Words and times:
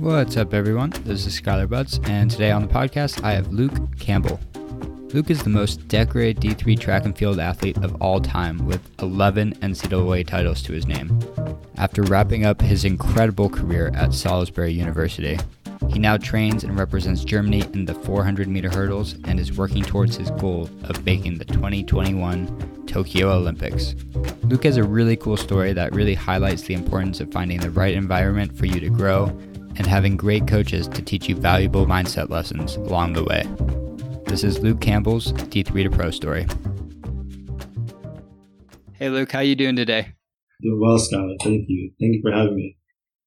What's 0.00 0.38
up, 0.38 0.54
everyone? 0.54 0.94
This 1.04 1.26
is 1.26 1.38
Skylar 1.38 1.68
Butts, 1.68 2.00
and 2.04 2.30
today 2.30 2.50
on 2.52 2.62
the 2.62 2.72
podcast, 2.72 3.22
I 3.22 3.32
have 3.32 3.52
Luke 3.52 3.98
Campbell. 3.98 4.40
Luke 5.12 5.28
is 5.28 5.42
the 5.42 5.50
most 5.50 5.88
decorated 5.88 6.40
D3 6.40 6.80
track 6.80 7.04
and 7.04 7.14
field 7.14 7.38
athlete 7.38 7.76
of 7.76 8.00
all 8.00 8.18
time 8.18 8.64
with 8.64 8.80
11 9.02 9.56
NCAA 9.56 10.26
titles 10.26 10.62
to 10.62 10.72
his 10.72 10.86
name. 10.86 11.20
After 11.76 12.02
wrapping 12.04 12.46
up 12.46 12.62
his 12.62 12.86
incredible 12.86 13.50
career 13.50 13.92
at 13.94 14.14
Salisbury 14.14 14.72
University, 14.72 15.38
he 15.90 15.98
now 15.98 16.16
trains 16.16 16.64
and 16.64 16.78
represents 16.78 17.22
Germany 17.22 17.62
in 17.74 17.84
the 17.84 17.92
400 17.92 18.48
meter 18.48 18.70
hurdles 18.70 19.16
and 19.24 19.38
is 19.38 19.58
working 19.58 19.82
towards 19.82 20.16
his 20.16 20.30
goal 20.30 20.70
of 20.84 21.04
making 21.04 21.36
the 21.36 21.44
2021 21.44 22.86
Tokyo 22.86 23.32
Olympics. 23.32 23.94
Luke 24.44 24.64
has 24.64 24.78
a 24.78 24.82
really 24.82 25.16
cool 25.16 25.36
story 25.36 25.74
that 25.74 25.94
really 25.94 26.14
highlights 26.14 26.62
the 26.62 26.74
importance 26.74 27.20
of 27.20 27.30
finding 27.30 27.60
the 27.60 27.70
right 27.70 27.94
environment 27.94 28.56
for 28.56 28.64
you 28.64 28.80
to 28.80 28.88
grow 28.88 29.26
and 29.80 29.86
having 29.86 30.14
great 30.14 30.46
coaches 30.46 30.86
to 30.88 31.00
teach 31.00 31.26
you 31.26 31.34
valuable 31.34 31.86
mindset 31.86 32.28
lessons 32.28 32.76
along 32.76 33.14
the 33.14 33.24
way. 33.24 33.46
This 34.26 34.44
is 34.44 34.58
Luke 34.58 34.82
Campbell's 34.82 35.32
D3 35.32 35.84
to 35.84 35.90
Pro 35.90 36.10
story. 36.10 36.46
Hey 38.92 39.08
Luke, 39.08 39.32
how 39.32 39.40
you 39.40 39.56
doing 39.56 39.76
today? 39.76 40.12
Doing 40.60 40.80
well, 40.82 40.98
Skylar. 40.98 41.34
Thank 41.42 41.64
you. 41.68 41.92
Thank 41.98 42.12
you 42.12 42.20
for 42.22 42.30
having 42.30 42.56
me. 42.56 42.76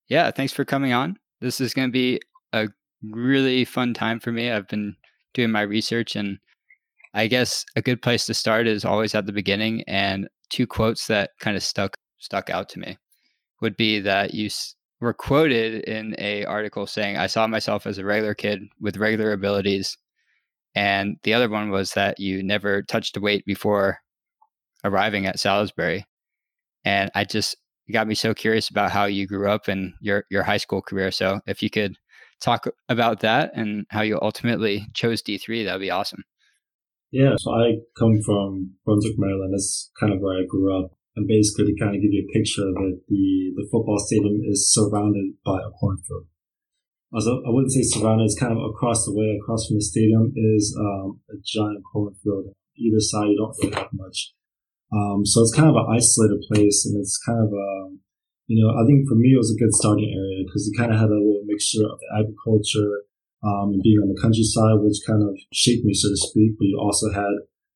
Yeah, 0.10 0.30
thanks 0.30 0.54
for 0.54 0.64
coming 0.64 0.94
on. 0.94 1.18
This 1.42 1.60
is 1.60 1.74
going 1.74 1.88
to 1.88 1.92
be 1.92 2.22
a 2.52 2.68
really 3.02 3.66
fun 3.66 3.96
time 3.96 4.20
for 4.20 4.32
me. 4.32 4.52
I've 4.52 4.68
been 4.68 4.96
doing 5.34 5.50
my 5.50 5.62
research 5.62 6.16
and 6.16 6.38
I 7.16 7.26
guess 7.26 7.66
a 7.76 7.82
good 7.82 8.04
place 8.04 8.28
to 8.28 8.36
start 8.36 8.68
is 8.68 8.86
always 8.86 9.16
at 9.16 9.26
the 9.26 9.34
beginning 9.34 9.84
and 9.88 10.28
two 10.52 10.68
quotes 10.68 11.08
that 11.08 11.32
kind 11.40 11.58
of 11.58 11.64
stuck 11.64 11.98
stuck 12.20 12.52
out 12.52 12.70
to 12.70 12.80
me 12.80 13.00
would 13.60 13.76
be 13.76 14.00
that 14.02 14.36
you 14.36 14.52
were 15.04 15.14
quoted 15.14 15.84
in 15.84 16.16
a 16.18 16.46
article 16.46 16.88
saying 16.88 17.18
I 17.18 17.28
saw 17.28 17.46
myself 17.46 17.86
as 17.86 17.98
a 17.98 18.06
regular 18.06 18.34
kid 18.34 18.64
with 18.80 18.98
regular 18.98 19.34
abilities. 19.34 19.98
And 20.76 21.18
the 21.24 21.34
other 21.34 21.50
one 21.50 21.70
was 21.70 21.92
that 21.92 22.20
you 22.20 22.42
never 22.42 22.82
touched 22.82 23.18
a 23.18 23.20
weight 23.20 23.46
before 23.46 24.00
arriving 24.84 25.26
at 25.26 25.40
Salisbury. 25.40 26.08
And 26.86 27.12
I 27.14 27.26
just 27.26 27.58
got 27.92 28.08
me 28.08 28.16
so 28.16 28.34
curious 28.34 28.70
about 28.70 28.92
how 28.92 29.06
you 29.06 29.28
grew 29.28 29.50
up 29.50 29.68
and 29.68 29.94
your 30.00 30.24
your 30.32 30.44
high 30.44 30.58
school 30.58 30.82
career. 30.82 31.12
So 31.12 31.42
if 31.46 31.62
you 31.62 31.70
could 31.70 31.98
talk 32.42 32.66
about 32.88 33.20
that 33.20 33.52
and 33.56 33.86
how 33.90 34.02
you 34.02 34.18
ultimately 34.22 34.88
chose 34.94 35.22
D3 35.22 35.66
that 35.66 35.74
would 35.74 35.82
be 35.82 35.92
awesome. 35.92 36.24
Yeah 37.12 37.36
so 37.38 37.52
I 37.52 37.76
come 38.00 38.22
from 38.22 38.72
Brunswick 38.86 39.16
Maryland. 39.18 39.54
That's 39.54 39.92
kind 40.00 40.14
of 40.14 40.20
where 40.22 40.38
I 40.38 40.46
grew 40.48 40.78
up 40.78 40.92
and 41.16 41.28
basically, 41.28 41.74
to 41.74 41.80
kind 41.80 41.96
of 41.96 42.02
give 42.02 42.12
you 42.12 42.26
a 42.26 42.34
picture 42.34 42.66
of 42.66 42.76
it, 42.90 43.06
the, 43.08 43.54
the 43.56 43.68
football 43.72 44.00
stadium 44.00 44.42
is 44.50 44.74
surrounded 44.74 45.38
by 45.46 45.62
a 45.62 45.70
cornfield. 45.78 46.26
Also, 47.14 47.46
I 47.46 47.54
wouldn't 47.54 47.72
say 47.72 47.86
surrounded, 47.86 48.26
it's 48.26 48.40
kind 48.40 48.52
of 48.52 48.58
across 48.58 49.06
the 49.06 49.14
way, 49.14 49.38
across 49.38 49.68
from 49.68 49.78
the 49.78 49.86
stadium 49.86 50.34
is 50.34 50.74
um, 50.74 51.22
a 51.30 51.38
giant 51.46 51.86
cornfield. 51.86 52.58
Either 52.74 53.00
side, 53.00 53.30
you 53.30 53.38
don't 53.38 53.54
really 53.62 53.78
have 53.78 53.94
much. 53.94 54.34
Um, 54.90 55.22
so 55.22 55.42
it's 55.42 55.54
kind 55.54 55.70
of 55.70 55.78
an 55.78 55.86
isolated 55.94 56.42
place, 56.50 56.90
and 56.90 56.98
it's 56.98 57.22
kind 57.22 57.38
of 57.38 57.54
a, 57.54 57.70
um, 57.86 58.02
you 58.50 58.58
know, 58.58 58.74
I 58.74 58.82
think 58.90 59.06
for 59.06 59.14
me 59.14 59.38
it 59.38 59.42
was 59.42 59.54
a 59.54 59.62
good 59.62 59.74
starting 59.74 60.10
area 60.10 60.42
because 60.46 60.66
it 60.66 60.78
kind 60.78 60.90
of 60.90 60.98
had 60.98 61.14
a 61.14 61.22
little 61.22 61.46
mixture 61.46 61.86
of 61.86 62.02
the 62.02 62.10
agriculture 62.18 63.06
um, 63.46 63.78
and 63.78 63.84
being 63.86 64.02
on 64.02 64.10
the 64.10 64.18
countryside, 64.18 64.82
which 64.82 65.06
kind 65.06 65.22
of 65.22 65.38
shaped 65.54 65.86
me, 65.86 65.94
so 65.94 66.10
to 66.10 66.18
speak. 66.18 66.58
But 66.58 66.66
you 66.66 66.82
also 66.82 67.14
had 67.14 67.30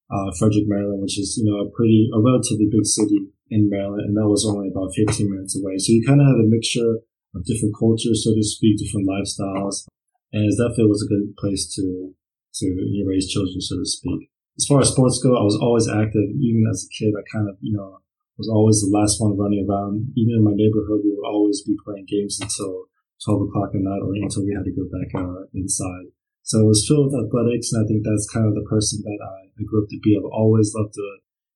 uh, 0.09 0.31
Frederick, 0.39 0.67
Maryland, 0.67 1.01
which 1.03 1.19
is, 1.19 1.35
you 1.35 1.43
know, 1.43 1.59
a 1.63 1.69
pretty, 1.71 2.09
a 2.13 2.19
relatively 2.19 2.67
big 2.71 2.85
city 2.85 3.27
in 3.49 3.69
Maryland, 3.69 4.07
and 4.07 4.15
that 4.15 4.27
was 4.27 4.47
only 4.47 4.71
about 4.71 4.95
15 4.95 5.29
minutes 5.29 5.55
away. 5.55 5.77
So 5.77 5.91
you 5.91 6.03
kind 6.05 6.19
of 6.19 6.27
had 6.27 6.43
a 6.43 6.47
mixture 6.47 7.03
of 7.35 7.45
different 7.45 7.75
cultures, 7.75 8.23
so 8.23 8.31
to 8.35 8.43
speak, 8.43 8.79
different 8.79 9.07
lifestyles, 9.07 9.87
and 10.31 10.47
it 10.47 10.55
definitely 10.55 10.91
was 10.91 11.03
a 11.03 11.11
good 11.11 11.35
place 11.39 11.67
to, 11.75 12.11
to 12.11 12.65
you 12.65 13.03
know, 13.03 13.09
raise 13.09 13.27
children, 13.27 13.59
so 13.59 13.75
to 13.79 13.85
speak. 13.85 14.31
As 14.57 14.65
far 14.65 14.81
as 14.81 14.89
sports 14.89 15.19
go, 15.21 15.37
I 15.37 15.43
was 15.43 15.59
always 15.61 15.87
active. 15.87 16.33
Even 16.39 16.65
as 16.71 16.87
a 16.87 16.91
kid, 16.91 17.13
I 17.13 17.23
kind 17.31 17.47
of, 17.47 17.57
you 17.61 17.77
know, 17.77 17.99
was 18.37 18.49
always 18.49 18.81
the 18.81 18.89
last 18.89 19.21
one 19.21 19.37
running 19.37 19.65
around. 19.69 20.13
Even 20.17 20.35
in 20.37 20.43
my 20.43 20.53
neighborhood, 20.53 21.01
we 21.03 21.13
would 21.13 21.29
always 21.29 21.61
be 21.61 21.77
playing 21.85 22.05
games 22.09 22.39
until 22.41 22.89
12 23.25 23.49
o'clock 23.49 23.69
at 23.73 23.81
night 23.81 24.01
or 24.01 24.13
until 24.17 24.45
we 24.45 24.53
had 24.53 24.65
to 24.65 24.73
go 24.73 24.85
back 24.89 25.09
uh, 25.13 25.45
inside. 25.53 26.09
So 26.47 26.63
it 26.63 26.71
was 26.71 26.87
filled 26.87 27.11
with 27.11 27.27
athletics, 27.27 27.75
and 27.75 27.83
I 27.83 27.87
think 27.91 28.07
that's 28.07 28.31
kind 28.31 28.47
of 28.47 28.55
the 28.55 28.63
person 28.71 29.03
that 29.03 29.19
I, 29.19 29.51
I 29.51 29.61
grew 29.67 29.83
up 29.83 29.91
to 29.91 29.99
be. 29.99 30.15
I've 30.15 30.31
always 30.31 30.71
loved 30.71 30.95
to, 30.95 31.07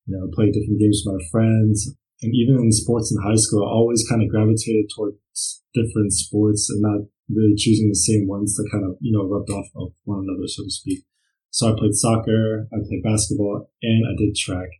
you 0.03 0.19
know, 0.19 0.27
play 0.35 0.51
different 0.51 0.83
games 0.83 0.99
with 0.99 1.15
my 1.15 1.23
friends. 1.31 1.95
And 2.19 2.35
even 2.35 2.59
in 2.59 2.75
sports 2.75 3.07
in 3.07 3.23
high 3.23 3.39
school, 3.39 3.63
I 3.63 3.71
always 3.71 4.03
kind 4.03 4.19
of 4.19 4.27
gravitated 4.27 4.91
towards 4.91 5.63
different 5.71 6.11
sports 6.11 6.67
and 6.67 6.83
not 6.83 7.07
really 7.31 7.55
choosing 7.55 7.87
the 7.87 7.95
same 7.95 8.27
ones 8.27 8.59
that 8.59 8.67
kind 8.67 8.83
of, 8.83 8.99
you 8.99 9.15
know, 9.15 9.23
rubbed 9.23 9.49
off 9.49 9.71
of 9.79 9.95
one 10.03 10.27
another, 10.27 10.43
so 10.51 10.67
to 10.67 10.69
speak. 10.69 11.07
So 11.55 11.71
I 11.71 11.79
played 11.79 11.95
soccer, 11.95 12.67
I 12.75 12.83
played 12.83 13.07
basketball, 13.07 13.71
and 13.81 14.03
I 14.03 14.11
did 14.19 14.35
track. 14.35 14.75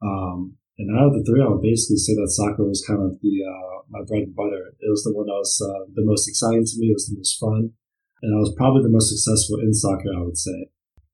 Um, 0.00 0.56
and 0.80 0.88
out 0.96 1.12
of 1.12 1.20
the 1.20 1.24
three, 1.28 1.44
I 1.44 1.52
would 1.52 1.60
basically 1.60 2.00
say 2.00 2.16
that 2.16 2.32
soccer 2.32 2.64
was 2.64 2.80
kind 2.80 3.04
of 3.04 3.20
the 3.20 3.34
uh, 3.44 3.84
my 3.92 4.00
bread 4.08 4.24
and 4.24 4.34
butter. 4.34 4.72
It 4.80 4.88
was 4.88 5.04
the 5.04 5.12
one 5.12 5.28
that 5.28 5.36
was 5.36 5.60
uh, 5.60 5.84
the 5.92 6.08
most 6.08 6.32
exciting 6.32 6.64
to 6.64 6.80
me. 6.80 6.88
It 6.88 6.96
was 6.96 7.12
the 7.12 7.20
most 7.20 7.36
fun 7.36 7.76
and 8.22 8.34
I 8.34 8.38
was 8.38 8.54
probably 8.56 8.82
the 8.82 8.94
most 8.94 9.10
successful 9.10 9.60
in 9.60 9.74
soccer, 9.74 10.10
I 10.16 10.22
would 10.22 10.38
say. 10.38 10.70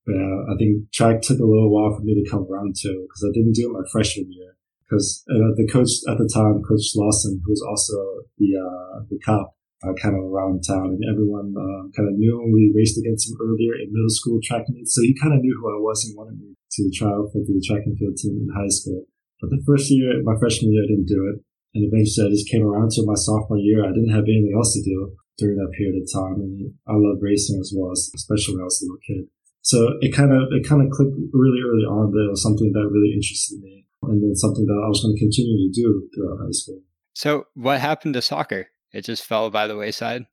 But 0.06 0.16
uh, 0.16 0.52
I 0.52 0.54
think 0.58 0.90
track 0.92 1.22
took 1.22 1.38
a 1.38 1.46
little 1.46 1.70
while 1.70 1.94
for 1.94 2.02
me 2.02 2.14
to 2.16 2.30
come 2.30 2.46
around 2.50 2.74
to 2.82 2.90
because 3.06 3.22
I 3.22 3.32
didn't 3.32 3.54
do 3.54 3.68
it 3.68 3.76
my 3.76 3.86
freshman 3.92 4.32
year. 4.32 4.56
Because 4.84 5.22
uh, 5.30 5.54
the 5.54 5.70
coach 5.70 6.02
at 6.10 6.18
the 6.18 6.26
time, 6.26 6.66
Coach 6.66 6.98
Lawson, 6.98 7.38
who 7.44 7.50
was 7.52 7.62
also 7.62 7.94
the 8.38 8.58
uh, 8.58 9.06
the 9.06 9.22
cop, 9.22 9.54
uh, 9.86 9.94
kind 10.02 10.18
of 10.18 10.26
around 10.26 10.66
town, 10.66 10.98
and 10.98 11.04
everyone 11.06 11.54
uh, 11.54 11.86
kind 11.94 12.10
of 12.10 12.18
knew 12.18 12.34
when 12.42 12.50
we 12.50 12.74
raced 12.74 12.98
against 12.98 13.30
him 13.30 13.38
earlier 13.38 13.78
in 13.78 13.94
middle 13.94 14.10
school 14.10 14.42
track 14.42 14.66
meets. 14.66 14.94
So 14.94 15.02
he 15.02 15.14
kind 15.14 15.30
of 15.30 15.46
knew 15.46 15.54
who 15.54 15.70
I 15.70 15.78
was 15.78 16.02
and 16.02 16.18
wanted 16.18 16.42
me 16.42 16.58
to 16.58 16.82
try 16.90 17.06
out 17.06 17.30
for 17.30 17.38
the 17.38 17.62
track 17.62 17.86
and 17.86 17.94
field 17.94 18.18
team 18.18 18.34
in 18.34 18.50
high 18.50 18.72
school. 18.72 19.06
But 19.38 19.50
the 19.50 19.62
first 19.62 19.90
year, 19.94 20.10
my 20.26 20.34
freshman 20.42 20.72
year, 20.74 20.82
I 20.82 20.90
didn't 20.90 21.06
do 21.06 21.22
it. 21.30 21.38
And 21.74 21.86
eventually 21.86 22.26
I 22.26 22.34
just 22.34 22.50
came 22.50 22.66
around 22.66 22.90
to 22.98 23.06
my 23.06 23.14
sophomore 23.14 23.62
year. 23.62 23.86
I 23.86 23.94
didn't 23.94 24.10
have 24.10 24.26
anything 24.26 24.52
else 24.58 24.74
to 24.74 24.82
do 24.82 25.14
during 25.40 25.56
that 25.56 25.72
period 25.72 25.96
of 25.96 26.06
time. 26.12 26.44
And 26.44 26.76
I 26.84 26.94
love 27.00 27.24
racing 27.24 27.58
as 27.58 27.72
well, 27.72 27.96
especially 27.96 28.54
when 28.54 28.62
I 28.62 28.68
was 28.68 28.78
a 28.78 28.84
little 28.84 29.00
kid. 29.00 29.24
So 29.64 29.96
it 30.00 30.12
kind 30.12 30.32
of, 30.32 30.52
it 30.52 30.68
kind 30.68 30.84
of 30.84 30.92
clicked 30.92 31.16
really 31.32 31.60
early 31.64 31.88
on 31.88 32.12
that 32.12 32.28
it 32.28 32.32
was 32.32 32.44
something 32.44 32.72
that 32.72 32.88
really 32.88 33.12
interested 33.16 33.60
me 33.60 33.88
and 34.04 34.22
then 34.22 34.36
something 34.36 34.64
that 34.64 34.80
I 34.84 34.88
was 34.88 35.00
going 35.00 35.16
to 35.16 35.20
continue 35.20 35.56
to 35.56 35.72
do 35.72 36.08
throughout 36.12 36.44
high 36.44 36.56
school. 36.56 36.80
So 37.12 37.44
what 37.54 37.80
happened 37.80 38.14
to 38.14 38.22
soccer? 38.22 38.68
It 38.92 39.04
just 39.04 39.24
fell 39.24 39.50
by 39.50 39.66
the 39.66 39.76
wayside? 39.76 40.24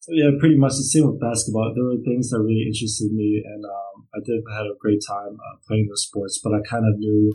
So 0.00 0.10
yeah, 0.14 0.34
pretty 0.40 0.58
much 0.58 0.74
the 0.74 0.82
same 0.82 1.06
with 1.06 1.22
basketball. 1.22 1.70
There 1.74 1.86
were 1.86 2.02
things 2.02 2.30
that 2.30 2.42
really 2.42 2.66
interested 2.66 3.12
me 3.12 3.42
and 3.46 3.62
um, 3.64 4.10
I 4.14 4.18
did 4.26 4.42
had 4.50 4.66
a 4.66 4.74
great 4.78 5.00
time 5.06 5.38
uh, 5.38 5.56
playing 5.66 5.86
those 5.86 6.04
sports, 6.04 6.40
but 6.42 6.52
I 6.52 6.60
kind 6.66 6.84
of 6.84 6.98
knew 6.98 7.34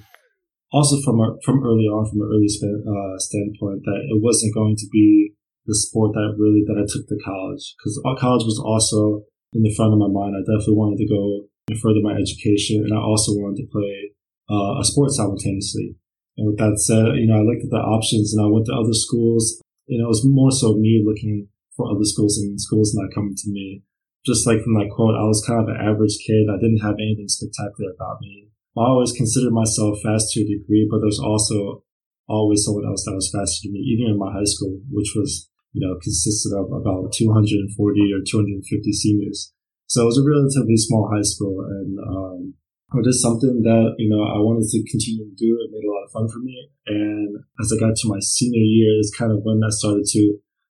also 0.71 1.01
from 1.01 1.39
from 1.43 1.63
early 1.63 1.87
on, 1.87 2.05
from 2.09 2.21
an 2.21 2.29
early 2.29 2.51
uh, 2.51 3.17
standpoint, 3.17 3.83
that 3.83 4.01
it 4.11 4.21
wasn't 4.21 4.53
going 4.53 4.75
to 4.75 4.87
be 4.91 5.33
the 5.67 5.75
sport 5.75 6.15
that 6.15 6.39
really 6.39 6.63
that 6.63 6.79
I 6.79 6.87
took 6.87 7.05
to 7.11 7.19
college 7.19 7.75
because 7.75 7.99
college 8.17 8.47
was 8.47 8.57
also 8.57 9.27
in 9.51 9.61
the 9.61 9.75
front 9.75 9.91
of 9.91 9.99
my 9.99 10.07
mind. 10.07 10.33
I 10.33 10.47
definitely 10.47 10.79
wanted 10.79 11.03
to 11.03 11.11
go 11.11 11.51
and 11.67 11.79
further 11.79 11.99
my 11.99 12.15
education, 12.15 12.87
and 12.87 12.95
I 12.95 13.03
also 13.03 13.35
wanted 13.35 13.67
to 13.67 13.71
play 13.71 14.15
uh, 14.47 14.79
a 14.79 14.83
sport 14.87 15.11
simultaneously. 15.11 15.99
And 16.39 16.47
with 16.47 16.57
that 16.57 16.79
said, 16.79 17.19
you 17.19 17.27
know, 17.27 17.43
I 17.43 17.43
looked 17.43 17.67
at 17.67 17.73
the 17.73 17.83
options 17.83 18.31
and 18.31 18.39
I 18.39 18.47
went 18.47 18.65
to 18.71 18.79
other 18.79 18.95
schools. 18.95 19.59
You 19.91 19.99
know, 19.99 20.07
it 20.07 20.15
was 20.15 20.25
more 20.25 20.51
so 20.51 20.79
me 20.79 21.03
looking 21.03 21.49
for 21.75 21.91
other 21.91 22.07
schools 22.07 22.37
and 22.37 22.59
schools 22.59 22.95
not 22.95 23.13
coming 23.13 23.35
to 23.35 23.49
me. 23.51 23.83
Just 24.25 24.47
like 24.47 24.63
from 24.63 24.75
that 24.75 24.91
quote, 24.91 25.15
I 25.15 25.27
was 25.27 25.43
kind 25.43 25.61
of 25.61 25.67
an 25.67 25.79
average 25.79 26.15
kid. 26.25 26.47
I 26.47 26.59
didn't 26.59 26.83
have 26.83 26.99
anything 26.99 27.27
spectacular 27.27 27.91
about 27.95 28.21
me. 28.21 28.49
I 28.77 28.93
always 28.93 29.11
considered 29.11 29.53
myself 29.53 29.97
fast 30.03 30.31
to 30.33 30.41
a 30.41 30.47
degree, 30.47 30.87
but 30.89 31.01
there's 31.01 31.19
also 31.19 31.83
always 32.29 32.63
someone 32.63 32.85
else 32.85 33.03
that 33.05 33.15
was 33.15 33.31
faster 33.33 33.65
than 33.65 33.73
me, 33.73 33.79
even 33.79 34.11
in 34.11 34.19
my 34.19 34.31
high 34.31 34.45
school, 34.45 34.79
which 34.91 35.13
was 35.15 35.49
you 35.77 35.85
know, 35.85 35.93
consisted 36.01 36.57
of 36.57 36.73
about 36.73 37.13
240 37.13 37.69
or 38.09 38.25
250 38.25 38.65
seniors. 38.93 39.53
So 39.85 40.01
it 40.01 40.09
was 40.09 40.17
a 40.17 40.25
relatively 40.25 40.73
small 40.73 41.05
high 41.13 41.21
school 41.21 41.61
and, 41.61 42.01
um, 42.01 42.57
it 42.97 43.05
was 43.05 43.21
something 43.21 43.61
that, 43.61 43.99
you 43.99 44.09
know, 44.09 44.23
I 44.23 44.39
wanted 44.39 44.65
to 44.73 44.79
continue 44.89 45.27
to 45.27 45.35
do. 45.35 45.59
It 45.59 45.75
made 45.75 45.85
a 45.85 45.91
lot 45.91 46.07
of 46.07 46.15
fun 46.15 46.31
for 46.31 46.39
me. 46.39 46.71
And 46.87 47.43
as 47.59 47.69
I 47.69 47.77
got 47.77 47.93
to 47.93 48.07
my 48.09 48.23
senior 48.23 48.63
year 48.63 48.95
is 48.97 49.11
kind 49.11 49.29
of 49.29 49.43
when 49.43 49.59
I 49.59 49.69
started 49.69 50.07
to 50.07 50.23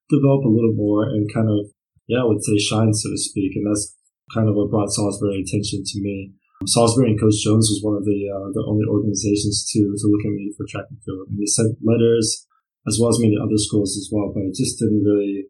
develop 0.09 0.41
a 0.43 0.49
little 0.49 0.73
more 0.73 1.05
and 1.05 1.29
kind 1.31 1.45
of, 1.45 1.69
yeah, 2.09 2.25
I 2.25 2.27
would 2.27 2.43
say 2.43 2.57
shine, 2.57 2.91
so 2.91 3.13
to 3.13 3.21
speak. 3.21 3.53
And 3.53 3.69
that's 3.69 3.93
kind 4.33 4.49
of 4.49 4.57
what 4.57 4.73
brought 4.73 4.89
Salisbury 4.89 5.45
attention 5.45 5.85
to 5.85 5.97
me. 6.01 6.33
Salisbury 6.65 7.13
and 7.13 7.21
Coach 7.21 7.37
Jones 7.45 7.69
was 7.69 7.85
one 7.85 7.95
of 7.95 8.03
the 8.03 8.17
uh, 8.33 8.49
the 8.49 8.65
only 8.65 8.89
organizations 8.89 9.69
to 9.69 9.77
to 9.77 10.05
look 10.09 10.25
at 10.25 10.33
me 10.33 10.49
for 10.57 10.65
track 10.65 10.89
and 10.89 10.97
field, 11.05 11.29
and 11.29 11.37
they 11.37 11.45
sent 11.45 11.77
letters 11.85 12.47
as 12.87 12.97
well 12.99 13.09
as 13.09 13.19
many 13.19 13.35
other 13.35 13.57
schools 13.57 13.97
as 13.97 14.09
well, 14.11 14.31
but 14.33 14.47
it 14.47 14.55
just 14.55 14.79
didn't 14.79 15.03
really 15.03 15.47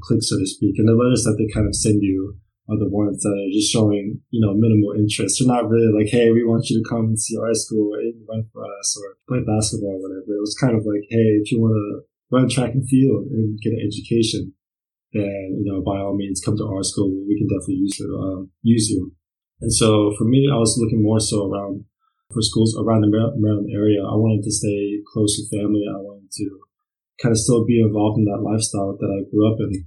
click, 0.00 0.22
so 0.22 0.38
to 0.38 0.46
speak. 0.46 0.74
And 0.78 0.88
the 0.88 0.96
letters 0.96 1.24
that 1.24 1.36
they 1.36 1.52
kind 1.52 1.68
of 1.68 1.76
send 1.76 2.02
you 2.02 2.36
are 2.68 2.78
the 2.78 2.88
ones 2.88 3.22
that 3.22 3.32
are 3.32 3.52
just 3.52 3.72
showing, 3.72 4.20
you 4.30 4.40
know, 4.44 4.52
minimal 4.52 4.92
interest. 4.92 5.40
They're 5.40 5.48
not 5.48 5.68
really 5.68 5.88
like, 5.88 6.12
hey, 6.12 6.30
we 6.30 6.44
want 6.44 6.68
you 6.68 6.80
to 6.80 6.88
come 6.88 7.16
and 7.16 7.20
see 7.20 7.36
our 7.36 7.54
school 7.54 7.96
and 7.96 8.14
run 8.28 8.44
for 8.52 8.64
us 8.64 8.96
or 9.00 9.16
play 9.28 9.40
basketball 9.40 9.96
or 9.96 10.02
whatever. 10.04 10.36
It 10.36 10.44
was 10.44 10.56
kind 10.60 10.76
of 10.76 10.84
like, 10.84 11.08
hey, 11.08 11.40
if 11.40 11.50
you 11.50 11.60
want 11.60 11.76
to 11.76 12.04
run 12.28 12.48
track 12.48 12.76
and 12.76 12.86
field 12.88 13.24
and 13.32 13.58
get 13.64 13.72
an 13.72 13.80
education, 13.80 14.52
then, 15.12 15.56
you 15.56 15.64
know, 15.64 15.80
by 15.80 15.96
all 15.96 16.16
means, 16.16 16.44
come 16.44 16.56
to 16.56 16.68
our 16.68 16.84
school. 16.84 17.08
We 17.24 17.40
can 17.40 17.48
definitely 17.48 17.88
use 17.88 17.96
you. 17.98 18.12
Um, 18.12 18.50
use 18.60 18.90
you. 18.90 19.16
And 19.60 19.72
so 19.72 20.12
for 20.18 20.24
me, 20.24 20.48
I 20.52 20.56
was 20.56 20.76
looking 20.76 21.02
more 21.02 21.20
so 21.20 21.48
around 21.48 21.84
for 22.32 22.42
schools 22.42 22.76
around 22.76 23.00
the 23.00 23.08
Maryland 23.08 23.72
area. 23.72 24.04
I 24.04 24.12
wanted 24.12 24.44
to 24.44 24.52
stay 24.52 25.00
close 25.12 25.40
to 25.40 25.56
family. 25.56 25.88
I 25.88 25.96
wanted 25.96 26.30
to 26.30 26.67
kind 27.22 27.32
of 27.32 27.38
still 27.38 27.66
be 27.66 27.80
involved 27.80 28.18
in 28.18 28.24
that 28.26 28.42
lifestyle 28.42 28.96
that 28.96 29.10
I 29.10 29.28
grew 29.30 29.50
up 29.50 29.58
in. 29.58 29.86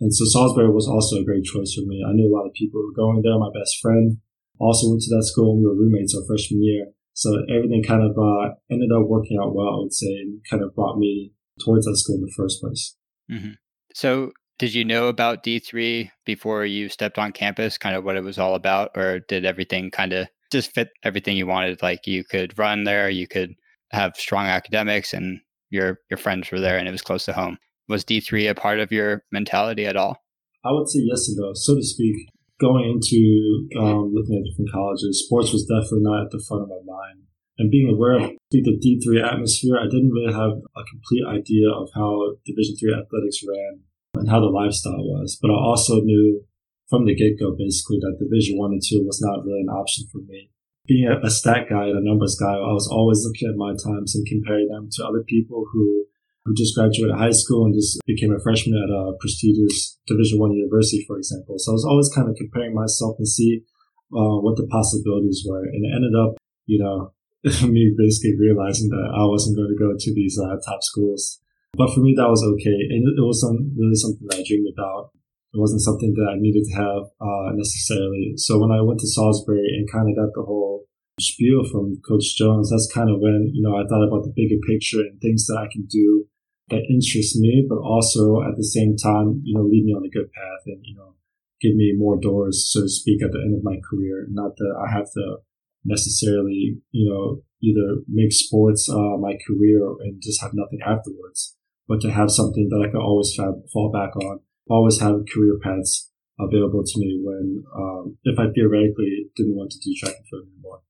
And 0.00 0.14
so 0.14 0.24
Salisbury 0.28 0.70
was 0.70 0.88
also 0.88 1.16
a 1.16 1.24
great 1.24 1.44
choice 1.44 1.72
for 1.72 1.86
me. 1.88 2.04
I 2.04 2.12
knew 2.12 2.28
a 2.28 2.34
lot 2.36 2.46
of 2.46 2.52
people 2.52 2.84
were 2.84 2.92
going 2.92 3.22
there. 3.22 3.38
My 3.38 3.52
best 3.52 3.80
friend 3.80 4.18
also 4.60 4.90
went 4.90 5.02
to 5.02 5.16
that 5.16 5.24
school. 5.24 5.56
We 5.56 5.64
were 5.64 5.74
roommates 5.74 6.14
our 6.14 6.26
freshman 6.26 6.62
year. 6.62 6.92
So 7.14 7.32
everything 7.48 7.82
kind 7.82 8.02
of 8.02 8.12
uh, 8.12 8.54
ended 8.70 8.92
up 8.92 9.08
working 9.08 9.38
out 9.40 9.54
well, 9.54 9.72
I 9.72 9.78
would 9.80 9.94
say, 9.94 10.12
and 10.20 10.40
kind 10.50 10.62
of 10.62 10.74
brought 10.74 10.98
me 10.98 11.32
towards 11.64 11.86
that 11.86 11.96
school 11.96 12.16
in 12.16 12.22
the 12.22 12.34
first 12.36 12.60
place. 12.60 12.94
Mm-hmm. 13.30 13.52
So 13.94 14.32
did 14.58 14.74
you 14.74 14.84
know 14.84 15.08
about 15.08 15.42
D3 15.42 16.10
before 16.26 16.66
you 16.66 16.90
stepped 16.90 17.18
on 17.18 17.32
campus, 17.32 17.78
kind 17.78 17.96
of 17.96 18.04
what 18.04 18.16
it 18.16 18.24
was 18.24 18.38
all 18.38 18.54
about, 18.54 18.90
or 18.94 19.20
did 19.20 19.46
everything 19.46 19.90
kind 19.90 20.12
of 20.12 20.28
just 20.52 20.72
fit 20.72 20.88
everything 21.02 21.38
you 21.38 21.46
wanted? 21.46 21.82
Like 21.82 22.06
you 22.06 22.22
could 22.22 22.58
run 22.58 22.84
there, 22.84 23.08
you 23.08 23.26
could 23.26 23.54
have 23.92 24.16
strong 24.16 24.46
academics, 24.46 25.14
and 25.14 25.40
your 25.70 26.00
your 26.10 26.18
friends 26.18 26.50
were 26.50 26.60
there, 26.60 26.78
and 26.78 26.88
it 26.88 26.92
was 26.92 27.02
close 27.02 27.24
to 27.26 27.32
home 27.32 27.58
was 27.88 28.04
D3 28.04 28.50
a 28.50 28.54
part 28.54 28.80
of 28.80 28.92
your 28.92 29.24
mentality 29.30 29.86
at 29.86 29.96
all? 29.96 30.22
I 30.64 30.72
would 30.72 30.88
say 30.88 31.00
yes 31.02 31.28
and 31.28 31.38
no, 31.38 31.52
so 31.54 31.76
to 31.76 31.82
speak. 31.82 32.28
Going 32.58 32.88
into 32.88 33.68
um, 33.78 34.14
looking 34.14 34.34
at 34.40 34.48
different 34.48 34.72
colleges, 34.72 35.24
sports 35.26 35.52
was 35.52 35.68
definitely 35.68 36.08
not 36.08 36.24
at 36.24 36.30
the 36.30 36.42
front 36.48 36.64
of 36.64 36.68
my 36.68 36.80
mind. 36.86 37.28
And 37.58 37.70
being 37.70 37.92
aware 37.92 38.16
of 38.16 38.32
the 38.50 38.80
D3 38.80 39.20
atmosphere, 39.20 39.76
I 39.76 39.84
didn't 39.84 40.10
really 40.10 40.32
have 40.32 40.64
a 40.74 40.82
complete 40.88 41.24
idea 41.28 41.68
of 41.68 41.88
how 41.94 42.36
Division 42.44 42.76
three 42.80 42.96
athletics 42.96 43.44
ran 43.46 43.84
and 44.16 44.28
how 44.28 44.40
the 44.40 44.52
lifestyle 44.52 45.04
was. 45.04 45.38
But 45.40 45.50
I 45.50 45.54
also 45.54 46.00
knew 46.00 46.44
from 46.88 47.04
the 47.04 47.14
get 47.14 47.38
go, 47.38 47.52
basically, 47.52 47.98
that 48.00 48.16
Division 48.18 48.56
one 48.56 48.72
and 48.72 48.82
two 48.82 49.04
was 49.04 49.20
not 49.20 49.44
really 49.44 49.60
an 49.60 49.68
option 49.68 50.08
for 50.10 50.18
me. 50.18 50.50
Being 50.86 51.08
a, 51.08 51.26
a 51.26 51.30
stat 51.30 51.66
guy 51.68 51.86
and 51.90 51.98
a 51.98 52.04
numbers 52.04 52.36
guy, 52.38 52.52
I 52.52 52.72
was 52.72 52.88
always 52.90 53.24
looking 53.24 53.48
at 53.48 53.56
my 53.56 53.74
times 53.74 54.14
and 54.14 54.26
comparing 54.26 54.68
them 54.68 54.88
to 54.92 55.04
other 55.04 55.22
people 55.26 55.66
who 55.72 56.06
who 56.46 56.54
just 56.54 56.78
graduated 56.78 57.18
high 57.18 57.34
school 57.34 57.66
and 57.66 57.74
just 57.74 57.98
became 58.06 58.30
a 58.30 58.38
freshman 58.38 58.78
at 58.78 58.88
a 58.88 59.18
prestigious 59.18 59.98
Division 60.06 60.38
One 60.38 60.52
university, 60.52 61.04
for 61.06 61.18
example. 61.18 61.58
So 61.58 61.72
I 61.72 61.74
was 61.74 61.84
always 61.84 62.08
kind 62.14 62.30
of 62.30 62.36
comparing 62.36 62.72
myself 62.72 63.16
and 63.18 63.26
see 63.26 63.66
uh, 64.14 64.38
what 64.38 64.56
the 64.56 64.66
possibilities 64.70 65.44
were, 65.44 65.66
and 65.66 65.84
it 65.84 65.90
ended 65.90 66.14
up, 66.14 66.38
you 66.66 66.78
know, 66.78 67.12
me 67.66 67.94
basically 67.98 68.38
realizing 68.38 68.88
that 68.90 69.10
I 69.10 69.26
wasn't 69.26 69.56
going 69.56 69.74
to 69.74 69.78
go 69.78 69.90
to 69.98 70.14
these 70.14 70.38
uh, 70.38 70.56
top 70.64 70.82
schools. 70.82 71.40
But 71.74 71.92
for 71.92 72.00
me, 72.00 72.14
that 72.16 72.30
was 72.30 72.42
okay, 72.54 72.78
and 72.94 73.02
it, 73.02 73.18
it 73.18 73.26
was 73.26 73.42
some, 73.42 73.74
really 73.76 73.98
something 73.98 74.26
that 74.30 74.38
I 74.38 74.44
dreamed 74.46 74.70
about. 74.72 75.10
It 75.56 75.60
wasn't 75.64 75.88
something 75.88 76.12
that 76.12 76.28
I 76.28 76.36
needed 76.36 76.68
to 76.68 76.76
have 76.76 77.02
uh, 77.16 77.56
necessarily. 77.56 78.36
So 78.36 78.60
when 78.60 78.76
I 78.76 78.84
went 78.84 79.00
to 79.00 79.08
Salisbury 79.08 79.64
and 79.72 79.88
kind 79.88 80.12
of 80.12 80.20
got 80.20 80.36
the 80.36 80.44
whole 80.44 80.84
spiel 81.18 81.64
from 81.64 81.96
Coach 82.04 82.36
Jones, 82.36 82.68
that's 82.68 82.92
kind 82.92 83.08
of 83.08 83.24
when 83.24 83.48
you 83.56 83.64
know 83.64 83.72
I 83.72 83.88
thought 83.88 84.04
about 84.04 84.28
the 84.28 84.36
bigger 84.36 84.60
picture 84.68 85.00
and 85.00 85.16
things 85.16 85.48
that 85.48 85.56
I 85.56 85.72
can 85.72 85.88
do 85.88 86.28
that 86.68 86.82
interest 86.90 87.36
me, 87.36 87.64
but 87.68 87.78
also 87.78 88.42
at 88.42 88.56
the 88.56 88.64
same 88.64 88.96
time, 88.96 89.40
you 89.44 89.54
know, 89.54 89.62
lead 89.62 89.84
me 89.84 89.92
on 89.92 90.04
a 90.04 90.10
good 90.10 90.30
path 90.32 90.62
and, 90.66 90.80
you 90.82 90.96
know, 90.96 91.14
give 91.60 91.74
me 91.74 91.94
more 91.96 92.18
doors, 92.20 92.68
so 92.70 92.82
to 92.82 92.88
speak, 92.88 93.22
at 93.22 93.30
the 93.32 93.40
end 93.40 93.54
of 93.54 93.62
my 93.62 93.76
career. 93.88 94.26
Not 94.30 94.56
that 94.56 94.74
I 94.76 94.92
have 94.92 95.06
to 95.14 95.36
necessarily, 95.84 96.78
you 96.90 97.10
know, 97.10 97.42
either 97.62 98.02
make 98.08 98.32
sports 98.32 98.88
uh, 98.90 99.16
my 99.16 99.38
career 99.46 99.94
and 100.00 100.20
just 100.20 100.42
have 100.42 100.52
nothing 100.54 100.80
afterwards, 100.84 101.56
but 101.86 102.00
to 102.00 102.10
have 102.10 102.30
something 102.30 102.68
that 102.70 102.84
I 102.84 102.90
can 102.90 103.00
always 103.00 103.34
fall 103.72 103.90
back 103.92 104.16
on, 104.16 104.40
always 104.68 105.00
have 105.00 105.24
career 105.32 105.58
paths 105.62 106.10
available 106.38 106.82
to 106.84 107.00
me 107.00 107.20
when, 107.22 107.64
um, 107.74 108.18
if 108.24 108.38
I 108.38 108.52
theoretically 108.52 109.30
didn't 109.36 109.56
want 109.56 109.70
to 109.70 109.80
do 109.80 109.94
track 109.96 110.14
and 110.16 110.26
field 110.28 110.48
anymore. 110.52 110.80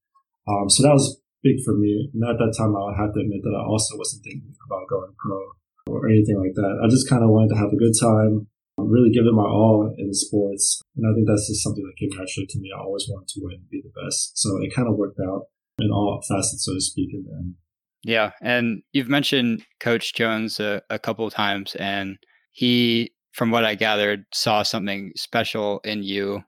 Um, 0.48 0.68
so 0.70 0.82
that 0.82 0.94
was 0.94 1.20
big 1.42 1.62
for 1.64 1.74
me. 1.74 2.10
And 2.14 2.24
at 2.24 2.38
that 2.38 2.54
time, 2.58 2.74
I 2.74 2.94
have 2.98 3.14
to 3.14 3.20
admit 3.20 3.42
that 3.42 3.54
I 3.54 3.62
also 3.62 3.96
wasn't 3.96 4.24
thinking 4.24 4.54
about 4.66 4.88
going 4.90 5.14
pro 5.18 5.38
or 5.86 6.08
anything 6.08 6.38
like 6.38 6.54
that. 6.54 6.82
I 6.82 6.88
just 6.88 7.08
kind 7.08 7.22
of 7.22 7.30
wanted 7.30 7.54
to 7.54 7.60
have 7.62 7.70
a 7.70 7.78
good 7.78 7.94
time, 7.94 8.48
really 8.78 9.10
give 9.10 9.26
it 9.26 9.34
my 9.34 9.46
all 9.46 9.94
in 9.98 10.12
sports. 10.12 10.82
And 10.96 11.06
I 11.06 11.14
think 11.14 11.28
that's 11.28 11.46
just 11.46 11.62
something 11.62 11.84
that 11.84 11.98
came 11.98 12.10
naturally 12.18 12.46
to 12.46 12.58
me. 12.58 12.70
I 12.74 12.82
always 12.82 13.06
wanted 13.08 13.28
to 13.28 13.40
win, 13.42 13.62
be 13.70 13.82
the 13.82 13.94
best. 13.94 14.38
So 14.38 14.58
it 14.62 14.74
kind 14.74 14.88
of 14.88 14.96
worked 14.96 15.20
out 15.20 15.46
in 15.78 15.90
all 15.90 16.20
facets, 16.26 16.64
so 16.64 16.74
to 16.74 16.80
speak, 16.80 17.10
in 17.12 17.24
the 17.24 17.34
end. 17.36 17.54
Yeah. 18.02 18.32
And 18.42 18.82
you've 18.92 19.08
mentioned 19.08 19.64
Coach 19.80 20.14
Jones 20.14 20.60
a, 20.60 20.82
a 20.90 20.98
couple 20.98 21.26
of 21.26 21.34
times, 21.34 21.74
and 21.76 22.18
he, 22.52 23.12
from 23.36 23.50
what 23.50 23.64
I 23.64 23.74
gathered, 23.74 24.24
saw 24.32 24.62
something 24.62 25.12
special 25.14 25.80
in 25.84 26.02
you 26.02 26.42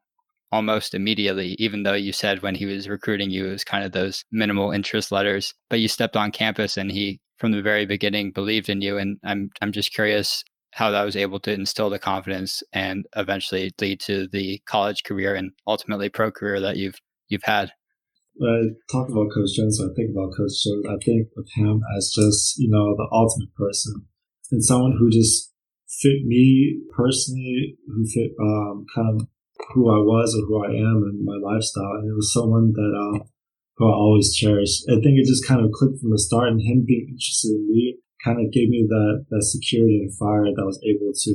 almost 0.51 0.95
immediately, 0.95 1.55
even 1.59 1.83
though 1.83 1.93
you 1.93 2.13
said 2.13 2.43
when 2.43 2.55
he 2.55 2.65
was 2.65 2.89
recruiting 2.89 3.31
you, 3.31 3.47
it 3.47 3.53
was 3.53 3.65
kind 3.65 3.85
of 3.85 3.93
those 3.93 4.25
minimal 4.33 4.73
interest 4.73 5.13
letters. 5.13 5.55
But 5.69 5.81
you 5.81 5.89
stepped 5.89 6.17
on 6.17 6.33
campus 6.33 6.77
and 6.77 6.91
he 6.91 7.21
from 7.39 7.53
the 7.53 7.63
very 7.63 7.87
beginning 7.87 8.33
believed 8.33 8.69
in 8.69 8.83
you 8.83 8.99
and 8.99 9.19
i'm 9.25 9.51
i'm 9.61 9.73
just 9.73 9.95
curious 9.95 10.45
how 10.73 10.91
that 10.91 11.05
was 11.05 11.17
able 11.17 11.41
to 11.41 11.53
instill 11.53 11.89
the 11.89 11.99
confidence 11.99 12.63
and 12.73 13.07
eventually 13.17 13.73
lead 13.81 14.01
to 14.01 14.29
the 14.29 14.61
college 14.67 15.03
career 15.05 15.35
and 15.35 15.53
ultimately 15.67 16.09
pro 16.09 16.31
career 16.31 16.61
that 16.61 16.77
you've 16.77 17.01
you've 17.29 17.45
had 17.45 17.71
I 18.41 18.71
talk 18.93 19.09
about 19.09 19.33
Coach 19.35 19.57
Jones, 19.57 19.83
I 19.83 19.93
think 19.97 20.13
about 20.13 20.31
Coach 20.31 20.63
Jones, 20.63 20.87
I 20.89 20.95
think 21.05 21.27
of 21.37 21.49
him 21.57 21.81
as 21.97 22.13
just, 22.15 22.57
you 22.57 22.71
know, 22.71 22.95
the 22.95 23.09
ultimate 23.11 23.53
person 23.57 24.07
and 24.53 24.65
someone 24.65 24.95
who 24.97 25.11
just 25.11 25.53
fit 25.89 26.25
me 26.25 26.81
personally, 26.95 27.77
who 27.87 28.07
fit 28.07 28.33
um, 28.41 28.87
kind 28.95 29.21
of 29.21 29.27
who 29.75 29.91
I 29.91 29.99
was 29.99 30.37
or 30.37 30.47
who 30.47 30.65
I 30.65 30.71
am 30.71 31.03
and 31.09 31.25
my 31.25 31.37
lifestyle. 31.37 31.99
And 31.99 32.11
it 32.11 32.15
was 32.15 32.33
someone 32.33 32.73
that 32.73 32.93
uh, 32.95 33.25
who 33.77 33.89
I 33.89 33.95
always 33.95 34.35
cherish. 34.35 34.83
I 34.89 35.01
think 35.01 35.19
it 35.19 35.27
just 35.27 35.47
kind 35.47 35.65
of 35.65 35.73
clicked 35.73 36.01
from 36.01 36.11
the 36.11 36.19
start 36.19 36.49
and 36.49 36.61
him 36.61 36.85
being 36.87 37.09
interested 37.11 37.55
in 37.55 37.67
me 37.71 37.99
kind 38.25 38.45
of 38.45 38.53
gave 38.53 38.69
me 38.69 38.85
that, 38.89 39.27
that 39.31 39.43
security 39.43 39.99
and 40.03 40.15
fire 40.19 40.45
that 40.45 40.61
I 40.61 40.67
was 40.67 40.83
able 40.83 41.13
to 41.15 41.33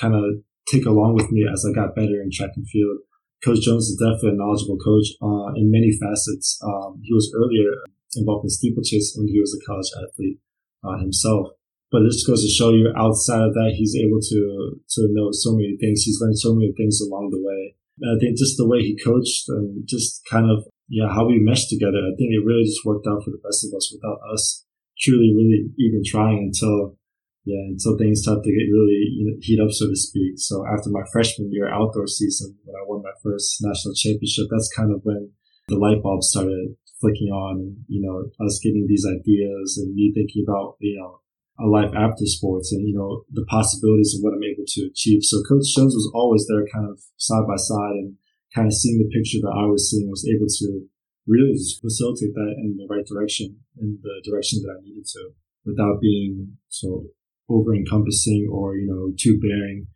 kind 0.00 0.14
of 0.14 0.42
take 0.70 0.86
along 0.86 1.14
with 1.14 1.30
me 1.30 1.44
as 1.50 1.66
I 1.66 1.74
got 1.74 1.96
better 1.96 2.22
in 2.22 2.30
track 2.30 2.54
and 2.54 2.68
field. 2.68 2.98
Coach 3.44 3.62
Jones 3.62 3.88
is 3.88 3.98
definitely 3.98 4.38
a 4.38 4.38
knowledgeable 4.38 4.78
coach 4.78 5.10
uh, 5.20 5.50
in 5.56 5.72
many 5.72 5.90
facets. 5.90 6.60
Um, 6.62 7.00
he 7.02 7.12
was 7.12 7.32
earlier 7.34 7.82
involved 8.14 8.44
in 8.44 8.50
steeplechase 8.50 9.14
when 9.16 9.28
he 9.28 9.40
was 9.40 9.56
a 9.56 9.64
college 9.66 9.90
athlete 9.96 10.38
uh, 10.84 10.98
himself. 10.98 11.48
But 11.90 12.02
it 12.02 12.12
just 12.12 12.26
goes 12.26 12.42
to 12.42 12.48
show 12.48 12.70
you 12.70 12.92
outside 12.96 13.42
of 13.42 13.54
that, 13.54 13.74
he's 13.74 13.96
able 13.96 14.20
to, 14.22 14.78
to 14.78 15.08
know 15.10 15.30
so 15.32 15.52
many 15.52 15.76
things. 15.80 16.02
He's 16.02 16.20
learned 16.20 16.38
so 16.38 16.54
many 16.54 16.72
things 16.76 17.00
along 17.00 17.30
the 17.30 17.42
way. 17.42 17.74
And 18.00 18.16
I 18.16 18.18
think 18.20 18.38
just 18.38 18.56
the 18.56 18.68
way 18.68 18.80
he 18.80 18.96
coached 19.02 19.48
and 19.48 19.82
just 19.86 20.22
kind 20.30 20.50
of 20.50 20.64
yeah, 20.90 21.06
how 21.06 21.24
we 21.24 21.38
meshed 21.38 21.70
together, 21.70 22.02
I 22.02 22.12
think 22.18 22.34
it 22.34 22.42
really 22.44 22.66
just 22.66 22.84
worked 22.84 23.06
out 23.06 23.22
for 23.22 23.30
the 23.30 23.40
best 23.46 23.64
of 23.64 23.70
us 23.78 23.94
without 23.94 24.18
us 24.34 24.66
truly, 24.98 25.30
really 25.30 25.70
even 25.78 26.02
trying 26.04 26.50
until, 26.50 26.98
yeah, 27.46 27.62
until 27.70 27.96
things 27.96 28.26
started 28.26 28.42
to 28.42 28.50
get 28.50 28.66
really 28.66 29.06
you 29.14 29.30
know, 29.30 29.38
heat 29.38 29.62
up, 29.62 29.70
so 29.70 29.86
to 29.86 29.94
speak. 29.94 30.34
So 30.36 30.66
after 30.66 30.90
my 30.90 31.06
freshman 31.12 31.54
year 31.54 31.70
outdoor 31.70 32.08
season, 32.10 32.58
when 32.66 32.74
I 32.74 32.82
won 32.84 33.06
my 33.06 33.14
first 33.22 33.62
national 33.62 33.94
championship, 33.94 34.50
that's 34.50 34.68
kind 34.74 34.90
of 34.92 35.00
when 35.06 35.30
the 35.68 35.78
light 35.78 36.02
bulb 36.02 36.24
started 36.24 36.74
flicking 37.00 37.30
on 37.30 37.76
you 37.86 38.02
know, 38.02 38.26
us 38.44 38.58
getting 38.58 38.86
these 38.90 39.06
ideas 39.06 39.78
and 39.78 39.94
me 39.94 40.12
thinking 40.12 40.44
about, 40.46 40.74
you 40.80 40.98
know, 40.98 41.20
a 41.60 41.68
life 41.68 41.92
after 41.94 42.24
sports 42.24 42.72
and, 42.72 42.88
you 42.88 42.96
know, 42.96 43.24
the 43.30 43.44
possibilities 43.46 44.16
of 44.16 44.24
what 44.24 44.32
I'm 44.32 44.42
able 44.42 44.64
to 44.66 44.88
achieve. 44.88 45.22
So 45.22 45.44
Coach 45.44 45.68
Jones 45.76 45.94
was 45.94 46.10
always 46.14 46.46
there 46.48 46.64
kind 46.72 46.88
of 46.88 46.98
side 47.16 47.44
by 47.46 47.56
side 47.56 48.00
and 48.00 48.16
kind 48.54 48.66
of 48.66 48.72
seeing 48.72 48.98
the 48.98 49.12
picture 49.12 49.38
that 49.44 49.52
I 49.52 49.66
was 49.68 49.90
seeing 49.90 50.08
was 50.08 50.26
able 50.26 50.48
to 50.48 50.88
really 51.28 51.52
just 51.52 51.80
facilitate 51.80 52.34
that 52.34 52.54
in 52.58 52.76
the 52.80 52.88
right 52.88 53.04
direction, 53.06 53.60
in 53.78 54.00
the 54.02 54.24
direction 54.24 54.62
that 54.62 54.72
I 54.72 54.82
needed 54.82 55.04
to, 55.04 55.30
without 55.64 56.00
being 56.00 56.56
so 56.68 57.06
over 57.48 57.74
encompassing 57.74 58.48
or, 58.50 58.76
you 58.76 58.86
know, 58.88 59.12
too 59.18 59.38
bearing. 59.38 59.86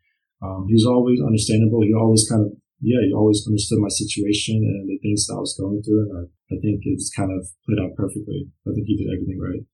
Um, 0.43 0.67
he 0.69 0.75
was 0.75 0.87
always 0.87 1.21
understandable. 1.25 1.81
He 1.83 1.95
always 1.95 2.29
kind 2.29 2.45
of, 2.45 2.53
yeah, 2.81 3.01
he 3.07 3.15
always 3.15 3.43
understood 3.47 3.79
my 3.81 3.89
situation 3.89 4.61
and 4.61 4.89
the 4.89 4.99
things 5.01 5.27
that 5.27 5.35
I 5.35 5.41
was 5.41 5.57
going 5.59 5.83
through. 5.83 6.11
And 6.11 6.13
I, 6.19 6.55
I 6.55 6.57
think 6.61 6.85
it's 6.85 7.11
kind 7.17 7.33
of 7.33 7.49
played 7.65 7.81
out 7.81 7.97
perfectly. 7.97 8.51
I 8.69 8.75
think 8.75 8.87
he 8.87 8.97
did 8.97 9.09
everything 9.09 9.41
right. 9.41 9.65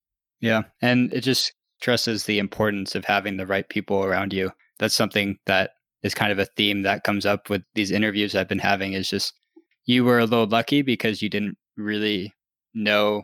Yeah. 0.41 0.63
And 0.81 1.13
it 1.13 1.23
just 1.23 1.53
stresses 1.81 2.25
the 2.25 2.39
importance 2.39 2.95
of 2.95 3.05
having 3.07 3.37
the 3.37 3.47
right 3.47 3.69
people 3.69 4.05
around 4.05 4.33
you. 4.33 4.51
That's 4.79 4.95
something 4.95 5.39
that 5.47 5.71
is 6.03 6.15
kind 6.15 6.31
of 6.31 6.39
a 6.39 6.47
theme 6.57 6.83
that 6.83 7.05
comes 7.05 7.25
up 7.25 7.49
with 7.49 7.63
these 7.75 7.91
interviews 7.91 8.35
I've 8.35 8.49
been 8.49 8.59
having 8.59 8.93
is 8.93 9.09
just 9.09 9.33
you 9.87 10.05
were 10.05 10.19
a 10.19 10.27
little 10.27 10.47
lucky 10.47 10.83
because 10.83 11.23
you 11.23 11.31
didn't 11.31 11.57
really 11.77 12.35
know 12.75 13.23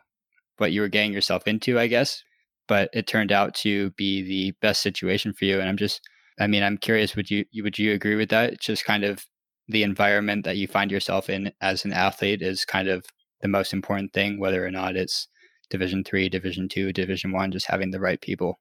what 0.56 0.72
you 0.72 0.80
were 0.80 0.88
getting 0.88 1.12
yourself 1.12 1.46
into, 1.46 1.78
I 1.78 1.86
guess. 1.86 2.22
But 2.66 2.88
it 2.92 3.06
turned 3.06 3.30
out 3.30 3.54
to 3.56 3.90
be 3.92 4.22
the 4.22 4.52
best 4.60 4.82
situation 4.82 5.32
for 5.32 5.44
you. 5.44 5.60
And 5.60 5.68
I'm 5.68 5.76
just 5.76 6.00
I 6.38 6.46
mean, 6.46 6.62
I'm 6.62 6.76
curious, 6.76 7.16
would 7.16 7.30
you 7.30 7.44
would 7.62 7.78
you 7.78 7.92
agree 7.92 8.14
with 8.14 8.30
that? 8.30 8.54
It's 8.54 8.66
just 8.66 8.84
kind 8.84 9.04
of 9.04 9.24
the 9.68 9.82
environment 9.82 10.44
that 10.44 10.56
you 10.56 10.66
find 10.66 10.90
yourself 10.90 11.28
in 11.28 11.52
as 11.60 11.84
an 11.84 11.92
athlete 11.92 12.40
is 12.40 12.64
kind 12.64 12.88
of 12.88 13.04
the 13.40 13.48
most 13.48 13.72
important 13.72 14.12
thing, 14.12 14.38
whether 14.38 14.64
or 14.64 14.70
not 14.70 14.96
it's 14.96 15.28
division 15.70 16.04
three, 16.04 16.28
division 16.28 16.68
two, 16.68 16.92
division 16.92 17.32
one, 17.32 17.50
just 17.50 17.66
having 17.66 17.90
the 17.90 18.00
right 18.00 18.20
people. 18.20 18.58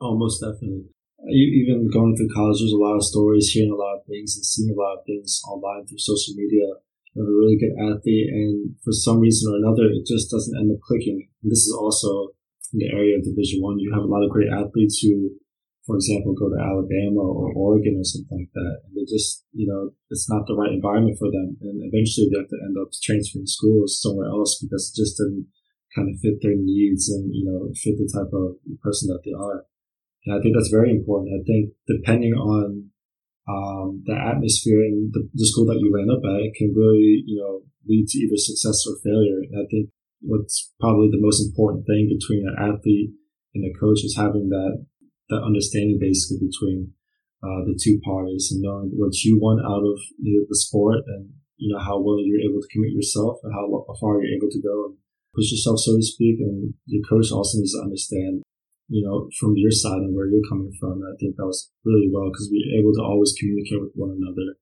Oh, 0.00 0.16
most 0.16 0.40
definitely. 0.40 0.90
even 1.30 1.88
going 1.92 2.16
through 2.16 2.34
college, 2.34 2.60
there's 2.60 2.72
a 2.72 2.76
lot 2.76 2.96
of 2.96 3.04
stories, 3.04 3.48
hearing 3.48 3.72
a 3.72 3.76
lot 3.76 3.96
of 3.96 4.06
things, 4.06 4.36
and 4.36 4.44
seeing 4.44 4.74
a 4.74 4.80
lot 4.80 4.98
of 4.98 5.04
things 5.06 5.40
online 5.48 5.86
through 5.86 5.98
social 5.98 6.34
media. 6.36 6.66
Have 7.14 7.30
a 7.30 7.38
really 7.38 7.54
good 7.54 7.78
athlete, 7.78 8.26
and 8.26 8.74
for 8.82 8.90
some 8.90 9.20
reason 9.20 9.46
or 9.46 9.56
another, 9.62 9.86
it 9.86 10.02
just 10.02 10.34
doesn't 10.34 10.58
end 10.58 10.74
up 10.74 10.82
clicking. 10.82 11.30
And 11.42 11.48
this 11.50 11.62
is 11.62 11.70
also 11.70 12.34
in 12.74 12.82
the 12.82 12.90
area 12.90 13.14
of 13.16 13.22
Division 13.22 13.62
One. 13.62 13.78
You 13.78 13.94
have 13.94 14.02
a 14.02 14.10
lot 14.10 14.26
of 14.26 14.34
great 14.34 14.50
athletes 14.50 14.98
who, 14.98 15.30
for 15.86 15.94
example, 15.94 16.34
go 16.34 16.50
to 16.50 16.58
Alabama 16.58 17.22
or 17.22 17.54
Oregon 17.54 18.02
or 18.02 18.04
something 18.04 18.34
like 18.34 18.50
that, 18.58 18.82
and 18.82 18.98
they 18.98 19.06
just, 19.06 19.46
you 19.54 19.70
know, 19.70 19.94
it's 20.10 20.26
not 20.26 20.42
the 20.50 20.58
right 20.58 20.74
environment 20.74 21.14
for 21.14 21.30
them, 21.30 21.54
and 21.62 21.86
eventually 21.86 22.26
they 22.34 22.42
have 22.42 22.50
to 22.50 22.58
end 22.66 22.74
up 22.82 22.90
transferring 22.98 23.46
schools 23.46 24.02
somewhere 24.02 24.26
else 24.26 24.58
because 24.58 24.90
it 24.90 24.98
just 24.98 25.14
didn't 25.14 25.46
kind 25.94 26.10
of 26.10 26.20
fit 26.20 26.42
their 26.42 26.56
needs 26.56 27.08
and 27.08 27.30
you 27.34 27.44
know 27.46 27.70
fit 27.74 27.96
the 27.96 28.10
type 28.10 28.32
of 28.32 28.58
person 28.82 29.08
that 29.08 29.22
they 29.24 29.32
are. 29.32 29.66
And 30.26 30.38
I 30.38 30.42
think 30.42 30.56
that's 30.56 30.72
very 30.72 30.90
important. 30.90 31.36
I 31.36 31.44
think 31.44 31.76
depending 31.86 32.32
on 32.32 32.90
um, 33.48 34.02
the 34.06 34.16
atmosphere 34.16 34.80
in 34.80 35.12
the, 35.12 35.28
the, 35.34 35.44
school 35.44 35.68
that 35.68 35.76
you 35.76 35.92
land 35.92 36.08
up 36.08 36.24
at, 36.24 36.40
it 36.40 36.56
can 36.56 36.72
really, 36.72 37.20
you 37.28 37.36
know, 37.36 37.60
lead 37.84 38.08
to 38.08 38.18
either 38.24 38.40
success 38.40 38.88
or 38.88 38.96
failure. 39.04 39.44
And 39.44 39.60
I 39.60 39.68
think 39.68 39.92
what's 40.24 40.72
probably 40.80 41.12
the 41.12 41.20
most 41.20 41.44
important 41.44 41.84
thing 41.84 42.08
between 42.08 42.48
an 42.48 42.56
athlete 42.56 43.12
and 43.52 43.68
a 43.68 43.76
coach 43.76 44.00
is 44.00 44.16
having 44.16 44.48
that, 44.48 44.86
that 45.28 45.44
understanding 45.44 46.00
basically 46.00 46.40
between 46.40 46.96
uh, 47.44 47.68
the 47.68 47.76
two 47.76 48.00
parties 48.00 48.48
and 48.48 48.64
knowing 48.64 48.96
what 48.96 49.12
you 49.20 49.36
want 49.36 49.60
out 49.60 49.84
of 49.84 50.00
the 50.24 50.56
sport 50.56 51.04
and, 51.06 51.28
you 51.60 51.68
know, 51.68 51.78
how 51.78 52.00
well 52.00 52.24
you're 52.24 52.40
able 52.40 52.64
to 52.64 52.72
commit 52.72 52.96
yourself 52.96 53.44
and 53.44 53.52
how 53.52 53.68
far 54.00 54.24
you're 54.24 54.40
able 54.40 54.48
to 54.48 54.62
go 54.64 54.88
and 54.88 54.96
push 55.34 55.50
yourself, 55.50 55.80
so 55.80 55.96
to 55.96 56.02
speak. 56.02 56.40
And 56.40 56.74
your 56.86 57.02
coach 57.04 57.30
also 57.30 57.58
needs 57.58 57.74
to 57.74 57.82
understand 57.82 58.42
you 58.88 59.06
know, 59.06 59.28
from 59.38 59.54
your 59.56 59.70
side 59.70 59.98
and 60.04 60.14
where 60.14 60.28
you're 60.28 60.44
coming 60.48 60.72
from. 60.78 61.00
And 61.00 61.04
I 61.04 61.16
think 61.18 61.36
that 61.36 61.46
was 61.46 61.70
really 61.84 62.08
well 62.12 62.28
because 62.30 62.48
we 62.50 62.60
were 62.60 62.80
able 62.80 62.92
to 62.94 63.02
always 63.02 63.34
communicate 63.38 63.80
with 63.80 63.92
one 63.94 64.10
another. 64.10 64.56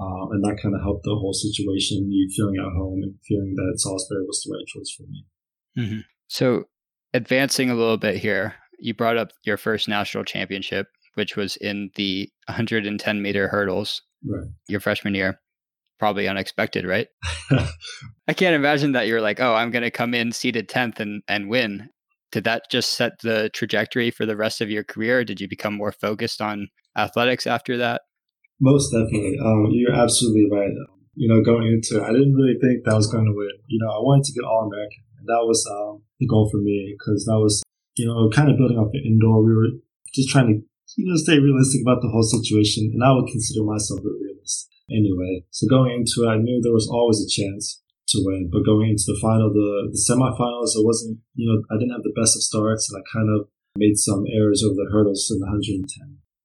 Um, 0.00 0.32
and 0.32 0.44
that 0.44 0.60
kind 0.60 0.74
of 0.74 0.82
helped 0.82 1.04
the 1.04 1.14
whole 1.14 1.32
situation, 1.32 2.08
me 2.08 2.28
feeling 2.36 2.56
at 2.58 2.76
home 2.76 3.00
and 3.02 3.14
feeling 3.26 3.54
that 3.54 3.74
Salisbury 3.76 4.24
was 4.26 4.42
the 4.44 4.52
right 4.52 4.66
choice 4.66 4.94
for 4.96 5.04
me. 5.04 5.24
Mm-hmm. 5.78 6.00
So, 6.26 6.64
advancing 7.14 7.70
a 7.70 7.74
little 7.74 7.96
bit 7.96 8.16
here, 8.16 8.54
you 8.78 8.92
brought 8.92 9.16
up 9.16 9.30
your 9.44 9.56
first 9.56 9.88
national 9.88 10.24
championship, 10.24 10.88
which 11.14 11.36
was 11.36 11.56
in 11.56 11.90
the 11.94 12.28
110 12.48 13.22
meter 13.22 13.48
hurdles 13.48 14.02
right. 14.26 14.48
your 14.68 14.80
freshman 14.80 15.14
year. 15.14 15.40
Probably 15.98 16.28
unexpected, 16.28 16.84
right? 16.84 17.08
I 18.28 18.32
can't 18.34 18.54
imagine 18.54 18.92
that 18.92 19.06
you're 19.06 19.20
like, 19.20 19.40
oh, 19.40 19.54
I'm 19.54 19.70
going 19.70 19.84
to 19.84 19.90
come 19.90 20.14
in 20.14 20.32
seated 20.32 20.68
10th 20.68 21.00
and, 21.00 21.22
and 21.28 21.48
win 21.48 21.90
did 22.34 22.42
that 22.42 22.68
just 22.68 22.98
set 22.98 23.22
the 23.22 23.48
trajectory 23.54 24.10
for 24.10 24.26
the 24.26 24.34
rest 24.34 24.60
of 24.60 24.68
your 24.68 24.82
career? 24.82 25.22
Did 25.22 25.40
you 25.40 25.46
become 25.46 25.72
more 25.72 25.92
focused 25.92 26.42
on 26.42 26.66
athletics 26.98 27.46
after 27.46 27.78
that? 27.78 28.02
Most 28.60 28.90
definitely. 28.90 29.38
Um, 29.38 29.70
you're 29.70 29.94
absolutely 29.94 30.50
right. 30.50 30.74
You 31.14 31.30
know, 31.30 31.46
going 31.46 31.70
into 31.70 32.02
it, 32.02 32.02
I 32.02 32.10
didn't 32.10 32.34
really 32.34 32.58
think 32.58 32.82
that 32.82 32.90
I 32.90 32.98
was 32.98 33.06
going 33.06 33.26
to 33.26 33.30
win. 33.30 33.54
You 33.68 33.78
know, 33.78 33.86
I 33.94 34.02
wanted 34.02 34.24
to 34.26 34.32
get 34.34 34.42
All 34.42 34.66
American, 34.66 35.06
and 35.22 35.28
that 35.30 35.46
was 35.46 35.62
um, 35.70 36.02
the 36.18 36.26
goal 36.26 36.50
for 36.50 36.58
me 36.58 36.96
because 36.98 37.22
that 37.30 37.38
was, 37.38 37.62
you 37.94 38.10
know, 38.10 38.28
kind 38.34 38.50
of 38.50 38.58
building 38.58 38.78
off 38.78 38.90
the 38.90 39.06
indoor. 39.06 39.38
We 39.38 39.54
were 39.54 39.78
just 40.12 40.28
trying 40.28 40.50
to, 40.50 40.54
you 40.98 41.06
know, 41.06 41.14
stay 41.14 41.38
realistic 41.38 41.86
about 41.86 42.02
the 42.02 42.10
whole 42.10 42.26
situation, 42.26 42.90
and 42.90 43.04
I 43.06 43.14
would 43.14 43.30
consider 43.30 43.62
myself 43.62 44.02
a 44.02 44.10
realist 44.10 44.73
anyway. 44.90 45.44
So 45.50 45.66
going 45.68 45.92
into 45.92 46.24
it, 46.24 46.32
I 46.32 46.38
knew 46.38 46.60
there 46.60 46.72
was 46.72 46.88
always 46.88 47.20
a 47.20 47.28
chance 47.28 47.82
to 48.08 48.22
win. 48.24 48.50
But 48.52 48.66
going 48.66 48.90
into 48.90 49.04
the 49.06 49.18
final, 49.20 49.52
the, 49.52 49.88
the 49.90 50.00
semifinals, 50.00 50.76
it 50.76 50.84
wasn't, 50.84 51.18
you 51.34 51.48
know, 51.48 51.62
I 51.72 51.78
didn't 51.78 51.96
have 51.96 52.04
the 52.04 52.16
best 52.16 52.36
of 52.36 52.42
starts 52.42 52.90
and 52.90 53.00
I 53.00 53.02
kind 53.08 53.28
of 53.32 53.48
made 53.76 53.96
some 53.96 54.24
errors 54.30 54.62
over 54.62 54.76
the 54.76 54.90
hurdles 54.92 55.28
in 55.32 55.40
the 55.40 55.46
110. 55.46 55.88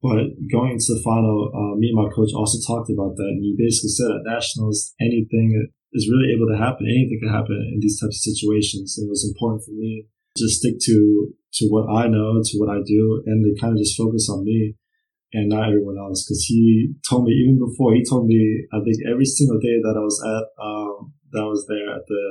But 0.01 0.31
going 0.47 0.79
into 0.79 0.95
the 0.95 1.03
final, 1.03 1.51
uh, 1.51 1.75
me 1.75 1.91
and 1.91 1.99
my 1.99 2.07
coach 2.09 2.31
also 2.31 2.57
talked 2.63 2.89
about 2.89 3.19
that. 3.19 3.29
And 3.35 3.43
he 3.43 3.55
basically 3.59 3.91
said 3.91 4.15
at 4.15 4.23
nationals, 4.23 4.95
anything 5.01 5.59
is 5.91 6.07
really 6.07 6.31
able 6.31 6.47
to 6.47 6.57
happen. 6.57 6.87
Anything 6.87 7.19
can 7.19 7.33
happen 7.33 7.59
in 7.75 7.83
these 7.83 7.99
types 7.99 8.15
of 8.15 8.27
situations. 8.31 8.95
And 8.97 9.07
it 9.07 9.11
was 9.11 9.27
important 9.27 9.67
for 9.67 9.75
me 9.75 10.07
to 10.37 10.47
stick 10.47 10.79
to, 10.87 11.35
to 11.59 11.67
what 11.67 11.91
I 11.91 12.07
know, 12.07 12.39
to 12.39 12.55
what 12.57 12.71
I 12.71 12.79
do, 12.79 13.23
and 13.27 13.43
to 13.43 13.59
kind 13.59 13.75
of 13.75 13.79
just 13.79 13.97
focus 13.97 14.29
on 14.31 14.45
me 14.45 14.79
and 15.33 15.49
not 15.49 15.67
everyone 15.69 15.97
else. 15.97 16.25
Cause 16.27 16.45
he 16.47 16.93
told 17.07 17.25
me 17.25 17.33
even 17.33 17.59
before, 17.59 17.93
he 17.93 18.03
told 18.03 18.25
me, 18.25 18.65
I 18.73 18.79
think 18.83 18.97
every 19.09 19.25
single 19.25 19.59
day 19.59 19.77
that 19.81 19.95
I 19.95 20.03
was 20.03 20.17
at, 20.25 20.45
um, 20.61 21.13
that 21.31 21.45
was 21.45 21.65
there 21.67 21.93
at 21.93 22.05
the, 22.07 22.23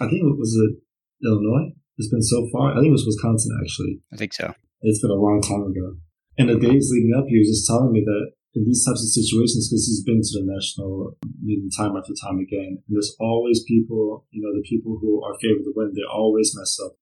I 0.00 0.10
think 0.10 0.26
it 0.26 0.38
was 0.38 0.54
it 0.54 0.82
Illinois. 1.24 1.72
It's 1.96 2.10
been 2.10 2.22
so 2.22 2.48
far. 2.50 2.72
I 2.72 2.82
think 2.82 2.90
it 2.90 2.98
was 2.98 3.06
Wisconsin 3.06 3.56
actually. 3.62 4.02
I 4.12 4.16
think 4.16 4.32
so. 4.32 4.54
It's 4.82 5.00
been 5.00 5.14
a 5.14 5.14
long 5.14 5.40
time 5.40 5.62
ago. 5.62 5.96
And 6.36 6.50
the 6.50 6.58
days 6.58 6.90
leading 6.90 7.14
up, 7.16 7.26
he 7.28 7.38
was 7.38 7.48
just 7.48 7.66
telling 7.66 7.92
me 7.92 8.02
that 8.04 8.34
in 8.54 8.64
these 8.64 8.84
types 8.86 9.02
of 9.02 9.10
situations, 9.10 9.70
because 9.70 9.86
he's 9.86 10.02
been 10.02 10.22
to 10.22 10.34
the 10.38 10.46
national 10.46 11.18
meeting 11.42 11.70
time 11.70 11.96
after 11.96 12.14
time 12.14 12.38
again, 12.38 12.78
and 12.78 12.90
there's 12.90 13.14
always 13.18 13.62
people, 13.66 14.26
you 14.30 14.42
know, 14.42 14.54
the 14.54 14.66
people 14.66 14.98
who 15.00 15.22
are 15.22 15.34
favored 15.42 15.62
to 15.62 15.72
win, 15.74 15.94
they 15.94 16.06
always 16.06 16.54
mess 16.54 16.78
up 16.84 16.94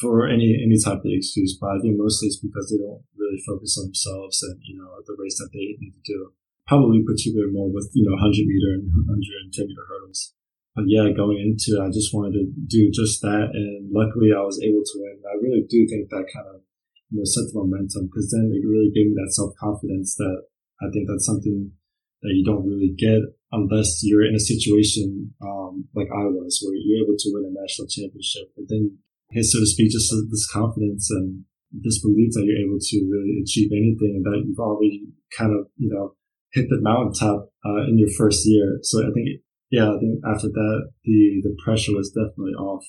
for 0.00 0.26
any 0.26 0.56
any 0.56 0.78
type 0.78 1.04
of 1.04 1.12
excuse. 1.12 1.56
But 1.60 1.76
I 1.76 1.78
think 1.80 1.96
mostly 1.98 2.28
it's 2.28 2.40
because 2.40 2.70
they 2.70 2.80
don't 2.80 3.02
really 3.16 3.40
focus 3.46 3.76
on 3.78 3.92
themselves 3.92 4.42
and 4.42 4.60
you 4.62 4.76
know 4.78 4.88
the 5.06 5.16
race 5.18 5.38
that 5.38 5.50
they 5.52 5.76
need 5.78 5.94
to 5.94 6.04
do. 6.04 6.32
Probably 6.66 7.02
particularly 7.06 7.52
more 7.52 7.70
with 7.70 7.90
you 7.94 8.04
know 8.04 8.16
100 8.18 8.46
meter 8.46 8.74
and 8.74 8.90
110 8.90 9.66
meter 9.66 9.86
hurdles 9.86 10.36
but 10.76 10.84
yeah, 10.92 11.08
going 11.16 11.40
into 11.40 11.80
it, 11.80 11.82
I 11.82 11.88
just 11.88 12.12
wanted 12.12 12.36
to 12.36 12.44
do 12.68 12.92
just 12.92 13.24
that. 13.24 13.48
And 13.56 13.88
luckily 13.88 14.36
I 14.36 14.44
was 14.44 14.60
able 14.60 14.84
to 14.84 14.96
win. 15.00 15.24
I 15.24 15.40
really 15.40 15.64
do 15.64 15.88
think 15.88 16.12
that 16.12 16.28
kind 16.28 16.52
of, 16.52 16.60
you 17.08 17.16
know, 17.16 17.24
set 17.24 17.48
the 17.48 17.56
momentum 17.56 18.12
because 18.12 18.28
then 18.28 18.52
it 18.52 18.60
really 18.60 18.92
gave 18.92 19.08
me 19.08 19.16
that 19.16 19.32
self 19.32 19.56
confidence 19.56 20.20
that 20.20 20.44
I 20.84 20.92
think 20.92 21.08
that's 21.08 21.24
something 21.24 21.72
that 22.20 22.36
you 22.36 22.44
don't 22.44 22.68
really 22.68 22.92
get 22.92 23.24
unless 23.52 24.04
you're 24.04 24.28
in 24.28 24.36
a 24.36 24.42
situation, 24.52 25.32
um, 25.40 25.88
like 25.96 26.12
I 26.12 26.28
was 26.28 26.60
where 26.60 26.76
you're 26.76 27.08
able 27.08 27.16
to 27.16 27.32
win 27.32 27.48
a 27.48 27.52
national 27.56 27.88
championship. 27.88 28.52
And 28.60 28.68
then, 28.68 28.98
so 29.34 29.58
to 29.60 29.66
speak, 29.66 29.90
just 29.90 30.12
this 30.30 30.48
confidence 30.50 31.10
and 31.10 31.44
this 31.72 32.00
belief 32.00 32.32
that 32.32 32.44
you're 32.46 32.62
able 32.62 32.78
to 32.78 32.96
really 33.10 33.42
achieve 33.42 33.70
anything 33.72 34.22
and 34.22 34.24
that 34.24 34.42
you've 34.46 34.58
already 34.58 35.08
kind 35.36 35.52
of, 35.52 35.66
you 35.76 35.90
know, 35.90 36.14
hit 36.52 36.66
the 36.70 36.80
mountaintop, 36.80 37.50
uh, 37.66 37.82
in 37.88 37.98
your 37.98 38.08
first 38.16 38.46
year. 38.46 38.78
So 38.82 39.02
I 39.02 39.10
think 39.12 39.42
yeah, 39.70 39.90
I 39.90 39.98
think 39.98 40.22
after 40.22 40.46
that, 40.48 40.78
the, 41.04 41.42
the 41.42 41.56
pressure 41.62 41.94
was 41.94 42.10
definitely 42.14 42.54
off. 42.54 42.86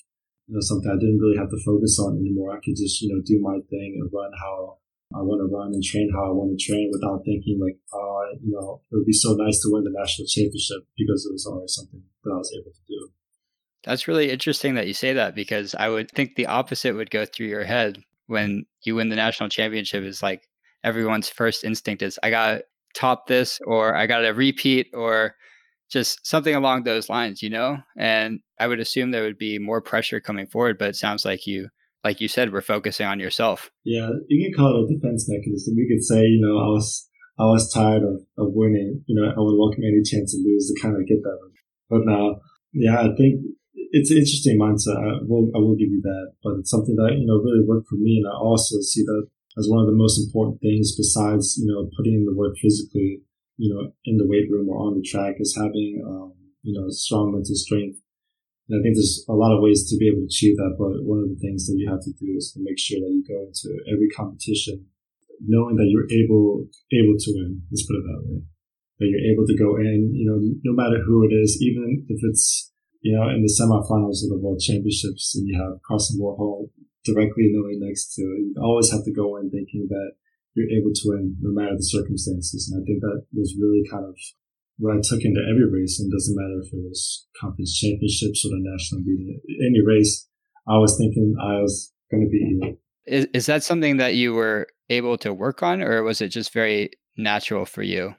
You 0.47 0.55
know, 0.55 0.61
something 0.61 0.89
I 0.89 0.95
didn't 0.95 1.19
really 1.19 1.37
have 1.37 1.49
to 1.49 1.59
focus 1.65 1.99
on 1.99 2.21
anymore. 2.21 2.55
I 2.55 2.61
could 2.63 2.77
just, 2.77 3.01
you 3.01 3.11
know, 3.11 3.21
do 3.25 3.41
my 3.41 3.59
thing 3.69 3.99
and 3.99 4.09
run 4.13 4.31
how 4.39 4.77
I 5.11 5.19
want 5.19 5.43
to 5.43 5.49
run 5.51 5.73
and 5.73 5.83
train 5.83 6.11
how 6.13 6.31
I 6.31 6.33
want 6.35 6.55
to 6.55 6.59
train 6.59 6.91
without 6.93 7.25
thinking 7.25 7.59
like, 7.59 7.75
oh, 7.91 8.23
you 8.39 8.53
know, 8.53 8.81
it 8.91 8.95
would 8.95 9.09
be 9.09 9.15
so 9.15 9.33
nice 9.33 9.59
to 9.63 9.73
win 9.73 9.83
the 9.83 9.91
national 9.91 10.27
championship 10.27 10.87
because 10.95 11.25
it 11.25 11.33
was 11.33 11.45
always 11.47 11.73
something 11.73 11.99
that 11.99 12.31
I 12.31 12.37
was 12.37 12.53
able 12.55 12.71
to 12.71 12.85
do. 12.87 12.99
That's 13.87 14.07
really 14.07 14.29
interesting 14.29 14.75
that 14.75 14.85
you 14.85 14.93
say 14.93 15.13
that 15.13 15.33
because 15.33 15.73
I 15.73 15.87
would 15.87 16.11
think 16.11 16.35
the 16.35 16.47
opposite 16.47 16.93
would 16.93 17.09
go 17.09 17.25
through 17.25 17.47
your 17.47 17.63
head 17.63 18.03
when 18.25 18.65
you 18.83 18.95
win 18.95 19.07
the 19.07 19.15
national 19.15 19.47
championship 19.47 20.03
is 20.03 20.21
like 20.21 20.41
everyone's 20.83 21.29
first 21.29 21.63
instinct 21.63 22.01
is 22.01 22.19
I 22.21 22.29
got 22.29 22.51
to 22.51 22.63
top 22.95 23.27
this 23.27 23.59
or 23.65 23.95
I 23.95 24.05
got 24.05 24.19
to 24.19 24.29
repeat 24.29 24.87
or 24.93 25.35
just 25.89 26.27
something 26.27 26.53
along 26.53 26.83
those 26.83 27.07
lines, 27.07 27.41
you 27.41 27.49
know? 27.49 27.77
And 27.97 28.41
I 28.59 28.67
would 28.67 28.81
assume 28.81 29.11
there 29.11 29.23
would 29.23 29.37
be 29.37 29.57
more 29.57 29.81
pressure 29.81 30.19
coming 30.19 30.47
forward, 30.47 30.77
but 30.77 30.89
it 30.89 30.95
sounds 30.97 31.23
like 31.23 31.47
you, 31.47 31.69
like 32.03 32.19
you 32.19 32.27
said, 32.27 32.51
we're 32.51 32.59
focusing 32.59 33.05
on 33.05 33.21
yourself. 33.21 33.71
Yeah, 33.85 34.09
you 34.27 34.45
can 34.45 34.53
call 34.53 34.75
it 34.75 34.83
a 34.83 34.95
defense 34.95 35.29
mechanism. 35.29 35.75
We 35.77 35.87
could 35.87 36.03
say, 36.03 36.23
you 36.23 36.41
know, 36.41 36.57
I 36.57 36.67
was, 36.67 37.07
I 37.39 37.43
was 37.43 37.71
tired 37.71 38.03
of, 38.03 38.19
of 38.37 38.51
winning. 38.53 39.03
You 39.05 39.15
know, 39.15 39.29
I 39.29 39.39
would 39.39 39.57
welcome 39.57 39.83
any 39.83 40.03
chance 40.03 40.33
to 40.33 40.43
lose 40.43 40.67
to 40.67 40.81
kind 40.81 40.95
of 40.95 41.07
get 41.07 41.23
that. 41.23 41.39
But 41.89 42.01
now, 42.03 42.41
yeah, 42.73 42.99
I 42.99 43.15
think 43.15 43.41
it's 43.91 44.11
an 44.11 44.17
interesting 44.17 44.59
mindset. 44.59 44.97
I 44.97 45.23
will, 45.23 45.51
I 45.55 45.59
will 45.59 45.75
give 45.75 45.91
you 45.91 46.01
that, 46.03 46.33
but 46.43 46.59
it's 46.59 46.71
something 46.71 46.95
that, 46.95 47.15
you 47.17 47.25
know, 47.25 47.39
really 47.39 47.65
worked 47.65 47.87
for 47.87 47.95
me. 47.95 48.21
And 48.21 48.27
I 48.27 48.35
also 48.35 48.79
see 48.81 49.03
that 49.03 49.27
as 49.57 49.67
one 49.69 49.81
of 49.81 49.87
the 49.87 49.97
most 49.97 50.19
important 50.19 50.61
things 50.61 50.95
besides, 50.95 51.57
you 51.57 51.65
know, 51.65 51.89
putting 51.97 52.13
in 52.13 52.25
the 52.25 52.35
work 52.35 52.55
physically 52.61 53.21
you 53.57 53.73
know, 53.73 53.91
in 54.05 54.17
the 54.17 54.29
weight 54.29 54.45
room 54.49 54.69
or 54.69 54.77
on 54.77 54.93
the 54.93 55.01
track 55.01 55.35
is 55.39 55.57
having, 55.57 56.01
um, 56.05 56.33
you 56.61 56.77
know, 56.77 56.85
strong 56.89 57.33
mental 57.33 57.57
strength. 57.57 57.97
And 58.69 58.79
I 58.79 58.79
think 58.85 58.95
there's 58.95 59.25
a 59.27 59.33
lot 59.33 59.55
of 59.55 59.61
ways 59.61 59.89
to 59.89 59.97
be 59.97 60.07
able 60.07 60.21
to 60.21 60.29
achieve 60.29 60.55
that, 60.57 60.77
but 60.77 61.01
one 61.01 61.25
of 61.25 61.29
the 61.29 61.41
things 61.41 61.65
that 61.65 61.75
you 61.77 61.89
have 61.89 62.05
to 62.05 62.13
do 62.13 62.37
is 62.37 62.53
to 62.53 62.61
make 62.61 62.77
sure 62.77 63.01
that 63.01 63.09
you 63.09 63.25
go 63.25 63.49
into 63.49 63.73
every 63.91 64.09
competition 64.13 64.85
knowing 65.45 65.77
that 65.77 65.85
you're 65.85 66.09
able 66.09 66.65
able 66.93 67.13
to 67.13 67.29
win. 67.37 67.61
Let's 67.69 67.85
put 67.85 67.97
it 67.97 68.05
that 68.09 68.25
way. 68.25 68.41
That 68.97 69.05
you're 69.05 69.29
able 69.29 69.45
to 69.45 69.57
go 69.57 69.77
in, 69.77 70.09
you 70.13 70.25
know, 70.25 70.41
no 70.65 70.73
matter 70.73 70.97
who 71.05 71.21
it 71.25 71.33
is, 71.33 71.61
even 71.61 72.05
if 72.09 72.17
it's 72.25 72.66
you 73.01 73.15
know 73.15 73.29
in 73.29 73.41
the 73.41 73.51
semifinals 73.51 74.23
of 74.23 74.29
the 74.29 74.39
World 74.41 74.59
Championships 74.59 75.35
and 75.35 75.47
you 75.47 75.55
have 75.59 75.81
Karsten 75.87 76.19
Warholm 76.19 76.69
directly 77.05 77.47
in 77.47 77.53
the 77.53 77.63
way 77.63 77.79
next 77.79 78.13
to 78.15 78.21
it, 78.21 78.51
you 78.51 78.55
always 78.61 78.91
have 78.91 79.03
to 79.05 79.13
go 79.13 79.37
in 79.37 79.49
thinking 79.49 79.87
that 79.89 80.11
you're 80.53 80.73
able 80.73 80.91
to 80.93 81.03
win 81.05 81.37
no 81.39 81.53
matter 81.53 81.77
the 81.77 81.83
circumstances. 81.83 82.67
And 82.67 82.81
I 82.81 82.85
think 82.85 83.01
that 83.01 83.23
was 83.31 83.55
really 83.59 83.83
kind 83.89 84.03
of 84.03 84.17
what 84.77 84.97
I 84.97 84.99
took 85.01 85.23
into 85.23 85.39
every 85.39 85.69
race. 85.69 85.99
And 85.99 86.11
doesn't 86.11 86.35
matter 86.35 86.59
if 86.65 86.73
it 86.73 86.83
was 86.83 87.27
conference 87.39 87.77
championships 87.79 88.43
or 88.45 88.49
the 88.49 88.61
national 88.65 89.01
meeting, 89.01 89.39
any 89.61 89.81
race, 89.85 90.27
I 90.67 90.77
was 90.77 90.97
thinking 90.97 91.35
I 91.39 91.61
was 91.61 91.93
going 92.11 92.25
to 92.25 92.29
be 92.29 92.77
Is 93.05 93.27
is 93.33 93.45
that 93.45 93.63
something 93.63 93.97
that 93.97 94.15
you 94.15 94.33
were 94.33 94.67
able 94.89 95.17
to 95.19 95.33
work 95.33 95.63
on, 95.63 95.81
or 95.81 96.03
was 96.03 96.21
it 96.21 96.29
just 96.29 96.51
very 96.51 96.91
natural 97.15 97.65
for 97.65 97.83
you? 97.83 98.15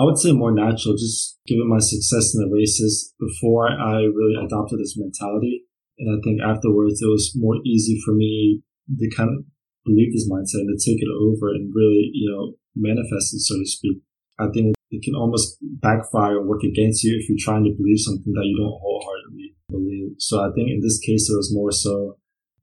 I 0.00 0.04
would 0.04 0.16
say 0.16 0.32
more 0.32 0.52
natural, 0.52 0.96
just 0.96 1.36
given 1.46 1.68
my 1.68 1.78
success 1.78 2.32
in 2.32 2.40
the 2.40 2.48
races 2.48 3.12
before 3.20 3.68
I 3.68 4.08
really 4.08 4.40
adopted 4.40 4.80
this 4.80 4.96
mentality. 4.96 5.68
And 5.98 6.08
I 6.16 6.18
think 6.24 6.40
afterwards 6.40 7.02
it 7.02 7.12
was 7.12 7.36
more 7.36 7.56
easy 7.66 8.00
for 8.04 8.14
me 8.14 8.62
to 8.98 9.10
kind 9.14 9.28
of 9.28 9.44
believe 9.84 10.12
this 10.12 10.24
mindset 10.24 10.64
and 10.64 10.72
to 10.72 10.80
take 10.80 11.02
it 11.02 11.12
over 11.12 11.52
and 11.52 11.68
really, 11.74 12.08
you 12.14 12.32
know, 12.32 12.56
manifest 12.74 13.34
it, 13.34 13.44
so 13.44 13.58
to 13.58 13.66
speak. 13.66 14.00
I 14.38 14.48
think 14.48 14.72
it 14.90 15.04
can 15.04 15.14
almost 15.14 15.58
backfire 15.60 16.40
or 16.40 16.48
work 16.48 16.62
against 16.64 17.04
you 17.04 17.20
if 17.20 17.28
you're 17.28 17.36
trying 17.38 17.64
to 17.64 17.76
believe 17.76 18.00
something 18.00 18.32
that 18.32 18.48
you 18.48 18.56
don't 18.56 18.80
wholeheartedly 18.80 19.54
believe. 19.68 20.16
So 20.16 20.40
I 20.40 20.48
think 20.56 20.70
in 20.70 20.80
this 20.80 20.98
case, 20.98 21.28
it 21.28 21.36
was 21.36 21.52
more 21.52 21.72
so 21.72 22.16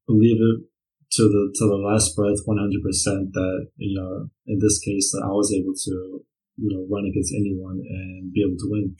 believe 0.07 0.41
it 0.41 0.65
to 1.11 1.23
the 1.23 1.53
to 1.53 1.63
the 1.69 1.77
last 1.77 2.15
breath, 2.15 2.41
100 2.45 2.83
percent. 2.83 3.33
That 3.33 3.69
you 3.77 3.93
know, 3.99 4.29
in 4.47 4.57
this 4.59 4.79
case, 4.79 5.11
that 5.11 5.23
I 5.23 5.29
was 5.29 5.53
able 5.53 5.73
to 5.85 6.25
you 6.57 6.69
know 6.69 6.87
run 6.89 7.05
against 7.05 7.33
anyone 7.33 7.79
and 7.79 8.33
be 8.33 8.43
able 8.45 8.57
to 8.57 8.69
win. 8.69 8.95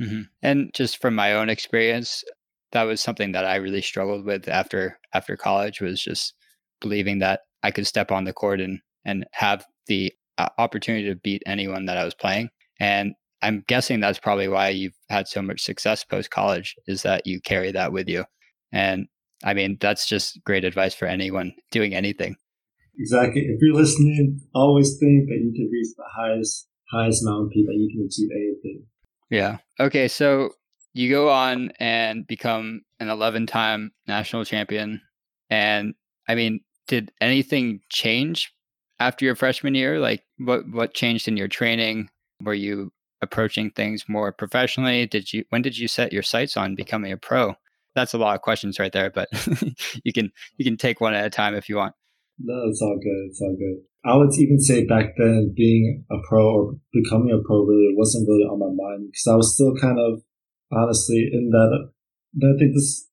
Mm-hmm. 0.00 0.22
And 0.42 0.70
just 0.74 1.00
from 1.00 1.14
my 1.14 1.34
own 1.34 1.48
experience, 1.48 2.22
that 2.72 2.84
was 2.84 3.00
something 3.00 3.32
that 3.32 3.44
I 3.44 3.56
really 3.56 3.82
struggled 3.82 4.24
with 4.24 4.48
after 4.48 4.98
after 5.14 5.36
college 5.36 5.80
was 5.80 6.02
just 6.02 6.34
believing 6.80 7.18
that 7.20 7.40
I 7.62 7.70
could 7.70 7.86
step 7.86 8.12
on 8.12 8.24
the 8.24 8.32
court 8.32 8.60
and 8.60 8.80
and 9.04 9.26
have 9.32 9.64
the 9.86 10.12
uh, 10.36 10.48
opportunity 10.58 11.08
to 11.08 11.16
beat 11.16 11.42
anyone 11.46 11.86
that 11.86 11.96
I 11.96 12.04
was 12.04 12.14
playing. 12.14 12.50
And 12.78 13.14
I'm 13.42 13.64
guessing 13.68 14.00
that's 14.00 14.18
probably 14.18 14.48
why 14.48 14.68
you've 14.68 14.98
had 15.08 15.28
so 15.28 15.42
much 15.42 15.62
success 15.62 16.04
post 16.04 16.30
college 16.30 16.74
is 16.86 17.02
that 17.02 17.26
you 17.26 17.40
carry 17.40 17.72
that 17.72 17.92
with 17.92 18.08
you. 18.08 18.24
And 18.72 19.06
I 19.44 19.54
mean, 19.54 19.78
that's 19.80 20.08
just 20.08 20.40
great 20.44 20.64
advice 20.64 20.94
for 20.94 21.06
anyone 21.06 21.54
doing 21.70 21.94
anything. 21.94 22.36
Exactly. 22.98 23.42
If 23.42 23.60
you're 23.60 23.76
listening, 23.76 24.40
always 24.54 24.98
think 24.98 25.28
that 25.28 25.38
you 25.40 25.52
can 25.54 25.70
reach 25.72 25.94
the 25.96 26.04
highest 26.16 26.68
highest 26.90 27.24
mountain 27.24 27.50
peak 27.50 27.66
that 27.66 27.74
you 27.74 27.88
can 27.92 28.06
achieve 28.06 28.28
anything. 28.34 28.86
Yeah. 29.30 29.58
Okay. 29.80 30.08
So 30.08 30.50
you 30.94 31.10
go 31.10 31.28
on 31.30 31.70
and 31.78 32.26
become 32.26 32.82
an 33.00 33.08
11 33.08 33.46
time 33.46 33.92
national 34.06 34.44
champion. 34.44 35.00
And 35.50 35.94
I 36.28 36.34
mean, 36.34 36.60
did 36.86 37.12
anything 37.20 37.80
change 37.90 38.52
after 38.98 39.24
your 39.24 39.34
freshman 39.34 39.74
year? 39.74 40.00
Like 40.00 40.24
what, 40.38 40.68
what 40.70 40.94
changed 40.94 41.28
in 41.28 41.36
your 41.36 41.48
training? 41.48 42.08
Were 42.42 42.54
you 42.54 42.92
approaching 43.20 43.70
things 43.70 44.08
more 44.08 44.32
professionally? 44.32 45.06
Did 45.06 45.32
you, 45.32 45.44
when 45.50 45.62
did 45.62 45.76
you 45.76 45.88
set 45.88 46.12
your 46.12 46.22
sights 46.22 46.56
on 46.56 46.74
becoming 46.74 47.12
a 47.12 47.16
pro? 47.16 47.54
That's 47.94 48.14
a 48.14 48.18
lot 48.18 48.34
of 48.36 48.42
questions 48.42 48.78
right 48.78 48.92
there, 48.92 49.10
but 49.10 49.28
you 50.04 50.12
can, 50.12 50.30
you 50.56 50.64
can 50.64 50.76
take 50.76 51.00
one 51.00 51.14
at 51.14 51.26
a 51.26 51.30
time 51.30 51.54
if 51.54 51.68
you 51.68 51.76
want. 51.76 51.94
No, 52.38 52.68
it's 52.68 52.82
all 52.82 52.98
good. 53.02 53.30
It's 53.30 53.40
all 53.42 53.56
good. 53.58 53.82
I 54.04 54.16
would 54.16 54.30
even 54.38 54.60
say 54.60 54.86
back 54.86 55.18
then, 55.18 55.52
being 55.56 56.04
a 56.10 56.16
pro 56.28 56.46
or 56.46 56.74
becoming 56.92 57.34
a 57.34 57.42
pro 57.44 57.64
really 57.64 57.94
wasn't 57.96 58.28
really 58.28 58.46
on 58.46 58.62
my 58.62 58.70
mind 58.70 59.10
because 59.10 59.26
I 59.26 59.36
was 59.36 59.54
still 59.54 59.74
kind 59.74 59.98
of 59.98 60.22
honestly 60.70 61.28
in 61.32 61.50
that. 61.50 61.90
I 62.38 62.54
think 62.58 62.74
this 62.74 63.08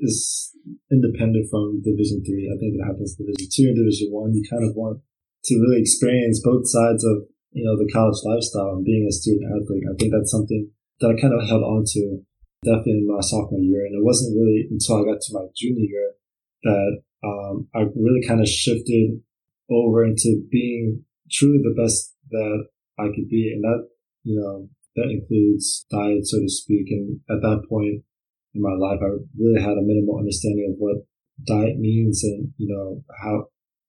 is 0.00 0.52
independent 0.90 1.46
from 1.50 1.82
Division 1.84 2.24
Three. 2.24 2.48
I 2.48 2.56
think 2.56 2.80
it 2.80 2.84
happens 2.84 3.14
Division 3.14 3.48
Two 3.52 3.68
and 3.68 3.76
Division 3.76 4.08
One. 4.10 4.32
You 4.32 4.42
kind 4.48 4.64
of 4.64 4.74
want 4.74 5.04
to 5.44 5.54
really 5.60 5.80
experience 5.80 6.40
both 6.42 6.64
sides 6.64 7.04
of 7.04 7.28
you 7.52 7.64
know 7.64 7.76
the 7.76 7.90
college 7.92 8.18
lifestyle 8.24 8.80
and 8.80 8.84
being 8.84 9.04
a 9.04 9.12
student 9.12 9.52
athlete. 9.52 9.84
I 9.84 9.94
think 10.00 10.12
that's 10.16 10.32
something 10.32 10.72
that 11.00 11.12
I 11.12 11.20
kind 11.20 11.36
of 11.36 11.44
held 11.44 11.62
on 11.62 11.84
to 11.84 12.24
definitely 12.64 13.04
in 13.04 13.08
my 13.08 13.20
sophomore 13.20 13.60
year, 13.60 13.84
and 13.84 13.94
it 13.94 14.04
wasn't 14.04 14.32
really 14.32 14.64
until 14.72 15.04
I 15.04 15.12
got 15.12 15.20
to 15.20 15.36
my 15.36 15.44
junior 15.52 15.84
year 15.84 16.08
that 16.64 17.05
um, 17.24 17.68
I 17.74 17.80
really 17.94 18.26
kind 18.26 18.40
of 18.40 18.48
shifted 18.48 19.20
over 19.70 20.04
into 20.04 20.42
being 20.50 21.04
truly 21.30 21.58
the 21.58 21.74
best 21.80 22.14
that 22.30 22.66
I 22.98 23.06
could 23.14 23.28
be. 23.28 23.52
And 23.52 23.64
that, 23.64 23.88
you 24.22 24.40
know, 24.40 24.68
that 24.96 25.10
includes 25.10 25.86
diet, 25.90 26.26
so 26.26 26.40
to 26.40 26.48
speak. 26.48 26.86
And 26.90 27.20
at 27.28 27.42
that 27.42 27.66
point 27.68 28.02
in 28.54 28.62
my 28.62 28.74
life, 28.78 29.00
I 29.02 29.20
really 29.38 29.60
had 29.60 29.76
a 29.76 29.84
minimal 29.84 30.18
understanding 30.18 30.72
of 30.72 30.78
what 30.78 31.04
diet 31.44 31.78
means 31.78 32.22
and, 32.24 32.52
you 32.56 32.68
know, 32.68 33.04
how, 33.20 33.48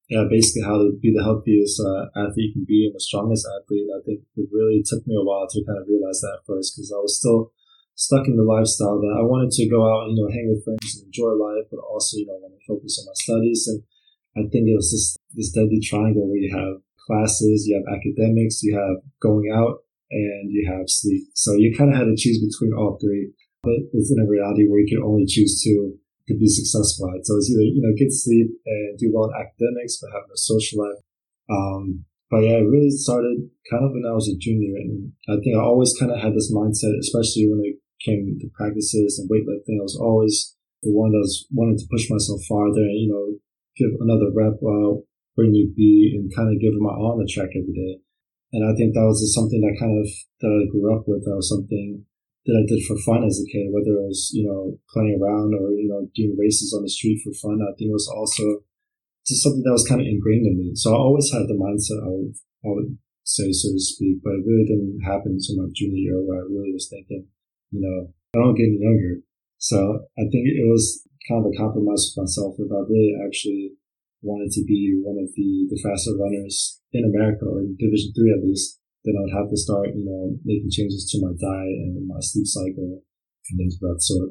yeah, 0.09 0.23
basically 0.29 0.63
how 0.63 0.77
to 0.77 0.97
be 1.01 1.13
the 1.13 1.23
healthiest 1.23 1.79
uh, 1.79 2.07
athlete 2.15 2.51
you 2.51 2.53
can 2.53 2.65
be 2.67 2.85
and 2.87 2.95
the 2.95 2.99
strongest 2.99 3.47
athlete. 3.47 3.87
I 3.91 4.03
think 4.05 4.21
it 4.35 4.49
really 4.51 4.83
took 4.83 5.05
me 5.07 5.15
a 5.15 5.23
while 5.23 5.47
to 5.47 5.63
kind 5.65 5.79
of 5.79 5.87
realize 5.87 6.21
that 6.21 6.43
first 6.47 6.75
because 6.75 6.91
I 6.91 6.99
was 6.99 7.19
still 7.19 7.51
stuck 7.97 8.29
in 8.29 8.37
the 8.37 8.45
lifestyle 8.45 9.01
that 9.01 9.17
I 9.17 9.25
wanted 9.25 9.49
to 9.57 9.65
go 9.65 9.81
out, 9.81 10.13
you 10.13 10.13
know, 10.13 10.29
hang 10.29 10.53
with 10.53 10.61
friends 10.61 11.01
and 11.01 11.09
enjoy 11.09 11.33
life, 11.33 11.65
but 11.73 11.81
also, 11.81 12.21
you 12.21 12.29
know, 12.29 12.37
want 12.37 12.53
to 12.53 12.61
focus 12.69 13.01
on 13.01 13.09
my 13.09 13.17
studies. 13.17 13.65
And 13.65 13.81
I 14.37 14.45
think 14.53 14.69
it 14.69 14.77
was 14.77 14.93
this, 14.93 15.17
this 15.33 15.49
deadly 15.49 15.81
triangle 15.81 16.29
where 16.29 16.37
you 16.37 16.53
have 16.53 16.77
classes, 17.09 17.65
you 17.65 17.73
have 17.73 17.89
academics, 17.89 18.61
you 18.61 18.77
have 18.77 19.01
going 19.17 19.49
out, 19.49 19.81
and 20.13 20.53
you 20.53 20.69
have 20.69 20.85
sleep. 20.85 21.25
So 21.33 21.57
you 21.57 21.73
kind 21.73 21.89
of 21.89 21.97
had 21.97 22.05
to 22.05 22.15
choose 22.15 22.37
between 22.37 22.77
all 22.77 23.01
three. 23.01 23.33
But 23.65 23.89
it's 23.97 24.13
in 24.13 24.21
a 24.21 24.29
reality 24.29 24.69
where 24.69 24.79
you 24.79 24.87
can 24.87 25.01
only 25.01 25.25
choose 25.25 25.57
two 25.65 25.97
to 26.29 26.37
be 26.37 26.47
successful 26.47 27.09
at. 27.09 27.25
So 27.25 27.33
it's 27.41 27.49
either, 27.49 27.65
you 27.65 27.81
know, 27.81 27.97
get 27.97 28.13
sleep 28.13 28.53
and 28.61 28.93
do 29.01 29.09
well 29.09 29.33
in 29.33 29.41
academics, 29.41 29.97
but 29.97 30.13
have 30.13 30.29
no 30.29 30.37
social 30.37 30.85
life. 30.85 31.01
Um, 31.49 32.05
but 32.29 32.45
yeah, 32.45 32.61
it 32.61 32.69
really 32.69 32.93
started 32.93 33.49
kind 33.71 33.89
of 33.89 33.91
when 33.97 34.05
I 34.05 34.13
was 34.13 34.29
a 34.29 34.37
junior. 34.37 34.77
And 34.77 35.17
I 35.25 35.41
think 35.41 35.57
I 35.57 35.65
always 35.65 35.97
kind 35.97 36.13
of 36.13 36.21
had 36.21 36.35
this 36.37 36.53
mindset, 36.53 36.93
especially 37.01 37.49
when 37.49 37.65
it 37.65 37.81
came 38.03 38.37
to 38.39 38.49
practices 38.53 39.17
and 39.17 39.29
weightlifting. 39.29 39.79
I 39.79 39.85
was 39.85 39.97
always 39.97 40.55
the 40.83 40.93
one 40.93 41.11
that 41.11 41.25
was 41.25 41.47
wanting 41.51 41.77
to 41.77 41.89
push 41.89 42.09
myself 42.09 42.41
farther 42.47 42.85
and, 42.85 42.99
you 42.99 43.09
know, 43.09 43.37
give 43.77 43.93
another 44.01 44.29
rep 44.33 44.57
uh, 44.61 45.01
where 45.35 45.49
need 45.49 45.75
be 45.75 46.13
and 46.17 46.33
kind 46.33 46.49
of 46.49 46.61
give 46.61 46.73
my 46.77 46.93
all 46.93 47.17
on 47.17 47.21
the 47.21 47.29
track 47.29 47.49
every 47.53 47.73
day. 47.73 48.01
And 48.53 48.63
I 48.63 48.73
think 48.77 48.93
that 48.93 49.05
was 49.05 49.19
just 49.19 49.35
something 49.35 49.59
that 49.61 49.77
kind 49.77 49.97
of, 49.97 50.07
that 50.41 50.53
I 50.53 50.71
grew 50.71 50.93
up 50.93 51.03
with. 51.05 51.25
That 51.25 51.35
was 51.35 51.49
something 51.49 52.05
that 52.47 52.55
I 52.55 52.63
did 52.63 52.85
for 52.87 52.95
fun 53.03 53.27
as 53.27 53.37
a 53.37 53.49
kid, 53.51 53.73
whether 53.75 53.91
it 53.99 54.07
was, 54.07 54.31
you 54.31 54.47
know, 54.47 54.79
playing 54.93 55.19
around 55.19 55.51
or, 55.51 55.75
you 55.75 55.91
know, 55.91 56.07
doing 56.15 56.37
races 56.39 56.71
on 56.71 56.83
the 56.83 56.89
street 56.89 57.19
for 57.21 57.35
fun. 57.35 57.59
I 57.59 57.75
think 57.75 57.91
it 57.91 57.97
was 57.97 58.07
also 58.07 58.63
just 59.27 59.43
something 59.43 59.61
that 59.67 59.75
was 59.75 59.83
kind 59.83 59.99
of 59.99 60.07
ingrained 60.07 60.47
in 60.47 60.55
me. 60.55 60.71
So 60.73 60.95
I 60.95 60.97
always 60.97 61.27
had 61.29 61.51
the 61.51 61.59
mindset 61.59 61.99
I 61.99 62.07
would, 62.07 62.33
I 62.63 62.69
would 62.71 62.97
say, 63.27 63.51
so 63.51 63.67
to 63.75 63.79
speak, 63.83 64.23
but 64.23 64.39
it 64.39 64.47
really 64.47 64.63
didn't 64.63 65.03
happen 65.03 65.35
until 65.35 65.59
my 65.59 65.67
junior 65.75 65.99
year 65.99 66.23
where 66.23 66.39
I 66.39 66.47
really 66.47 66.71
was 66.71 66.87
thinking, 66.87 67.27
you 67.71 67.81
know, 67.81 68.13
I 68.35 68.43
don't 68.43 68.55
get 68.55 68.69
any 68.69 68.79
younger. 68.81 69.23
So 69.57 69.77
I 70.17 70.23
think 70.29 70.45
it 70.47 70.67
was 70.69 71.03
kind 71.27 71.43
of 71.43 71.51
a 71.51 71.57
compromise 71.57 72.07
with 72.07 72.23
myself 72.23 72.55
if 72.59 72.69
I 72.71 72.81
really 72.87 73.13
actually 73.25 73.73
wanted 74.21 74.51
to 74.51 74.63
be 74.65 74.99
one 75.03 75.17
of 75.21 75.29
the, 75.35 75.67
the 75.69 75.79
faster 75.83 76.15
runners 76.17 76.81
in 76.93 77.05
America 77.05 77.45
or 77.45 77.61
in 77.61 77.75
Division 77.77 78.13
three 78.15 78.33
at 78.33 78.43
least, 78.43 78.79
then 79.03 79.15
I 79.17 79.21
would 79.21 79.35
have 79.37 79.49
to 79.49 79.57
start, 79.57 79.89
you 79.95 80.05
know, 80.05 80.37
making 80.43 80.69
changes 80.71 81.09
to 81.11 81.21
my 81.21 81.33
diet 81.35 81.77
and 81.83 82.07
my 82.07 82.19
sleep 82.19 82.45
cycle 82.45 83.01
and 83.49 83.57
things 83.57 83.75
of 83.75 83.81
that 83.81 84.01
sort. 84.01 84.29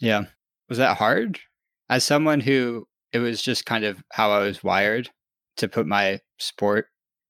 Yeah. 0.00 0.24
Was 0.68 0.78
that 0.78 0.98
hard? 0.98 1.40
As 1.88 2.04
someone 2.04 2.40
who 2.40 2.86
it 3.12 3.18
was 3.18 3.42
just 3.42 3.66
kind 3.66 3.84
of 3.84 4.02
how 4.12 4.32
I 4.32 4.40
was 4.40 4.64
wired 4.64 5.10
to 5.58 5.68
put 5.68 5.86
my 5.86 6.20
sport 6.38 6.86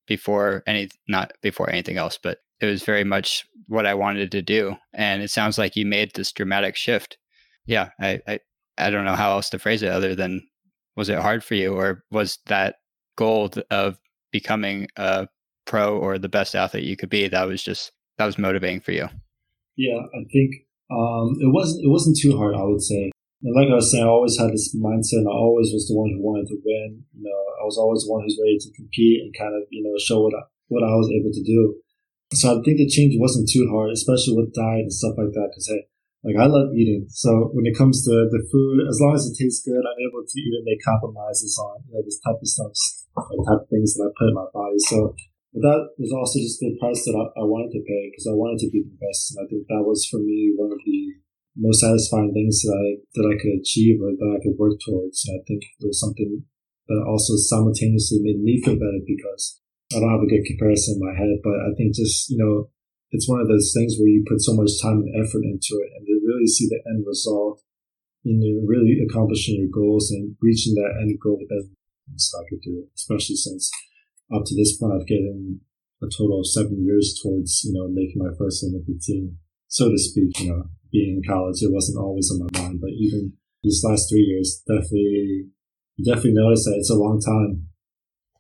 before 0.07 0.63
any 0.67 0.89
not 1.09 1.33
before 1.43 1.71
anything 1.71 1.97
else, 1.97 2.19
but 2.23 2.39
it 2.65 2.71
was 2.71 2.83
very 2.83 3.05
much 3.05 3.47
what 3.69 3.87
I 3.87 3.95
wanted 3.95 4.31
to 4.33 4.43
do. 4.43 4.77
And 4.93 5.23
it 5.23 5.31
sounds 5.31 5.59
like 5.59 5.77
you 5.77 5.87
made 5.87 6.13
this 6.15 6.33
dramatic 6.33 6.77
shift. 6.77 7.19
Yeah, 7.67 7.91
I, 8.01 8.21
I 8.27 8.39
I 8.77 8.91
don't 8.91 9.05
know 9.05 9.17
how 9.17 9.33
else 9.33 9.51
to 9.51 9.59
phrase 9.59 9.83
it 9.83 9.91
other 9.91 10.15
than 10.15 10.43
was 10.97 11.09
it 11.09 11.19
hard 11.19 11.45
for 11.45 11.55
you 11.55 11.75
or 11.75 12.05
was 12.11 12.39
that 12.47 12.77
goal 13.17 13.51
of 13.71 13.99
becoming 14.33 14.89
a 14.97 15.29
pro 15.67 15.97
or 15.97 16.19
the 16.19 16.29
best 16.29 16.55
athlete 16.55 16.85
you 16.85 16.97
could 16.97 17.09
be 17.09 17.29
that 17.29 17.47
was 17.47 17.63
just 17.63 17.93
that 18.19 18.27
was 18.27 18.39
motivating 18.39 18.81
for 18.81 18.93
you 18.93 19.09
yeah 19.77 19.99
i 20.15 20.23
think 20.33 20.51
um, 20.91 21.35
it 21.41 21.51
wasn't 21.51 21.83
it 21.83 21.89
wasn't 21.89 22.17
too 22.21 22.37
hard 22.37 22.55
i 22.55 22.63
would 22.63 22.83
say 22.83 23.11
and 23.43 23.55
like 23.57 23.71
i 23.71 23.75
was 23.75 23.91
saying 23.91 24.05
i 24.05 24.09
always 24.09 24.39
had 24.39 24.51
this 24.51 24.75
mindset 24.77 25.25
and 25.25 25.29
i 25.29 25.33
always 25.33 25.73
was 25.73 25.89
the 25.89 25.97
one 25.97 26.11
who 26.11 26.23
wanted 26.23 26.47
to 26.47 26.59
win 26.65 27.03
you 27.15 27.23
know 27.23 27.41
i 27.63 27.65
was 27.65 27.79
always 27.79 28.05
the 28.05 28.13
one 28.13 28.23
who's 28.23 28.39
ready 28.43 28.59
to 28.59 28.71
compete 28.77 29.23
and 29.23 29.35
kind 29.39 29.55
of 29.55 29.63
you 29.71 29.83
know 29.83 29.95
show 29.99 30.21
what 30.21 30.35
I, 30.35 30.43
what 30.69 30.85
i 30.85 30.95
was 30.95 31.09
able 31.09 31.33
to 31.33 31.43
do 31.43 31.81
so 32.35 32.53
i 32.53 32.63
think 32.63 32.79
the 32.79 32.89
change 32.89 33.15
wasn't 33.19 33.49
too 33.49 33.67
hard 33.71 33.91
especially 33.91 34.37
with 34.37 34.55
diet 34.55 34.87
and 34.87 34.93
stuff 34.93 35.15
like 35.17 35.33
that 35.33 35.49
because 35.51 35.69
hey 35.71 35.87
like 36.25 36.41
I 36.41 36.49
love 36.49 36.73
eating, 36.73 37.05
so 37.13 37.53
when 37.53 37.69
it 37.69 37.77
comes 37.77 38.01
to 38.09 38.15
the 38.33 38.41
food, 38.49 38.89
as 38.89 38.97
long 38.97 39.13
as 39.13 39.29
it 39.29 39.37
tastes 39.37 39.61
good, 39.61 39.85
I'm 39.85 40.01
able 40.09 40.25
to 40.25 40.37
even 40.41 40.65
make 40.65 40.81
compromises 40.81 41.53
on 41.61 41.85
you 41.85 41.93
know 41.93 42.01
this 42.01 42.17
type 42.25 42.41
of 42.41 42.49
stuff, 42.49 42.73
the 43.29 43.45
type 43.45 43.61
of 43.61 43.69
things 43.69 43.93
that 43.93 44.09
I 44.09 44.11
put 44.17 44.33
in 44.33 44.41
my 44.41 44.49
body. 44.49 44.81
So 44.89 45.13
but 45.53 45.61
that 45.69 45.81
was 46.01 46.17
also 46.17 46.41
just 46.41 46.65
the 46.65 46.75
price 46.81 47.05
that 47.05 47.13
I, 47.13 47.29
I 47.39 47.45
wanted 47.45 47.77
to 47.77 47.85
pay 47.85 48.09
because 48.09 48.25
I 48.25 48.33
wanted 48.33 48.65
to 48.65 48.73
be 48.73 48.89
the 48.89 48.97
best, 48.97 49.37
and 49.37 49.45
I 49.45 49.47
think 49.53 49.69
that 49.69 49.85
was 49.85 50.09
for 50.09 50.17
me 50.17 50.57
one 50.57 50.73
of 50.73 50.81
the 50.81 51.01
most 51.61 51.85
satisfying 51.85 52.33
things 52.33 52.65
that 52.65 52.73
I 52.73 53.05
that 53.21 53.29
I 53.29 53.37
could 53.37 53.61
achieve 53.61 54.01
or 54.01 54.17
that 54.17 54.33
I 54.33 54.41
could 54.41 54.57
work 54.57 54.81
towards. 54.81 55.29
And 55.29 55.37
I 55.37 55.41
think 55.45 55.61
it 55.61 55.85
was 55.85 56.01
something 56.01 56.41
that 56.89 57.05
also 57.05 57.37
simultaneously 57.37 58.25
made 58.25 58.41
me 58.41 58.65
feel 58.65 58.81
better 58.81 59.05
because 59.05 59.61
I 59.93 60.01
don't 60.01 60.15
have 60.15 60.25
a 60.25 60.31
good 60.31 60.47
comparison 60.47 60.97
in 60.97 61.05
my 61.05 61.13
head, 61.13 61.43
but 61.45 61.59
I 61.61 61.75
think 61.77 61.95
just 61.95 62.31
you 62.31 62.39
know 62.39 62.71
it's 63.11 63.29
one 63.29 63.41
of 63.41 63.49
those 63.49 63.73
things 63.77 63.97
where 63.99 64.09
you 64.09 64.25
put 64.27 64.41
so 64.41 64.55
much 64.55 64.81
time 64.83 65.05
and 65.05 65.13
effort 65.21 65.45
into 65.45 65.79
it 65.79 65.91
and 65.95 66.07
to 66.07 66.15
really 66.25 66.47
see 66.47 66.67
the 66.67 66.83
end 66.91 67.05
result 67.07 67.63
and 68.25 68.43
you 68.43 68.65
really 68.67 68.99
accomplishing 69.05 69.61
your 69.61 69.71
goals 69.71 70.11
and 70.11 70.35
reaching 70.41 70.75
that 70.75 70.99
end 71.01 71.15
goal 71.23 71.39
as 71.39 71.69
things 72.09 72.33
I 72.35 72.43
could 72.49 72.63
do, 72.63 72.85
especially 72.97 73.37
since 73.37 73.71
up 74.35 74.43
to 74.47 74.57
this 74.57 74.77
point 74.77 74.95
I've 74.95 75.07
given 75.07 75.61
a 76.03 76.07
total 76.07 76.41
of 76.41 76.47
seven 76.47 76.85
years 76.85 77.19
towards, 77.23 77.63
you 77.65 77.73
know, 77.73 77.89
making 77.89 78.19
my 78.19 78.35
first 78.37 78.65
Olympic 78.65 79.01
team, 79.01 79.39
so 79.69 79.91
to 79.91 79.99
speak, 79.99 80.41
you 80.41 80.51
know, 80.51 80.65
being 80.91 81.17
in 81.17 81.23
college, 81.27 81.63
it 81.63 81.73
wasn't 81.73 81.99
always 81.99 82.31
on 82.31 82.47
my 82.47 82.61
mind, 82.61 82.81
but 82.81 82.91
even 82.91 83.33
these 83.63 83.83
last 83.85 84.09
three 84.11 84.23
years, 84.23 84.63
definitely, 84.67 85.47
definitely 86.05 86.35
notice 86.35 86.65
that 86.65 86.77
it's 86.79 86.91
a 86.91 86.95
long 86.95 87.21
time. 87.21 87.69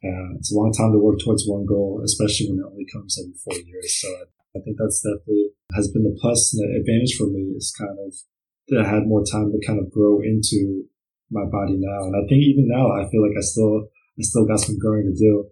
Uh, 0.05 0.37
it's 0.37 0.53
a 0.53 0.57
long 0.57 0.73
time 0.73 0.93
to 0.93 0.99
work 0.99 1.19
towards 1.25 1.49
one 1.49 1.64
goal, 1.64 2.03
especially 2.05 2.51
when 2.51 2.61
it 2.61 2.69
only 2.69 2.87
comes 2.93 3.17
every 3.17 3.35
four 3.40 3.57
years. 3.64 4.01
So 4.01 4.09
I, 4.09 4.59
I 4.59 4.61
think 4.61 4.77
that's 4.79 5.01
definitely 5.01 5.57
has 5.75 5.88
been 5.88 6.05
the 6.05 6.17
plus 6.21 6.53
and 6.53 6.62
the 6.62 6.81
advantage 6.81 7.17
for 7.17 7.27
me 7.27 7.57
is 7.57 7.75
kind 7.77 7.97
of 8.07 8.14
that 8.69 8.85
I 8.85 8.88
had 8.88 9.07
more 9.07 9.25
time 9.25 9.53
to 9.53 9.67
kind 9.67 9.81
of 9.81 9.90
grow 9.90 10.21
into 10.21 10.85
my 11.31 11.45
body 11.45 11.77
now. 11.77 12.05
And 12.05 12.17
I 12.17 12.27
think 12.29 12.43
even 12.43 12.69
now, 12.69 12.88
I 12.93 13.09
feel 13.11 13.23
like 13.23 13.37
I 13.37 13.40
still, 13.40 13.88
I 14.19 14.23
still 14.23 14.47
got 14.47 14.61
some 14.61 14.79
growing 14.79 15.05
to 15.05 15.19
do. 15.19 15.47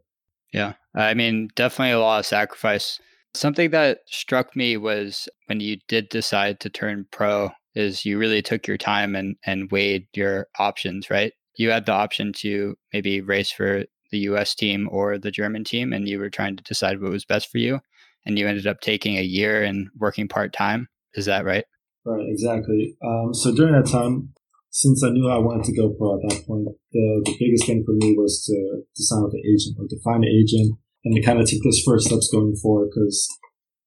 Yeah. 0.53 0.75
I 0.95 1.15
mean, 1.15 1.49
definitely 1.57 1.93
a 1.93 2.01
lot 2.01 2.21
of 2.21 2.27
sacrifice. 2.27 3.01
Something 3.35 3.71
that 3.71 4.01
struck 4.07 4.55
me 4.55 4.77
was 4.77 5.29
when 5.47 5.61
you 5.61 5.79
did 5.89 6.09
decide 6.11 6.61
to 6.61 6.71
turn 6.71 7.07
pro 7.11 7.51
is 7.75 8.05
you 8.05 8.19
really 8.19 8.43
took 8.43 8.67
your 8.67 8.77
time 8.77 9.17
and, 9.17 9.37
and 9.47 9.71
weighed 9.71 10.07
your 10.15 10.49
options, 10.59 11.11
right? 11.11 11.33
You 11.57 11.71
had 11.71 11.87
the 11.87 11.93
option 11.93 12.33
to 12.39 12.77
maybe 12.93 13.21
race 13.21 13.51
for 13.51 13.85
the 14.13 14.19
US 14.31 14.55
team 14.55 14.89
or 14.93 15.19
the 15.19 15.33
German 15.33 15.65
team, 15.65 15.93
and 15.93 16.09
you 16.09 16.21
were 16.21 16.31
trying 16.31 16.57
to 16.57 16.63
decide 16.63 17.01
what 17.01 17.11
was 17.11 17.25
best 17.25 17.51
for 17.51 17.59
you. 17.59 17.81
And 18.25 18.39
you 18.39 18.47
ended 18.47 18.69
up 18.69 18.81
taking 18.81 19.17
a 19.17 19.23
year 19.23 19.65
and 19.65 19.89
working 19.99 20.29
part 20.29 20.53
time. 20.53 20.89
Is 21.15 21.27
that 21.27 21.45
right? 21.45 21.65
Right, 22.05 22.25
exactly. 22.29 22.97
Um, 23.05 23.35
so 23.35 23.53
during 23.53 23.75
that 23.75 23.91
time, 23.91 24.33
since 24.71 25.03
I 25.05 25.11
knew 25.11 25.29
I 25.29 25.39
wanted 25.39 25.65
to 25.65 25.77
go 25.77 25.91
pro 25.91 26.15
at 26.15 26.23
that 26.29 26.47
point, 26.47 26.69
the, 26.93 27.23
the 27.25 27.37
biggest 27.39 27.67
thing 27.67 27.83
for 27.85 27.93
me 27.93 28.15
was 28.17 28.45
to, 28.47 28.83
to 28.85 29.03
sign 29.03 29.23
with 29.23 29.33
the 29.33 29.43
agent 29.43 29.77
or 29.79 29.89
to 29.89 30.01
find 30.03 30.25
an 30.25 30.31
agent 30.31 30.79
and 31.05 31.15
to 31.15 31.23
kind 31.23 31.41
of 31.41 31.47
take 31.47 31.63
those 31.65 31.83
first 31.85 32.07
steps 32.07 32.31
going 32.33 32.55
forward 32.57 32.89
because 32.95 33.29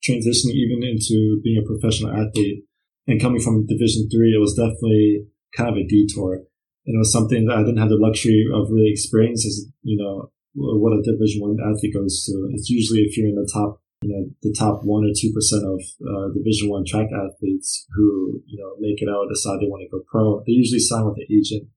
transitioning 0.03 0.53
even 0.53 0.83
into 0.83 1.41
being 1.43 1.57
a 1.57 1.65
professional 1.65 2.13
athlete 2.13 2.63
and 3.07 3.21
coming 3.21 3.41
from 3.41 3.65
division 3.65 4.07
three, 4.11 4.35
it 4.35 4.39
was 4.39 4.53
definitely 4.53 5.25
kind 5.55 5.69
of 5.69 5.77
a 5.77 5.87
detour. 5.87 6.43
And 6.85 6.95
it 6.95 6.99
was 6.99 7.11
something 7.11 7.45
that 7.45 7.57
I 7.57 7.63
didn't 7.63 7.81
have 7.81 7.89
the 7.89 7.99
luxury 7.99 8.45
of 8.53 8.69
really 8.69 8.91
experiencing, 8.91 9.73
you 9.81 9.97
know, 9.97 10.31
what 10.53 10.93
a 10.93 11.01
division 11.01 11.41
one 11.41 11.57
athlete 11.59 11.93
goes 11.93 12.23
to. 12.25 12.49
It's 12.53 12.69
usually 12.69 13.01
if 13.01 13.17
you're 13.17 13.27
in 13.27 13.35
the 13.35 13.49
top, 13.51 13.81
you 14.01 14.13
know, 14.13 14.29
the 14.43 14.53
top 14.53 14.83
one 14.83 15.03
or 15.03 15.11
2% 15.11 15.33
of 15.65 15.81
uh, 16.05 16.33
division 16.33 16.69
one 16.69 16.85
track 16.85 17.09
athletes 17.11 17.85
who, 17.95 18.41
you 18.45 18.57
know, 18.61 18.77
make 18.79 19.01
it 19.01 19.09
out, 19.09 19.27
decide 19.29 19.59
they 19.59 19.67
want 19.67 19.81
to 19.83 19.91
go 19.91 20.03
pro, 20.05 20.39
they 20.45 20.53
usually 20.53 20.79
sign 20.79 21.05
with 21.05 21.17
the 21.17 21.27
agent 21.33 21.67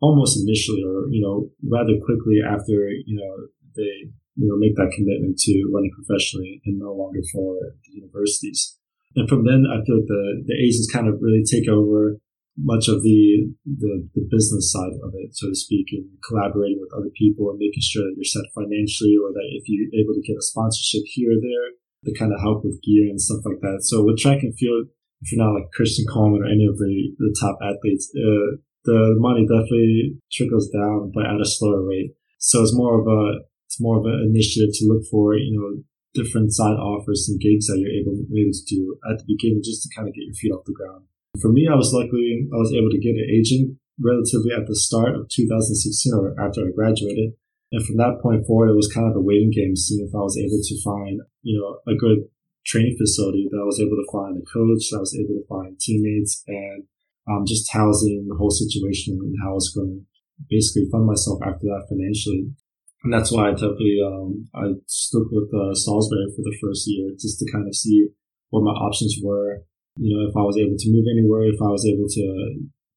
almost 0.00 0.38
initially 0.38 0.82
or, 0.82 1.10
you 1.10 1.20
know, 1.20 1.50
rather 1.68 1.98
quickly 2.04 2.38
after, 2.40 2.88
you 2.88 3.18
know, 3.18 3.48
they 3.76 4.12
you 4.36 4.48
know, 4.48 4.56
make 4.56 4.76
that 4.76 4.92
commitment 4.94 5.38
to 5.38 5.70
running 5.72 5.92
professionally 5.92 6.62
and 6.64 6.78
no 6.78 6.92
longer 6.92 7.20
for 7.32 7.56
the 7.84 7.92
universities. 7.92 8.78
And 9.14 9.28
from 9.28 9.44
then, 9.44 9.66
I 9.68 9.84
feel 9.84 10.00
like 10.00 10.08
the, 10.08 10.44
the 10.46 10.56
agents 10.56 10.90
kind 10.90 11.08
of 11.08 11.20
really 11.20 11.44
take 11.44 11.68
over 11.68 12.16
much 12.58 12.88
of 12.88 13.00
the, 13.00 13.48
the, 13.64 14.08
the 14.14 14.28
business 14.28 14.72
side 14.72 14.92
of 15.00 15.12
it, 15.16 15.32
so 15.32 15.48
to 15.48 15.56
speak, 15.56 15.88
and 15.92 16.04
collaborating 16.28 16.78
with 16.80 16.92
other 16.92 17.10
people 17.16 17.48
and 17.48 17.56
making 17.56 17.80
sure 17.80 18.04
that 18.04 18.14
you're 18.16 18.28
set 18.28 18.44
financially 18.52 19.16
or 19.16 19.32
that 19.32 19.48
if 19.56 19.64
you're 19.66 19.88
able 19.96 20.12
to 20.12 20.26
get 20.26 20.36
a 20.36 20.44
sponsorship 20.44 21.02
here 21.08 21.32
or 21.32 21.40
there, 21.40 21.76
to 22.04 22.12
kind 22.18 22.32
of 22.34 22.40
help 22.40 22.64
with 22.64 22.82
gear 22.82 23.06
and 23.08 23.20
stuff 23.20 23.46
like 23.46 23.60
that. 23.62 23.80
So 23.86 24.04
with 24.04 24.18
track 24.18 24.42
and 24.42 24.54
field, 24.58 24.90
if 25.22 25.30
you're 25.30 25.44
not 25.44 25.54
like 25.54 25.70
Christian 25.70 26.04
Coleman 26.10 26.42
or 26.42 26.50
any 26.50 26.66
of 26.66 26.76
the, 26.76 27.14
the 27.18 27.34
top 27.38 27.56
athletes, 27.62 28.10
uh, 28.10 28.58
the 28.84 29.14
money 29.18 29.46
definitely 29.46 30.18
trickles 30.32 30.68
down, 30.70 31.12
but 31.14 31.26
at 31.26 31.40
a 31.40 31.46
slower 31.46 31.86
rate. 31.86 32.14
So 32.38 32.62
it's 32.62 32.74
more 32.74 33.00
of 33.00 33.06
a 33.06 33.46
it's 33.66 33.80
more 33.80 33.98
of 33.98 34.04
an 34.04 34.28
initiative 34.28 34.74
to 34.74 34.86
look 34.90 35.06
for, 35.10 35.34
you 35.34 35.56
know, 35.56 35.80
different 36.12 36.52
side 36.52 36.76
offers 36.76 37.28
and 37.30 37.40
gigs 37.40 37.68
that 37.68 37.78
you're 37.78 37.94
able, 37.94 38.18
maybe 38.28 38.50
to 38.52 38.64
do 38.68 38.98
at 39.08 39.16
the 39.16 39.24
beginning 39.24 39.62
just 39.64 39.82
to 39.82 39.88
kind 39.96 40.08
of 40.08 40.14
get 40.14 40.26
your 40.26 40.34
feet 40.34 40.52
off 40.52 40.66
the 40.66 40.74
ground. 40.74 41.06
For 41.40 41.48
me, 41.48 41.68
I 41.70 41.74
was 41.74 41.92
luckily, 41.92 42.44
I 42.52 42.56
was 42.60 42.72
able 42.72 42.90
to 42.90 43.00
get 43.00 43.16
an 43.16 43.28
agent 43.32 43.78
relatively 43.96 44.52
at 44.52 44.66
the 44.68 44.76
start 44.76 45.16
of 45.16 45.28
2016 45.28 46.12
or 46.12 46.36
after 46.36 46.60
I 46.60 46.76
graduated. 46.76 47.32
And 47.72 47.80
from 47.86 47.96
that 47.96 48.20
point 48.20 48.44
forward, 48.44 48.68
it 48.68 48.76
was 48.76 48.92
kind 48.92 49.08
of 49.08 49.16
a 49.16 49.24
waiting 49.24 49.50
game, 49.50 49.74
seeing 49.74 50.04
if 50.04 50.14
I 50.14 50.20
was 50.20 50.36
able 50.36 50.60
to 50.60 50.82
find, 50.84 51.20
you 51.40 51.56
know, 51.56 51.80
a 51.88 51.96
good 51.96 52.28
training 52.66 52.96
facility 53.00 53.48
that 53.50 53.58
I 53.58 53.64
was 53.64 53.80
able 53.80 53.96
to 53.96 54.12
find 54.12 54.36
a 54.36 54.44
coach, 54.44 54.92
that 54.92 55.00
I 55.00 55.04
was 55.04 55.16
able 55.16 55.40
to 55.40 55.48
find 55.48 55.80
teammates 55.80 56.44
and 56.46 56.84
um, 57.26 57.44
just 57.46 57.72
housing 57.72 58.28
the 58.28 58.36
whole 58.36 58.52
situation 58.52 59.16
and 59.16 59.34
how 59.42 59.56
I 59.56 59.58
was 59.58 59.72
going 59.72 59.88
to 59.88 60.04
basically 60.50 60.88
fund 60.92 61.06
myself 61.06 61.40
after 61.40 61.64
that 61.72 61.88
financially. 61.88 62.52
And 63.04 63.12
that's 63.12 63.32
why 63.32 63.48
I 63.48 63.52
definitely, 63.52 63.98
um, 64.04 64.48
I 64.54 64.76
stuck 64.86 65.26
with 65.32 65.48
uh, 65.48 65.74
Salisbury 65.74 66.28
for 66.36 66.44
the 66.44 66.56
first 66.60 66.84
year 66.86 67.10
just 67.18 67.40
to 67.40 67.50
kind 67.50 67.66
of 67.66 67.74
see 67.74 68.08
what 68.50 68.62
my 68.62 68.70
options 68.70 69.16
were. 69.22 69.64
You 69.96 70.10
know, 70.16 70.28
if 70.28 70.34
I 70.36 70.44
was 70.44 70.56
able 70.56 70.76
to 70.78 70.92
move 70.92 71.04
anywhere, 71.10 71.48
if 71.48 71.60
I 71.60 71.68
was 71.68 71.84
able 71.84 72.08
to, 72.08 72.24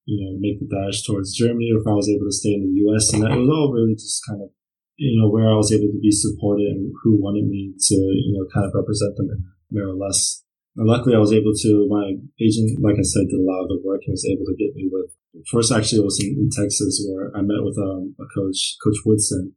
you 0.05 0.17
know, 0.21 0.37
make 0.39 0.59
the 0.59 0.69
dash 0.69 1.03
towards 1.03 1.35
Germany, 1.35 1.71
or 1.73 1.81
if 1.83 1.87
I 1.87 1.95
was 1.95 2.07
able 2.07 2.27
to 2.27 2.35
stay 2.35 2.55
in 2.55 2.63
the 2.63 2.75
U.S. 2.87 3.11
And 3.11 3.23
it 3.23 3.35
was 3.35 3.51
all 3.51 3.73
really 3.75 3.95
just 3.95 4.23
kind 4.23 4.41
of, 4.41 4.49
you 4.95 5.19
know, 5.19 5.27
where 5.27 5.51
I 5.51 5.59
was 5.59 5.73
able 5.75 5.91
to 5.91 5.99
be 5.99 6.11
supported 6.11 6.71
and 6.71 6.93
who 7.03 7.19
wanted 7.19 7.47
me 7.51 7.75
to, 7.75 7.95
you 7.95 8.31
know, 8.31 8.47
kind 8.53 8.65
of 8.65 8.71
represent 8.73 9.17
them 9.17 9.27
more 9.71 9.91
or 9.91 9.97
less. 9.99 10.45
And 10.75 10.87
luckily, 10.87 11.15
I 11.15 11.23
was 11.23 11.31
able 11.31 11.55
to. 11.55 11.87
My 11.87 12.15
agent, 12.39 12.79
like 12.83 12.99
I 12.99 13.07
said, 13.07 13.31
did 13.31 13.39
a 13.39 13.47
lot 13.47 13.63
of 13.63 13.69
the 13.71 13.79
work. 13.83 14.03
He 14.03 14.11
was 14.11 14.27
able 14.27 14.43
to 14.43 14.55
get 14.59 14.75
me 14.75 14.87
with. 14.91 15.11
First, 15.51 15.71
actually, 15.71 15.99
it 15.99 16.07
was 16.07 16.19
in, 16.19 16.35
in 16.35 16.49
Texas 16.51 17.03
where 17.07 17.31
I 17.35 17.41
met 17.41 17.63
with 17.63 17.79
um, 17.79 18.15
a 18.19 18.27
coach, 18.35 18.75
Coach 18.83 18.99
Woodson, 19.05 19.55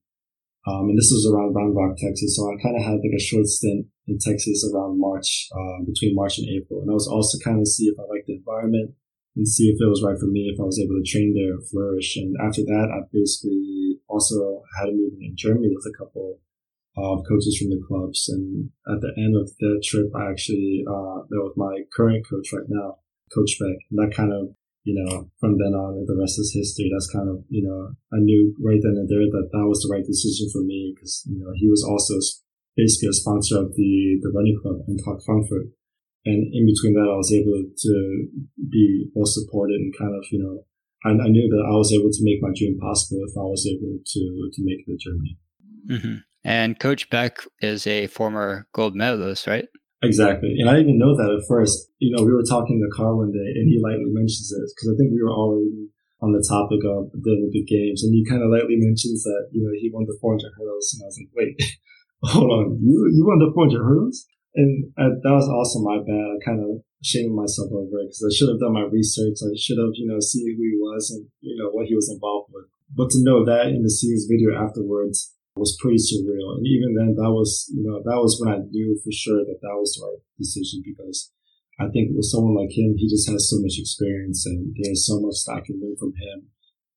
um, 0.69 0.93
and 0.93 0.99
this 0.99 1.09
was 1.09 1.25
around 1.25 1.57
Round 1.57 1.73
Rock, 1.73 1.97
Texas. 1.97 2.37
So 2.37 2.45
I 2.45 2.61
kind 2.61 2.77
of 2.77 2.85
had 2.85 3.01
like 3.01 3.17
a 3.17 3.23
short 3.23 3.47
stint 3.47 3.87
in 4.07 4.19
Texas 4.21 4.69
around 4.69 5.01
March, 5.01 5.49
uh, 5.57 5.81
between 5.89 6.15
March 6.15 6.37
and 6.37 6.49
April. 6.49 6.83
And 6.83 6.91
I 6.91 6.95
was 6.95 7.09
also 7.09 7.39
kind 7.41 7.61
of 7.61 7.67
see 7.67 7.89
if 7.89 7.97
I 7.99 8.05
liked 8.05 8.27
the 8.27 8.37
environment 8.37 8.93
and 9.37 9.49
see 9.49 9.73
if 9.73 9.81
it 9.81 9.89
was 9.89 10.05
right 10.05 10.19
for 10.19 10.27
me, 10.29 10.53
if 10.53 10.61
I 10.61 10.69
was 10.69 10.79
able 10.79 11.01
to 11.01 11.09
train 11.09 11.33
there 11.33 11.57
and 11.57 11.65
flourish. 11.69 12.17
And 12.17 12.37
after 12.37 12.63
that, 12.69 12.93
I 12.93 13.09
basically 13.09 13.97
also 14.09 14.61
had 14.77 14.91
a 14.91 14.93
meeting 14.93 15.25
in 15.25 15.37
Germany 15.37 15.73
with 15.73 15.89
a 15.89 15.97
couple 15.97 16.41
of 16.99 17.25
coaches 17.25 17.57
from 17.57 17.71
the 17.71 17.81
clubs. 17.89 18.29
And 18.29 18.69
at 18.93 19.01
the 19.01 19.15
end 19.17 19.41
of 19.41 19.49
that 19.49 19.81
trip, 19.85 20.13
I 20.13 20.29
actually, 20.29 20.85
uh, 20.85 21.25
met 21.31 21.49
with 21.49 21.57
my 21.57 21.87
current 21.97 22.29
coach 22.29 22.53
right 22.53 22.69
now, 22.69 22.99
Coach 23.33 23.57
Beck. 23.57 23.79
And 23.89 23.97
that 24.03 24.13
kind 24.15 24.33
of 24.33 24.53
you 24.85 24.95
know, 24.97 25.31
from 25.41 25.59
then 25.59 25.75
on, 25.75 26.07
the 26.07 26.17
rest 26.19 26.39
is 26.39 26.55
history. 26.55 26.91
That's 26.93 27.11
kind 27.11 27.29
of, 27.29 27.45
you 27.49 27.67
know, 27.67 27.93
I 28.13 28.19
knew 28.21 28.55
right 28.63 28.81
then 28.81 28.97
and 28.97 29.09
there 29.09 29.27
that 29.27 29.49
that 29.53 29.67
was 29.69 29.83
the 29.83 29.93
right 29.93 30.07
decision 30.07 30.49
for 30.53 30.63
me 30.63 30.95
because, 30.95 31.27
you 31.29 31.39
know, 31.39 31.53
he 31.55 31.69
was 31.69 31.85
also 31.85 32.15
basically 32.77 33.11
a 33.11 33.21
sponsor 33.21 33.59
of 33.59 33.75
the, 33.75 34.19
the 34.23 34.33
running 34.33 34.57
club 34.63 34.87
Eintracht 34.89 35.25
Frankfurt. 35.27 35.75
And 36.25 36.47
in 36.53 36.67
between 36.67 36.95
that, 36.95 37.11
I 37.11 37.17
was 37.17 37.33
able 37.33 37.69
to 37.69 37.95
be 38.71 39.11
well 39.15 39.27
supported 39.27 39.81
and 39.81 39.95
kind 39.99 40.15
of, 40.15 40.25
you 40.31 40.41
know, 40.41 40.65
I, 41.05 41.11
I 41.11 41.29
knew 41.29 41.49
that 41.49 41.65
I 41.67 41.75
was 41.77 41.93
able 41.93 42.11
to 42.11 42.25
make 42.25 42.43
my 42.43 42.51
dream 42.57 42.79
possible 42.79 43.23
if 43.27 43.37
I 43.37 43.47
was 43.47 43.67
able 43.67 43.99
to, 44.05 44.23
to 44.53 44.61
make 44.65 44.87
the 44.87 44.97
journey. 44.97 45.39
Mm-hmm. 45.91 46.17
And 46.45 46.79
Coach 46.79 47.11
Beck 47.11 47.39
is 47.61 47.87
a 47.87 48.07
former 48.07 48.67
gold 48.73 48.95
medalist, 48.95 49.47
right? 49.47 49.67
Exactly. 50.03 50.55
And 50.59 50.71
I 50.71 50.79
didn't 50.79 50.95
even 50.95 51.03
know 51.03 51.17
that 51.19 51.35
at 51.35 51.49
first. 51.49 51.91
You 51.99 52.15
know, 52.15 52.23
we 52.23 52.31
were 52.31 52.47
talking 52.47 52.79
in 52.79 52.85
the 52.87 52.95
car 52.95 53.17
one 53.17 53.35
day 53.35 53.49
and 53.59 53.67
he 53.67 53.83
lightly 53.83 54.07
mentions 54.15 54.53
it 54.55 54.63
because 54.71 54.95
I 54.95 54.97
think 54.97 55.11
we 55.11 55.23
were 55.23 55.35
already 55.35 55.91
on 56.23 56.31
the 56.35 56.43
topic 56.43 56.83
of 56.87 57.11
the 57.15 57.35
Olympic 57.35 57.67
Games 57.67 58.03
and 58.03 58.15
he 58.15 58.23
kind 58.23 58.43
of 58.43 58.51
lightly 58.51 58.79
mentions 58.79 59.23
that, 59.27 59.51
you 59.51 59.63
know, 59.63 59.75
he 59.75 59.91
won 59.91 60.07
the 60.07 60.19
400 60.23 60.55
hurdles. 60.55 60.95
And 60.95 61.03
I 61.03 61.07
was 61.11 61.19
like, 61.19 61.35
wait, 61.35 61.55
hold 62.31 62.51
on. 62.51 62.79
You, 62.79 63.11
you 63.11 63.27
won 63.27 63.43
the 63.43 63.51
400 63.51 63.83
hurdles? 63.83 64.27
And 64.55 64.91
I, 64.99 65.19
that 65.19 65.35
was 65.35 65.51
also 65.51 65.83
my 65.83 65.99
bad. 65.99 66.27
I 66.31 66.39
kind 66.47 66.63
of 66.63 66.83
shamed 67.03 67.35
myself 67.35 67.71
over 67.75 67.99
it 68.03 68.11
because 68.11 68.23
I 68.23 68.35
should 68.35 68.51
have 68.51 68.63
done 68.63 68.79
my 68.79 68.87
research. 68.87 69.39
I 69.43 69.55
should 69.59 69.79
have, 69.79 69.95
you 69.99 70.07
know, 70.07 70.19
seen 70.23 70.47
who 70.47 70.63
he 70.63 70.79
was 70.79 71.11
and, 71.11 71.27
you 71.43 71.59
know, 71.59 71.71
what 71.71 71.87
he 71.87 71.95
was 71.95 72.11
involved 72.11 72.55
with. 72.55 72.71
But 72.91 73.11
to 73.11 73.23
know 73.23 73.45
that 73.45 73.71
and 73.71 73.83
to 73.83 73.91
see 73.91 74.11
his 74.11 74.31
video 74.31 74.55
afterwards, 74.55 75.35
was 75.59 75.77
pretty 75.81 75.99
surreal. 75.99 76.57
And 76.57 76.67
even 76.67 76.95
then, 76.95 77.15
that 77.15 77.31
was, 77.31 77.67
you 77.75 77.83
know, 77.83 78.01
that 78.05 78.21
was 78.21 78.39
when 78.41 78.55
I 78.55 78.59
knew 78.71 78.99
for 79.03 79.13
sure 79.13 79.45
that 79.45 79.61
that 79.61 79.77
was 79.77 79.95
the 79.95 80.07
right 80.07 80.23
decision 80.39 80.83
because 80.85 81.33
I 81.81 81.87
think 81.91 82.11
with 82.15 82.27
someone 82.27 82.57
like 82.57 82.75
him, 82.75 82.95
he 82.97 83.09
just 83.09 83.31
has 83.31 83.51
so 83.51 83.61
much 83.61 83.79
experience 83.79 84.47
and 84.47 84.75
there's 84.83 85.07
so 85.07 85.21
much 85.21 85.37
that 85.47 85.63
I 85.63 85.67
can 85.67 85.81
learn 85.81 85.97
from 85.99 86.15
him. 86.15 86.51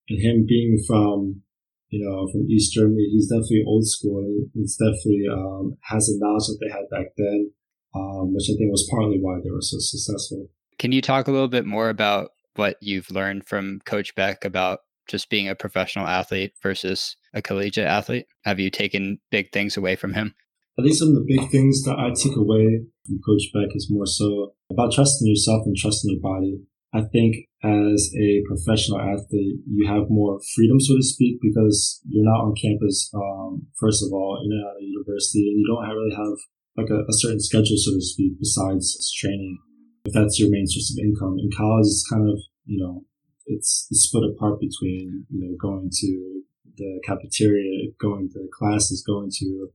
And 0.09 0.19
him 0.19 0.45
being 0.47 0.81
from, 0.87 1.41
you 1.89 2.03
know, 2.03 2.27
from 2.31 2.49
East 2.49 2.73
Germany, 2.73 3.09
he's 3.11 3.29
definitely 3.29 3.63
old 3.67 3.87
school. 3.87 4.25
He's 4.53 4.75
definitely, 4.75 5.25
um, 5.31 5.77
has 5.83 6.07
the 6.07 6.17
knowledge 6.17 6.47
that 6.47 6.57
they 6.61 6.71
had 6.71 6.89
back 6.89 7.13
then, 7.17 7.51
um, 7.93 8.33
which 8.33 8.49
I 8.49 8.57
think 8.57 8.71
was 8.71 8.89
partly 8.89 9.19
why 9.21 9.37
they 9.43 9.51
were 9.51 9.61
so 9.61 9.77
successful. 9.79 10.49
Can 10.79 10.91
you 10.91 11.01
talk 11.01 11.27
a 11.27 11.31
little 11.31 11.47
bit 11.47 11.65
more 11.65 11.89
about 11.89 12.31
what 12.55 12.77
you've 12.81 13.11
learned 13.11 13.45
from 13.45 13.81
Coach 13.85 14.15
Beck 14.15 14.43
about 14.43 14.79
just 15.11 15.29
being 15.29 15.49
a 15.49 15.55
professional 15.55 16.07
athlete 16.07 16.53
versus 16.63 17.17
a 17.33 17.41
collegiate 17.41 17.87
athlete? 17.87 18.25
Have 18.45 18.59
you 18.59 18.69
taken 18.69 19.19
big 19.29 19.51
things 19.51 19.77
away 19.77 19.95
from 19.95 20.13
him? 20.13 20.33
I 20.79 20.83
think 20.83 20.95
some 20.95 21.09
of 21.09 21.15
the 21.15 21.27
big 21.27 21.51
things 21.51 21.83
that 21.83 21.99
I 21.99 22.15
took 22.15 22.35
away 22.37 22.87
from 23.05 23.19
Coach 23.27 23.51
Beck 23.53 23.75
is 23.75 23.91
more 23.91 24.07
so 24.07 24.55
about 24.71 24.93
trusting 24.93 25.27
yourself 25.27 25.63
and 25.65 25.75
trusting 25.75 26.09
your 26.09 26.21
body. 26.23 26.63
I 26.93 27.03
think 27.11 27.47
as 27.63 28.11
a 28.17 28.43
professional 28.47 28.99
athlete, 28.99 29.63
you 29.67 29.87
have 29.87 30.09
more 30.09 30.39
freedom, 30.55 30.79
so 30.79 30.95
to 30.95 31.03
speak, 31.03 31.39
because 31.41 32.01
you're 32.07 32.25
not 32.25 32.43
on 32.43 32.55
campus. 32.55 33.11
Um, 33.13 33.67
first 33.79 34.03
of 34.03 34.11
all, 34.11 34.39
you're 34.43 34.59
not 34.59 34.75
at 34.75 34.81
a 34.81 34.85
university, 34.85 35.47
and 35.51 35.59
you 35.59 35.67
don't 35.67 35.87
really 35.87 36.15
have 36.15 36.35
like 36.75 36.89
a, 36.89 37.03
a, 37.03 37.15
certain 37.19 37.39
schedule, 37.39 37.77
so 37.77 37.91
to 37.91 38.01
speak, 38.01 38.39
besides 38.39 38.95
training. 39.19 39.59
If 40.05 40.13
that's 40.13 40.39
your 40.39 40.49
main 40.49 40.67
source 40.67 40.91
of 40.91 41.03
income, 41.03 41.37
in 41.39 41.49
college, 41.55 41.87
it's 41.87 42.07
kind 42.11 42.27
of 42.27 42.39
you 42.65 42.79
know 42.79 43.03
it's 43.45 43.87
split 43.91 44.23
apart 44.29 44.59
between 44.59 45.25
you 45.29 45.39
know 45.39 45.55
going 45.59 45.89
to 45.91 46.41
the 46.77 47.01
cafeteria, 47.05 47.91
going 47.99 48.29
to 48.33 48.47
classes, 48.57 49.03
going 49.05 49.29
to 49.39 49.69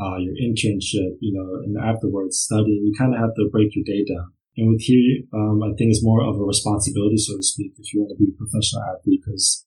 uh, 0.00 0.16
your 0.18 0.34
internship, 0.34 1.16
you 1.20 1.32
know, 1.32 1.62
and 1.62 1.76
afterwards 1.78 2.38
studying. 2.38 2.84
You 2.84 2.94
kind 2.98 3.14
of 3.14 3.20
have 3.20 3.34
to 3.36 3.48
break 3.50 3.74
your 3.74 3.84
day 3.84 4.04
down. 4.04 4.32
And 4.56 4.68
with 4.68 4.82
here, 4.82 5.22
um, 5.32 5.62
I 5.62 5.72
think 5.78 5.90
it's 5.90 6.04
more 6.04 6.22
of 6.22 6.36
a 6.36 6.44
responsibility, 6.44 7.16
so 7.16 7.36
to 7.36 7.42
speak, 7.42 7.72
if 7.78 7.92
you 7.92 8.00
want 8.00 8.12
to 8.12 8.22
be 8.22 8.30
a 8.30 8.36
professional 8.36 8.82
athlete, 8.82 9.22
because 9.24 9.64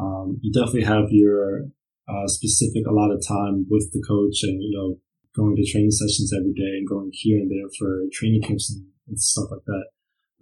um, 0.00 0.38
you 0.42 0.52
definitely 0.52 0.84
have 0.84 1.06
your 1.10 1.70
uh, 2.08 2.26
specific 2.26 2.86
a 2.86 2.92
lot 2.92 3.12
of 3.12 3.22
time 3.26 3.66
with 3.70 3.92
the 3.92 4.02
coach 4.02 4.42
and, 4.42 4.60
you 4.62 4.74
know, 4.74 4.98
going 5.36 5.54
to 5.56 5.70
training 5.70 5.90
sessions 5.90 6.32
every 6.34 6.52
day 6.52 6.78
and 6.78 6.88
going 6.88 7.10
here 7.12 7.38
and 7.38 7.50
there 7.50 7.68
for 7.78 8.04
training 8.12 8.42
camps 8.42 8.72
and, 8.72 8.86
and 9.08 9.20
stuff 9.20 9.50
like 9.50 9.64
that. 9.66 9.86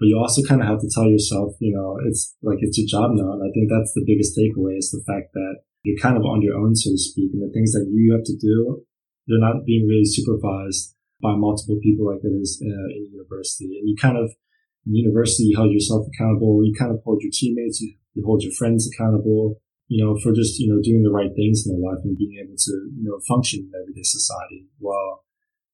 But 0.03 0.11
you 0.11 0.19
also 0.19 0.43
kind 0.43 0.59
of 0.59 0.67
have 0.67 0.83
to 0.83 0.91
tell 0.91 1.07
yourself, 1.07 1.55
you 1.63 1.71
know, 1.71 1.95
it's 2.11 2.35
like 2.43 2.59
it's 2.59 2.75
your 2.75 2.91
job 2.91 3.15
now. 3.15 3.39
And 3.39 3.47
I 3.47 3.55
think 3.55 3.71
that's 3.71 3.95
the 3.95 4.03
biggest 4.03 4.35
takeaway 4.35 4.75
is 4.75 4.91
the 4.91 4.99
fact 5.07 5.31
that 5.39 5.63
you're 5.87 6.03
kind 6.03 6.19
of 6.19 6.27
on 6.27 6.43
your 6.43 6.59
own, 6.59 6.75
so 6.75 6.91
to 6.91 6.99
speak. 6.99 7.31
And 7.31 7.39
the 7.39 7.55
things 7.55 7.71
that 7.71 7.87
you 7.87 8.11
have 8.11 8.27
to 8.27 8.35
do, 8.35 8.83
they're 9.31 9.39
not 9.39 9.63
being 9.63 9.87
really 9.87 10.03
supervised 10.03 10.99
by 11.23 11.39
multiple 11.39 11.79
people 11.87 12.11
like 12.11 12.19
it 12.27 12.35
is 12.35 12.59
uh, 12.59 12.89
in 12.99 13.15
university. 13.15 13.79
And 13.79 13.87
you 13.87 13.95
kind 13.95 14.19
of, 14.19 14.35
in 14.91 14.99
university, 14.99 15.55
you 15.55 15.57
hold 15.57 15.71
yourself 15.71 16.03
accountable. 16.11 16.67
You 16.67 16.75
kind 16.75 16.91
of 16.91 16.99
hold 17.07 17.23
your 17.23 17.31
teammates, 17.31 17.79
you, 17.79 17.95
you 18.19 18.27
hold 18.27 18.43
your 18.43 18.51
friends 18.59 18.91
accountable, 18.91 19.63
you 19.87 20.03
know, 20.03 20.19
for 20.19 20.35
just, 20.35 20.59
you 20.59 20.67
know, 20.67 20.83
doing 20.83 21.07
the 21.07 21.15
right 21.15 21.31
things 21.39 21.63
in 21.63 21.71
their 21.71 21.79
life 21.79 22.03
and 22.03 22.19
being 22.19 22.43
able 22.43 22.59
to, 22.59 22.73
you 22.99 23.07
know, 23.07 23.23
function 23.31 23.71
in 23.71 23.71
everyday 23.71 24.03
society. 24.03 24.67
While 24.83 25.22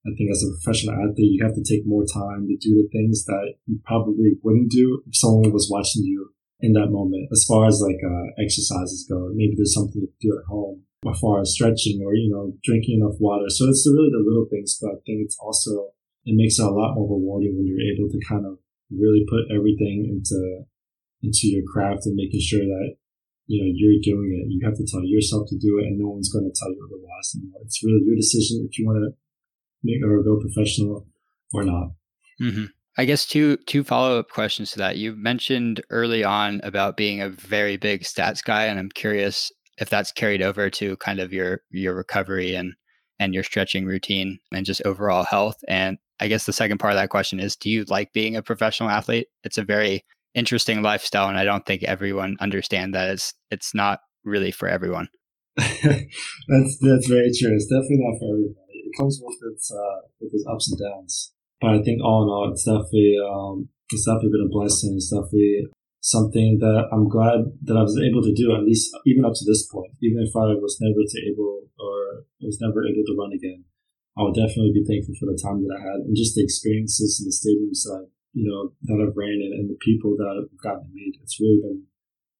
I 0.07 0.15
think 0.15 0.31
as 0.31 0.43
a 0.43 0.55
professional 0.55 0.95
athlete, 0.95 1.35
you 1.35 1.43
have 1.43 1.55
to 1.55 1.63
take 1.63 1.85
more 1.85 2.05
time 2.07 2.47
to 2.47 2.55
do 2.55 2.79
the 2.79 2.87
things 2.91 3.25
that 3.25 3.55
you 3.67 3.79
probably 3.83 4.39
wouldn't 4.43 4.71
do 4.71 5.03
if 5.05 5.15
someone 5.15 5.51
was 5.51 5.67
watching 5.69 6.03
you 6.03 6.31
in 6.61 6.73
that 6.73 6.87
moment. 6.87 7.27
As 7.31 7.43
far 7.43 7.67
as 7.67 7.83
like, 7.83 7.99
uh, 7.99 8.41
exercises 8.41 9.05
go, 9.09 9.31
maybe 9.35 9.55
there's 9.55 9.73
something 9.73 9.99
can 9.99 10.15
do 10.21 10.37
at 10.39 10.47
home 10.47 10.83
as 11.07 11.19
far 11.19 11.39
as 11.39 11.51
stretching 11.51 12.03
or, 12.03 12.15
you 12.15 12.31
know, 12.31 12.51
drinking 12.63 12.99
enough 12.99 13.19
water. 13.19 13.47
So 13.49 13.67
it's 13.67 13.87
really 13.87 14.11
the 14.11 14.23
little 14.23 14.47
things, 14.51 14.79
but 14.79 14.91
I 14.91 14.99
think 15.07 15.23
it's 15.23 15.37
also, 15.39 15.91
it 16.25 16.35
makes 16.35 16.59
it 16.59 16.67
a 16.67 16.71
lot 16.71 16.95
more 16.95 17.07
rewarding 17.07 17.55
when 17.55 17.67
you're 17.67 17.87
able 17.95 18.11
to 18.11 18.19
kind 18.27 18.45
of 18.45 18.59
really 18.91 19.23
put 19.27 19.47
everything 19.51 20.11
into, 20.11 20.63
into 21.23 21.47
your 21.47 21.63
craft 21.63 22.07
and 22.07 22.15
making 22.15 22.43
sure 22.43 22.63
that, 22.63 22.95
you 23.47 23.63
know, 23.63 23.71
you're 23.71 24.03
doing 24.03 24.35
it. 24.35 24.51
You 24.51 24.59
have 24.63 24.75
to 24.75 24.85
tell 24.87 25.03
yourself 25.03 25.47
to 25.49 25.57
do 25.57 25.79
it 25.79 25.87
and 25.87 25.97
no 25.97 26.11
one's 26.11 26.31
going 26.31 26.45
to 26.45 26.55
tell 26.55 26.71
you 26.71 26.83
otherwise. 26.83 27.35
You 27.35 27.47
know, 27.47 27.59
it's 27.63 27.83
really 27.83 28.03
your 28.03 28.15
decision 28.15 28.67
if 28.67 28.77
you 28.77 28.85
want 28.85 28.99
to 28.99 29.15
make 29.83 30.03
or 30.03 30.23
go 30.23 30.39
professional 30.39 31.07
or 31.53 31.63
not. 31.63 31.91
Mm-hmm. 32.41 32.65
I 32.97 33.05
guess 33.05 33.25
two 33.25 33.57
two 33.65 33.83
follow 33.83 34.19
up 34.19 34.29
questions 34.29 34.71
to 34.71 34.79
that. 34.79 34.97
You 34.97 35.15
mentioned 35.15 35.81
early 35.89 36.23
on 36.23 36.59
about 36.63 36.97
being 36.97 37.21
a 37.21 37.29
very 37.29 37.77
big 37.77 38.01
stats 38.03 38.43
guy, 38.43 38.65
and 38.65 38.79
I'm 38.79 38.89
curious 38.89 39.51
if 39.77 39.89
that's 39.89 40.11
carried 40.11 40.41
over 40.41 40.69
to 40.69 40.97
kind 40.97 41.19
of 41.19 41.31
your 41.31 41.61
your 41.69 41.95
recovery 41.95 42.55
and 42.55 42.73
and 43.19 43.33
your 43.33 43.43
stretching 43.43 43.85
routine 43.85 44.39
and 44.51 44.65
just 44.65 44.81
overall 44.85 45.23
health. 45.23 45.57
And 45.67 45.97
I 46.19 46.27
guess 46.27 46.45
the 46.45 46.53
second 46.53 46.79
part 46.79 46.93
of 46.93 46.99
that 46.99 47.09
question 47.09 47.39
is 47.39 47.55
do 47.55 47.69
you 47.69 47.85
like 47.85 48.13
being 48.13 48.35
a 48.35 48.41
professional 48.41 48.89
athlete? 48.89 49.27
It's 49.43 49.57
a 49.57 49.63
very 49.63 50.05
interesting 50.35 50.81
lifestyle 50.81 51.27
and 51.27 51.37
I 51.37 51.43
don't 51.43 51.65
think 51.65 51.83
everyone 51.83 52.37
understand 52.39 52.93
that 52.93 53.09
it's 53.09 53.33
it's 53.51 53.73
not 53.73 53.99
really 54.23 54.51
for 54.51 54.67
everyone. 54.67 55.09
that's 55.57 55.83
that's 55.83 57.07
very 57.07 57.31
true. 57.37 57.53
It's 57.53 57.67
definitely 57.67 57.99
not 57.99 58.19
for. 58.19 58.37
It 58.89 58.97
comes 58.97 59.21
with 59.21 59.37
its 59.53 59.71
uh, 59.71 60.01
with 60.19 60.33
its 60.33 60.45
ups 60.49 60.71
and 60.71 60.79
downs. 60.79 61.33
But 61.61 61.77
I 61.77 61.81
think 61.83 62.01
all 62.01 62.23
in 62.23 62.29
all, 62.29 62.49
it's 62.51 62.65
definitely 62.65 63.17
um, 63.21 63.69
it's 63.93 64.05
definitely 64.05 64.33
been 64.33 64.49
a 64.49 64.55
blessing. 64.55 64.97
It's 64.97 65.13
definitely 65.13 65.69
something 66.01 66.57
that 66.59 66.87
I'm 66.91 67.09
glad 67.09 67.53
that 67.67 67.77
I 67.77 67.83
was 67.83 67.99
able 67.99 68.23
to 68.23 68.33
do, 68.33 68.55
at 68.55 68.63
least 68.63 68.95
even 69.05 69.25
up 69.25 69.35
to 69.35 69.45
this 69.45 69.67
point. 69.67 69.93
Even 70.01 70.23
if 70.23 70.33
I 70.33 70.55
was 70.57 70.79
never 70.79 71.03
to 71.03 71.17
able 71.29 71.67
or 71.77 72.25
was 72.41 72.57
never 72.61 72.81
able 72.87 73.03
to 73.05 73.17
run 73.19 73.35
again, 73.35 73.65
I 74.17 74.23
would 74.23 74.35
definitely 74.35 74.73
be 74.73 74.87
thankful 74.87 75.15
for 75.19 75.27
the 75.27 75.37
time 75.37 75.61
that 75.61 75.75
I 75.75 75.83
had 75.83 75.99
and 76.07 76.15
just 76.15 76.35
the 76.35 76.43
experiences 76.43 77.19
and 77.19 77.27
the 77.27 77.35
stadiums 77.35 77.83
that 77.85 78.09
you 78.33 78.47
know 78.47 78.73
that 78.87 78.97
I've 78.97 79.17
ran 79.17 79.43
in 79.43 79.51
and 79.53 79.69
the 79.69 79.79
people 79.83 80.15
that 80.17 80.27
I've 80.27 80.49
gotten 80.63 80.87
to 80.87 80.93
meet. 80.95 81.19
It's 81.21 81.39
really 81.39 81.61
been 81.61 81.83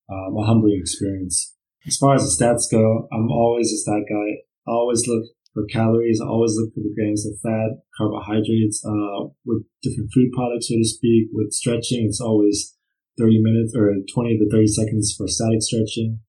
um, 0.09 0.37
a 0.37 0.45
humbling 0.45 0.79
experience. 0.79 1.55
As 1.87 1.97
far 1.97 2.15
as 2.15 2.23
the 2.23 2.33
stats 2.33 2.71
go, 2.71 3.07
I'm 3.11 3.31
always 3.31 3.71
a 3.71 3.77
stat 3.77 4.03
guy. 4.09 4.43
I 4.67 4.71
always 4.71 5.07
look 5.07 5.25
for 5.53 5.65
calories. 5.65 6.21
Always 6.21 6.55
look 6.55 6.73
for 6.73 6.81
the 6.81 6.93
grams 6.95 7.25
of 7.25 7.39
fat, 7.41 7.81
carbohydrates, 7.97 8.83
uh, 8.85 9.29
with 9.45 9.63
different 9.81 10.11
food 10.13 10.31
products, 10.33 10.69
so 10.69 10.75
to 10.75 10.85
speak. 10.85 11.29
With 11.31 11.51
stretching, 11.51 12.05
it's 12.05 12.21
always 12.21 12.75
30 13.17 13.41
minutes 13.41 13.73
or 13.75 13.91
20 13.91 14.39
to 14.39 14.49
30 14.49 14.67
seconds 14.67 15.13
for 15.17 15.27
static 15.27 15.61
stretching. 15.61 16.19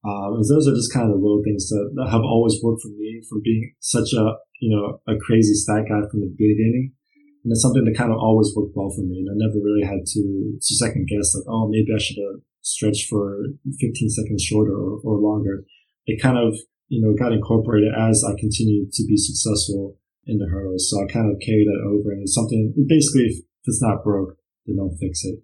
Um, 0.00 0.40
and 0.40 0.44
those 0.48 0.66
are 0.66 0.74
just 0.74 0.92
kind 0.92 1.04
of 1.04 1.12
the 1.12 1.20
little 1.20 1.44
things 1.44 1.68
that, 1.68 1.92
that 1.96 2.08
have 2.08 2.24
always 2.24 2.56
worked 2.64 2.80
for 2.80 2.88
me 2.88 3.20
from 3.28 3.42
being 3.44 3.74
such 3.80 4.16
a, 4.16 4.40
you 4.60 4.72
know, 4.72 5.00
a 5.06 5.18
crazy 5.20 5.52
stat 5.52 5.84
guy 5.88 6.00
from 6.08 6.24
the 6.24 6.32
beginning. 6.32 6.96
And 7.44 7.52
it's 7.52 7.60
something 7.60 7.84
that 7.84 7.96
kind 7.96 8.12
of 8.12 8.18
always 8.18 8.52
worked 8.56 8.72
well 8.74 8.88
for 8.88 9.02
me. 9.04 9.20
And 9.20 9.28
I 9.28 9.36
never 9.36 9.60
really 9.60 9.84
had 9.84 10.04
to, 10.04 10.22
to 10.56 10.74
second 10.76 11.08
guess 11.08 11.34
like, 11.36 11.44
oh, 11.48 11.68
maybe 11.68 11.92
I 11.92 12.00
should 12.00 12.16
have 12.16 12.40
stretched 12.62 13.08
for 13.08 13.44
15 13.80 14.08
seconds 14.10 14.42
shorter 14.42 14.72
or, 14.72 15.00
or 15.04 15.20
longer. 15.20 15.64
It 16.06 16.20
kind 16.20 16.38
of, 16.38 16.56
you 16.90 17.00
know, 17.00 17.14
got 17.14 17.32
incorporated 17.32 17.94
as 17.94 18.20
I 18.26 18.34
continued 18.34 18.92
to 18.92 19.06
be 19.06 19.16
successful 19.16 19.96
in 20.26 20.36
the 20.36 20.50
hurdles. 20.50 20.90
So 20.90 21.00
I 21.00 21.06
kind 21.06 21.30
of 21.30 21.40
carried 21.40 21.70
that 21.70 21.86
over 21.86 22.12
and 22.12 22.22
it's 22.22 22.34
something 22.34 22.74
basically 22.86 23.30
if 23.30 23.40
it's 23.64 23.80
not 23.80 24.04
broke, 24.04 24.36
then 24.66 24.76
don't 24.76 24.98
fix 24.98 25.24
it 25.24 25.40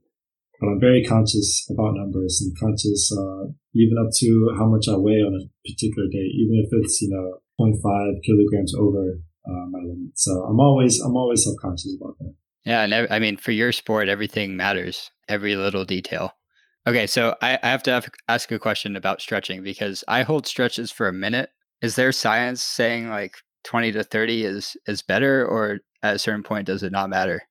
but 0.60 0.68
I'm 0.68 0.80
very 0.80 1.04
conscious 1.04 1.66
about 1.70 1.94
numbers 1.94 2.40
and 2.42 2.56
conscious, 2.58 3.12
uh, 3.12 3.52
even 3.74 3.96
up 3.98 4.10
to 4.18 4.54
how 4.56 4.66
much 4.66 4.86
I 4.88 4.96
weigh 4.96 5.20
on 5.20 5.34
a 5.34 5.44
particular 5.68 6.08
day, 6.08 6.26
even 6.32 6.64
if 6.64 6.68
it's, 6.72 7.00
you 7.02 7.10
know, 7.10 7.38
0.5 7.60 8.22
kilograms 8.24 8.74
over 8.74 9.20
uh, 9.46 9.66
my 9.70 9.80
limit. 9.80 10.12
So 10.14 10.32
I'm 10.44 10.60
always, 10.60 11.00
I'm 11.00 11.16
always 11.16 11.44
subconscious 11.44 11.96
about 12.00 12.18
that. 12.20 12.34
Yeah. 12.64 12.82
And 12.82 13.06
I 13.10 13.18
mean, 13.18 13.36
for 13.36 13.52
your 13.52 13.72
sport, 13.72 14.08
everything 14.08 14.56
matters, 14.56 15.10
every 15.28 15.56
little 15.56 15.84
detail. 15.84 16.32
Okay. 16.86 17.06
So 17.06 17.36
I, 17.42 17.58
I 17.62 17.68
have 17.68 17.82
to 17.84 17.90
have, 17.90 18.08
ask 18.28 18.50
a 18.52 18.58
question 18.58 18.96
about 18.96 19.20
stretching 19.20 19.62
because 19.62 20.04
I 20.06 20.22
hold 20.22 20.46
stretches 20.46 20.90
for 20.90 21.08
a 21.08 21.12
minute. 21.12 21.50
Is 21.82 21.96
there 21.96 22.12
science 22.12 22.62
saying 22.62 23.08
like 23.08 23.36
20 23.64 23.92
to 23.92 24.04
30 24.04 24.44
is, 24.44 24.76
is 24.86 25.02
better 25.02 25.44
or 25.46 25.80
at 26.02 26.16
a 26.16 26.18
certain 26.18 26.42
point, 26.42 26.66
does 26.66 26.82
it 26.82 26.92
not 26.92 27.10
matter? 27.10 27.42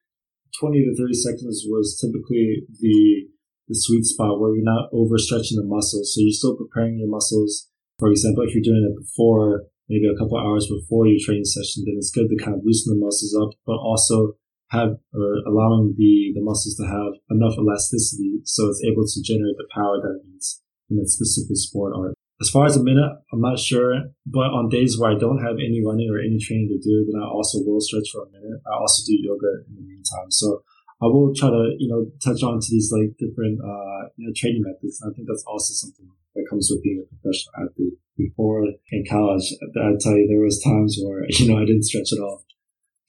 20 0.59 0.77
to 0.85 0.95
30 0.95 1.13
seconds 1.13 1.65
was 1.67 1.99
typically 1.99 2.63
the 2.79 3.27
the 3.67 3.75
sweet 3.75 4.05
spot 4.05 4.39
where 4.39 4.53
you're 4.53 4.63
not 4.63 4.91
overstretching 4.93 5.57
the 5.57 5.65
muscles. 5.65 6.13
So 6.13 6.21
you're 6.21 6.37
still 6.37 6.55
preparing 6.55 6.99
your 6.99 7.09
muscles. 7.09 7.67
For 7.97 8.09
example, 8.09 8.43
if 8.43 8.53
you're 8.53 8.63
doing 8.63 8.85
it 8.85 9.01
before, 9.01 9.65
maybe 9.89 10.05
a 10.05 10.17
couple 10.17 10.37
hours 10.37 10.69
before 10.69 11.07
your 11.07 11.17
training 11.23 11.45
session, 11.45 11.83
then 11.85 11.95
it's 11.97 12.11
good 12.11 12.29
to 12.29 12.37
kind 12.37 12.53
of 12.53 12.61
loosen 12.63 12.93
the 12.93 13.01
muscles 13.01 13.33
up, 13.33 13.57
but 13.65 13.77
also 13.81 14.37
have 14.69 14.97
or 15.13 15.45
allowing 15.45 15.93
the, 15.97 16.33
the 16.33 16.41
muscles 16.41 16.75
to 16.75 16.85
have 16.85 17.13
enough 17.29 17.53
elasticity 17.57 18.41
so 18.43 18.67
it's 18.69 18.83
able 18.83 19.05
to 19.05 19.21
generate 19.21 19.57
the 19.57 19.69
power 19.73 20.01
that 20.01 20.19
it 20.21 20.25
needs 20.25 20.61
in 20.89 20.97
its 20.99 21.13
specific 21.13 21.57
sport 21.57 21.93
art. 21.95 22.13
As 22.41 22.49
far 22.49 22.65
as 22.65 22.75
a 22.75 22.83
minute, 22.83 23.07
I'm 23.31 23.39
not 23.39 23.59
sure, 23.59 24.11
but 24.25 24.51
on 24.51 24.67
days 24.67 24.99
where 24.99 25.11
I 25.11 25.17
don't 25.17 25.39
have 25.39 25.55
any 25.55 25.79
running 25.85 26.11
or 26.11 26.19
any 26.19 26.37
training 26.37 26.67
to 26.67 26.79
do, 26.83 27.07
then 27.07 27.21
I 27.21 27.27
also 27.27 27.63
will 27.63 27.79
stretch 27.79 28.11
for 28.11 28.27
a 28.27 28.31
minute. 28.31 28.59
I 28.67 28.75
also 28.75 29.07
do 29.07 29.15
yoga 29.15 29.63
in 29.69 29.75
the 29.75 29.85
meantime. 29.87 30.29
So 30.29 30.61
I 31.01 31.07
will 31.07 31.33
try 31.33 31.47
to, 31.47 31.75
you 31.79 31.87
know, 31.87 32.03
touch 32.19 32.43
on 32.43 32.59
to 32.59 32.67
these 32.69 32.91
like 32.91 33.15
different, 33.15 33.63
uh, 33.63 34.11
you 34.17 34.27
know, 34.27 34.33
training 34.35 34.67
methods. 34.67 34.99
I 34.99 35.15
think 35.15 35.27
that's 35.31 35.45
also 35.47 35.71
something 35.79 36.11
that 36.35 36.47
comes 36.49 36.67
with 36.69 36.83
being 36.83 36.99
a 36.99 37.07
professional 37.07 37.55
athlete. 37.55 37.95
Before 38.17 38.67
in 38.91 39.03
college, 39.07 39.47
I 39.75 39.95
tell 39.99 40.19
you, 40.19 40.27
there 40.27 40.43
was 40.43 40.59
times 40.59 40.99
where, 40.99 41.23
you 41.29 41.47
know, 41.47 41.59
I 41.59 41.65
didn't 41.65 41.87
stretch 41.87 42.11
at 42.11 42.19
all 42.19 42.44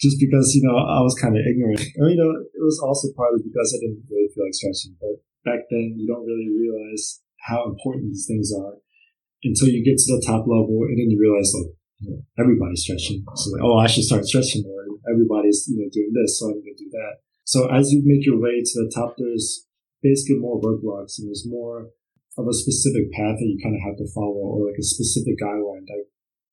just 0.01 0.21
because, 0.21 0.53
you 0.55 0.63
know, 0.63 0.77
I 0.77 1.01
was 1.01 1.17
kind 1.17 1.37
of 1.37 1.43
ignorant. 1.47 1.81
Or, 1.97 2.09
you 2.09 2.21
know, 2.21 2.31
it 2.31 2.63
was 2.63 2.81
also 2.85 3.09
partly 3.17 3.41
because 3.41 3.73
I 3.73 3.81
didn't 3.81 4.05
really 4.11 4.29
feel 4.35 4.45
like 4.45 4.55
stretching. 4.55 4.97
But 5.01 5.21
back 5.49 5.67
then, 5.71 5.97
you 5.97 6.07
don't 6.07 6.27
really 6.27 6.53
realize 6.53 7.23
how 7.49 7.65
important 7.65 8.13
these 8.13 8.27
things 8.27 8.53
are 8.53 8.77
until 9.45 9.69
you 9.69 9.85
get 9.85 9.97
to 9.97 10.11
the 10.17 10.25
top 10.27 10.45
level 10.45 10.85
and 10.89 10.99
then 10.99 11.09
you 11.09 11.19
realize 11.21 11.53
like 11.55 11.73
you 12.01 12.11
know, 12.11 12.21
everybody's 12.39 12.83
stretching. 12.83 13.25
So 13.35 13.51
like, 13.53 13.63
oh, 13.63 13.79
I 13.79 13.87
should 13.87 14.05
start 14.05 14.27
stretching 14.27 14.63
more. 14.63 14.85
Everybody's 15.09 15.65
you 15.69 15.79
know 15.81 15.89
doing 15.93 16.13
this, 16.13 16.39
so 16.39 16.51
I 16.51 16.59
need 16.59 16.67
to 16.67 16.85
do 16.85 16.91
that. 16.91 17.23
So 17.45 17.71
as 17.71 17.93
you 17.93 18.03
make 18.05 18.27
your 18.27 18.41
way 18.41 18.61
to 18.61 18.75
the 18.83 18.91
top, 18.93 19.15
there's 19.17 19.67
basically 20.03 20.39
more 20.39 20.61
roadblocks 20.61 21.19
and 21.19 21.29
there's 21.29 21.47
more 21.47 21.89
of 22.37 22.47
a 22.47 22.53
specific 22.53 23.11
path 23.13 23.39
that 23.39 23.47
you 23.49 23.59
kind 23.63 23.75
of 23.75 23.83
have 23.87 23.97
to 23.97 24.13
follow 24.13 24.35
or 24.35 24.67
like 24.67 24.79
a 24.79 24.83
specific 24.83 25.39
guideline 25.41 25.87
that 25.87 26.05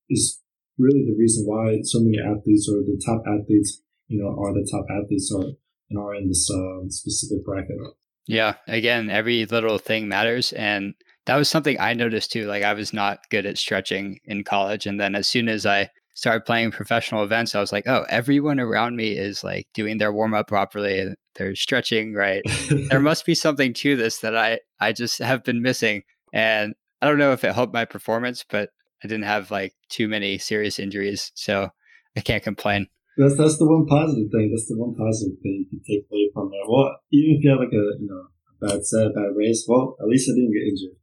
is 0.10 0.40
really 0.78 1.06
the 1.06 1.16
reason 1.18 1.46
why 1.46 1.80
so 1.84 2.00
many 2.00 2.18
athletes 2.20 2.70
or 2.70 2.82
the 2.82 3.02
top 3.06 3.22
athletes, 3.28 3.82
you 4.08 4.22
know, 4.22 4.30
are 4.30 4.54
the 4.54 4.68
top 4.70 4.86
athletes 4.90 5.32
or 5.34 5.54
and 5.90 6.00
are 6.00 6.16
in 6.16 6.28
this 6.28 6.50
uh, 6.50 6.88
specific 6.90 7.46
bracket. 7.46 7.78
Yeah. 8.26 8.56
Again, 8.68 9.10
every 9.10 9.46
little 9.46 9.78
thing 9.78 10.08
matters. 10.08 10.54
And 10.54 10.94
that 11.26 11.36
was 11.36 11.50
something 11.50 11.80
I 11.80 11.94
noticed 11.94 12.32
too. 12.32 12.46
Like 12.46 12.64
I 12.64 12.74
was 12.74 12.94
not 12.94 13.20
good 13.30 13.46
at 13.46 13.58
stretching 13.58 14.20
in 14.26 14.44
college. 14.44 14.86
And 14.86 15.00
then 15.00 15.16
as 15.16 15.28
soon 15.28 15.50
as 15.50 15.66
I 15.66 15.90
started 16.16 16.46
playing 16.46 16.72
professional 16.72 17.24
events, 17.24 17.56
I 17.56 17.60
was 17.60 17.72
like, 17.72 17.88
oh, 17.88 18.06
everyone 18.10 18.60
around 18.60 18.96
me 18.96 19.12
is 19.18 19.44
like 19.44 19.68
doing 19.74 19.98
their 19.98 20.14
warm 20.14 20.34
up 20.34 20.48
properly. 20.48 21.14
They're 21.36 21.56
stretching 21.56 22.14
right. 22.14 22.44
there 22.90 23.00
must 23.02 23.26
be 23.26 23.36
something 23.36 23.74
to 23.76 23.96
this 23.96 24.20
that 24.20 24.36
I, 24.36 24.60
I 24.80 24.94
just 24.94 25.20
have 25.20 25.44
been 25.44 25.62
missing. 25.62 26.04
And 26.32 26.76
I 27.02 27.08
don't 27.08 27.18
know 27.18 27.34
if 27.34 27.44
it 27.44 27.54
helped 27.54 27.74
my 27.74 27.86
performance, 27.86 28.46
but 28.48 28.70
I 29.04 29.08
didn't 29.08 29.26
have 29.26 29.52
like 29.52 29.74
too 29.90 30.08
many 30.08 30.38
serious 30.38 30.80
injuries. 30.80 31.32
So 31.36 31.70
I 32.16 32.22
can't 32.22 32.44
complain. 32.44 32.88
That's 33.18 33.38
that's 33.38 33.58
the 33.58 33.68
one 33.68 33.86
positive 33.86 34.32
thing. 34.32 34.50
That's 34.52 34.68
the 34.68 34.78
one 34.78 34.96
positive 34.96 35.38
thing 35.42 35.66
you 35.66 35.70
can 35.70 35.82
take 35.86 36.08
away 36.10 36.30
from 36.34 36.50
it. 36.54 36.66
Well, 36.68 36.98
even 37.12 37.38
if 37.38 37.44
you 37.44 37.50
have 37.52 37.60
like 37.60 37.74
a 37.74 37.86
you 38.02 38.08
know 38.10 38.26
a 38.50 38.74
bad 38.74 38.86
set, 38.86 39.08
a 39.08 39.10
bad 39.10 39.36
race, 39.36 39.66
well, 39.68 39.96
at 40.02 40.08
least 40.08 40.30
I 40.30 40.34
didn't 40.34 40.54
get 40.54 40.68
injured, 40.68 40.98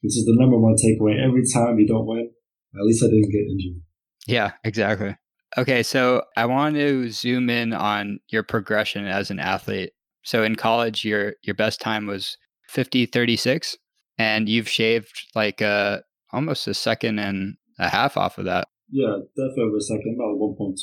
which 0.00 0.16
is 0.16 0.24
the 0.24 0.34
number 0.36 0.58
one 0.58 0.74
takeaway. 0.74 1.22
Every 1.22 1.44
time 1.52 1.78
you 1.78 1.86
don't 1.86 2.06
win, 2.06 2.30
at 2.74 2.84
least 2.84 3.04
I 3.04 3.06
didn't 3.06 3.30
get 3.30 3.46
injured. 3.50 3.82
Yeah, 4.26 4.52
exactly. 4.64 5.16
Okay, 5.56 5.82
so 5.82 6.24
I 6.36 6.46
want 6.46 6.76
to 6.76 7.10
zoom 7.10 7.50
in 7.50 7.72
on 7.72 8.18
your 8.28 8.42
progression 8.42 9.06
as 9.06 9.30
an 9.30 9.38
athlete. 9.38 9.92
So 10.24 10.42
in 10.42 10.56
college, 10.56 11.04
your 11.04 11.34
your 11.42 11.54
best 11.54 11.80
time 11.80 12.06
was 12.06 12.36
50:36 12.72 13.76
and 14.18 14.48
you've 14.48 14.68
shaved 14.68 15.28
like 15.34 15.60
a 15.60 15.66
uh, 15.66 15.98
almost 16.32 16.66
a 16.66 16.74
second 16.74 17.18
and 17.18 17.56
a 17.78 17.88
half 17.88 18.16
off 18.16 18.38
of 18.38 18.44
that. 18.46 18.68
Yeah, 18.90 19.16
definitely 19.36 19.64
over 19.64 19.76
a 19.76 19.80
second, 19.80 20.16
about 20.16 20.38
1.2. 20.38 20.76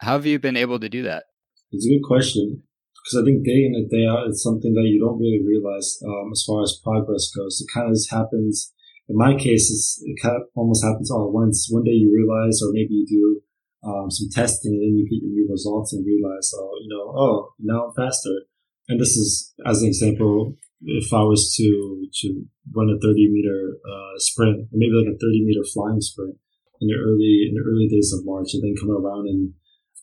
How 0.00 0.12
have 0.12 0.26
you 0.26 0.38
been 0.38 0.56
able 0.56 0.80
to 0.80 0.88
do 0.88 1.02
that? 1.02 1.24
It's 1.70 1.86
a 1.86 1.90
good 1.90 2.06
question 2.06 2.62
because 2.94 3.22
I 3.22 3.24
think 3.24 3.44
day 3.44 3.64
in 3.64 3.74
and 3.74 3.90
day 3.90 4.06
out 4.06 4.28
it's 4.28 4.42
something 4.42 4.74
that 4.74 4.86
you 4.86 5.00
don't 5.00 5.18
really 5.18 5.42
realize 5.44 5.98
um, 6.04 6.30
as 6.32 6.44
far 6.46 6.62
as 6.62 6.80
progress 6.82 7.30
goes. 7.34 7.60
It 7.60 7.72
kind 7.72 7.88
of 7.88 7.94
just 7.94 8.10
happens 8.10 8.72
in 9.08 9.16
my 9.16 9.34
case, 9.36 9.68
it 10.04 10.16
kind 10.22 10.36
of 10.36 10.42
almost 10.54 10.84
happens 10.84 11.10
all 11.10 11.26
at 11.26 11.34
once. 11.34 11.68
One 11.70 11.84
day 11.84 11.92
you 11.92 12.08
realize, 12.08 12.62
or 12.62 12.70
maybe 12.72 12.94
you 12.94 13.06
do 13.06 13.88
um, 13.88 14.10
some 14.10 14.28
testing, 14.30 14.72
and 14.72 14.80
then 14.80 14.96
you 14.96 15.04
get 15.04 15.22
your 15.22 15.32
new 15.32 15.48
results 15.50 15.92
and 15.92 16.06
realize, 16.06 16.52
oh, 16.56 16.72
you 16.80 16.88
know, 16.88 17.12
oh, 17.12 17.52
now 17.58 17.86
I'm 17.86 17.94
faster. 17.94 18.46
And 18.88 19.00
this 19.00 19.16
is, 19.16 19.52
as 19.66 19.82
an 19.82 19.88
example, 19.88 20.56
if 20.84 21.12
I 21.12 21.22
was 21.22 21.54
to 21.56 22.06
to 22.22 22.44
run 22.74 22.90
a 22.90 22.98
30 22.98 23.30
meter 23.30 23.78
uh, 23.82 24.18
sprint, 24.18 24.66
or 24.70 24.76
maybe 24.76 24.94
like 24.98 25.14
a 25.14 25.18
30 25.18 25.44
meter 25.44 25.64
flying 25.72 26.00
sprint 26.00 26.36
in 26.80 26.88
the 26.88 26.98
early 26.98 27.46
in 27.48 27.54
the 27.54 27.64
early 27.64 27.88
days 27.88 28.12
of 28.12 28.26
March, 28.26 28.54
and 28.54 28.62
then 28.62 28.74
come 28.78 28.90
around 28.90 29.28
in 29.28 29.54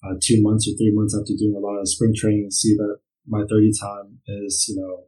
uh, 0.03 0.15
two 0.23 0.41
months 0.41 0.67
or 0.67 0.75
three 0.77 0.95
months 0.95 1.15
after 1.15 1.35
doing 1.35 1.55
a 1.55 1.59
lot 1.59 1.75
of 1.75 1.87
sprint 1.89 2.15
training 2.15 2.47
and 2.47 2.53
see 2.53 2.75
that 2.75 2.99
my 3.27 3.43
30 3.49 3.71
time 3.75 4.19
is, 4.45 4.65
you 4.69 4.79
know, 4.79 5.05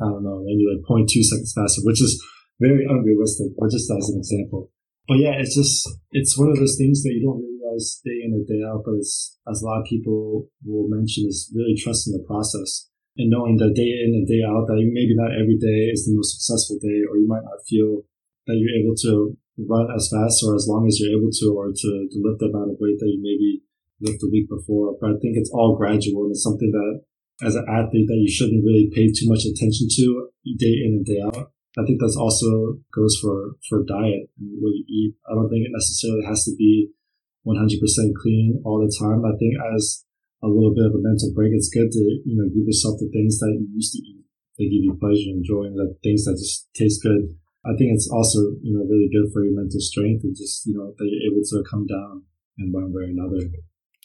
I 0.00 0.08
don't 0.08 0.24
know, 0.24 0.44
maybe 0.44 0.68
like 0.68 0.84
0.2 0.84 1.08
seconds 1.24 1.52
faster, 1.56 1.82
which 1.84 2.00
is 2.00 2.20
very 2.60 2.84
unrealistic, 2.84 3.52
but 3.58 3.70
just 3.70 3.90
as 3.90 4.08
an 4.10 4.18
example. 4.18 4.70
But 5.08 5.18
yeah, 5.18 5.40
it's 5.40 5.56
just, 5.56 5.88
it's 6.12 6.38
one 6.38 6.50
of 6.50 6.56
those 6.56 6.76
things 6.76 7.02
that 7.02 7.12
you 7.12 7.24
don't 7.24 7.42
realize 7.42 8.00
day 8.04 8.20
in 8.22 8.32
and 8.32 8.46
day 8.46 8.62
out, 8.62 8.82
but 8.84 8.94
it's, 9.00 9.38
as 9.50 9.62
a 9.62 9.66
lot 9.66 9.80
of 9.80 9.86
people 9.86 10.46
will 10.64 10.88
mention, 10.88 11.26
is 11.26 11.50
really 11.56 11.74
trusting 11.74 12.12
the 12.12 12.24
process 12.28 12.89
and 13.16 13.30
knowing 13.30 13.56
that 13.58 13.74
day 13.74 13.90
in 14.04 14.14
and 14.14 14.26
day 14.26 14.42
out 14.46 14.66
that 14.66 14.78
maybe 14.78 15.14
not 15.16 15.34
every 15.34 15.58
day 15.58 15.90
is 15.90 16.06
the 16.06 16.14
most 16.14 16.38
successful 16.38 16.78
day, 16.78 17.02
or 17.08 17.18
you 17.18 17.26
might 17.26 17.44
not 17.44 17.64
feel 17.66 18.06
that 18.46 18.56
you're 18.56 18.78
able 18.78 18.94
to 19.06 19.36
run 19.68 19.88
as 19.94 20.08
fast 20.08 20.40
or 20.46 20.54
as 20.54 20.66
long 20.68 20.86
as 20.86 20.98
you're 20.98 21.18
able 21.18 21.30
to, 21.30 21.46
or 21.52 21.68
to, 21.68 21.90
to 22.08 22.16
lift 22.22 22.40
the 22.40 22.48
amount 22.48 22.70
of 22.70 22.80
weight 22.80 22.98
that 22.98 23.10
you 23.10 23.20
maybe 23.20 23.62
lift 24.00 24.20
the 24.20 24.30
week 24.30 24.48
before. 24.48 24.96
But 25.00 25.10
I 25.10 25.16
think 25.20 25.36
it's 25.36 25.50
all 25.52 25.76
gradual 25.76 26.24
and 26.24 26.32
it's 26.32 26.42
something 26.42 26.70
that 26.72 27.02
as 27.44 27.56
an 27.56 27.66
athlete 27.68 28.08
that 28.08 28.20
you 28.20 28.30
shouldn't 28.30 28.64
really 28.64 28.90
pay 28.92 29.08
too 29.08 29.28
much 29.28 29.44
attention 29.44 29.88
to 29.88 30.28
day 30.56 30.80
in 30.84 31.00
and 31.00 31.06
day 31.06 31.20
out. 31.24 31.52
I 31.78 31.86
think 31.86 32.00
that's 32.00 32.16
also 32.16 32.80
goes 32.92 33.16
for, 33.22 33.56
for 33.68 33.84
diet 33.84 34.28
and 34.38 34.58
what 34.60 34.74
you 34.74 34.84
eat. 34.88 35.14
I 35.30 35.34
don't 35.34 35.48
think 35.48 35.64
it 35.64 35.72
necessarily 35.72 36.24
has 36.26 36.44
to 36.44 36.54
be 36.56 36.90
100% 37.46 37.78
clean 38.20 38.60
all 38.64 38.80
the 38.80 38.92
time. 38.98 39.24
I 39.24 39.36
think 39.38 39.54
as 39.74 40.04
a 40.42 40.48
little 40.48 40.74
bit 40.74 40.88
of 40.88 40.96
a 40.96 41.02
mental 41.02 41.32
break, 41.34 41.52
it's 41.52 41.68
good 41.68 41.90
to, 41.90 42.02
you 42.24 42.36
know, 42.36 42.48
give 42.48 42.64
yourself 42.64 42.96
the 42.98 43.10
things 43.12 43.38
that 43.40 43.52
you 43.52 43.68
used 43.72 43.92
to 43.92 44.00
eat 44.00 44.24
that 44.60 44.68
give 44.68 44.84
you 44.84 44.96
pleasure 45.00 45.32
and 45.32 45.44
joy 45.44 45.64
and 45.64 45.76
the 45.76 45.96
things 46.02 46.24
that 46.24 46.36
just 46.36 46.68
taste 46.74 47.02
good. 47.02 47.32
I 47.64 47.76
think 47.76 47.92
it's 47.92 48.08
also, 48.12 48.38
you 48.62 48.72
know, 48.72 48.84
really 48.84 49.08
good 49.12 49.32
for 49.32 49.44
your 49.44 49.54
mental 49.54 49.80
strength 49.80 50.24
and 50.24 50.36
just, 50.36 50.66
you 50.66 50.74
know, 50.74 50.92
that 50.96 51.08
you're 51.08 51.32
able 51.32 51.44
to 51.44 51.70
come 51.70 51.86
down 51.86 52.24
in 52.58 52.72
one 52.72 52.92
way 52.92 53.02
or 53.02 53.12
another. 53.12 53.48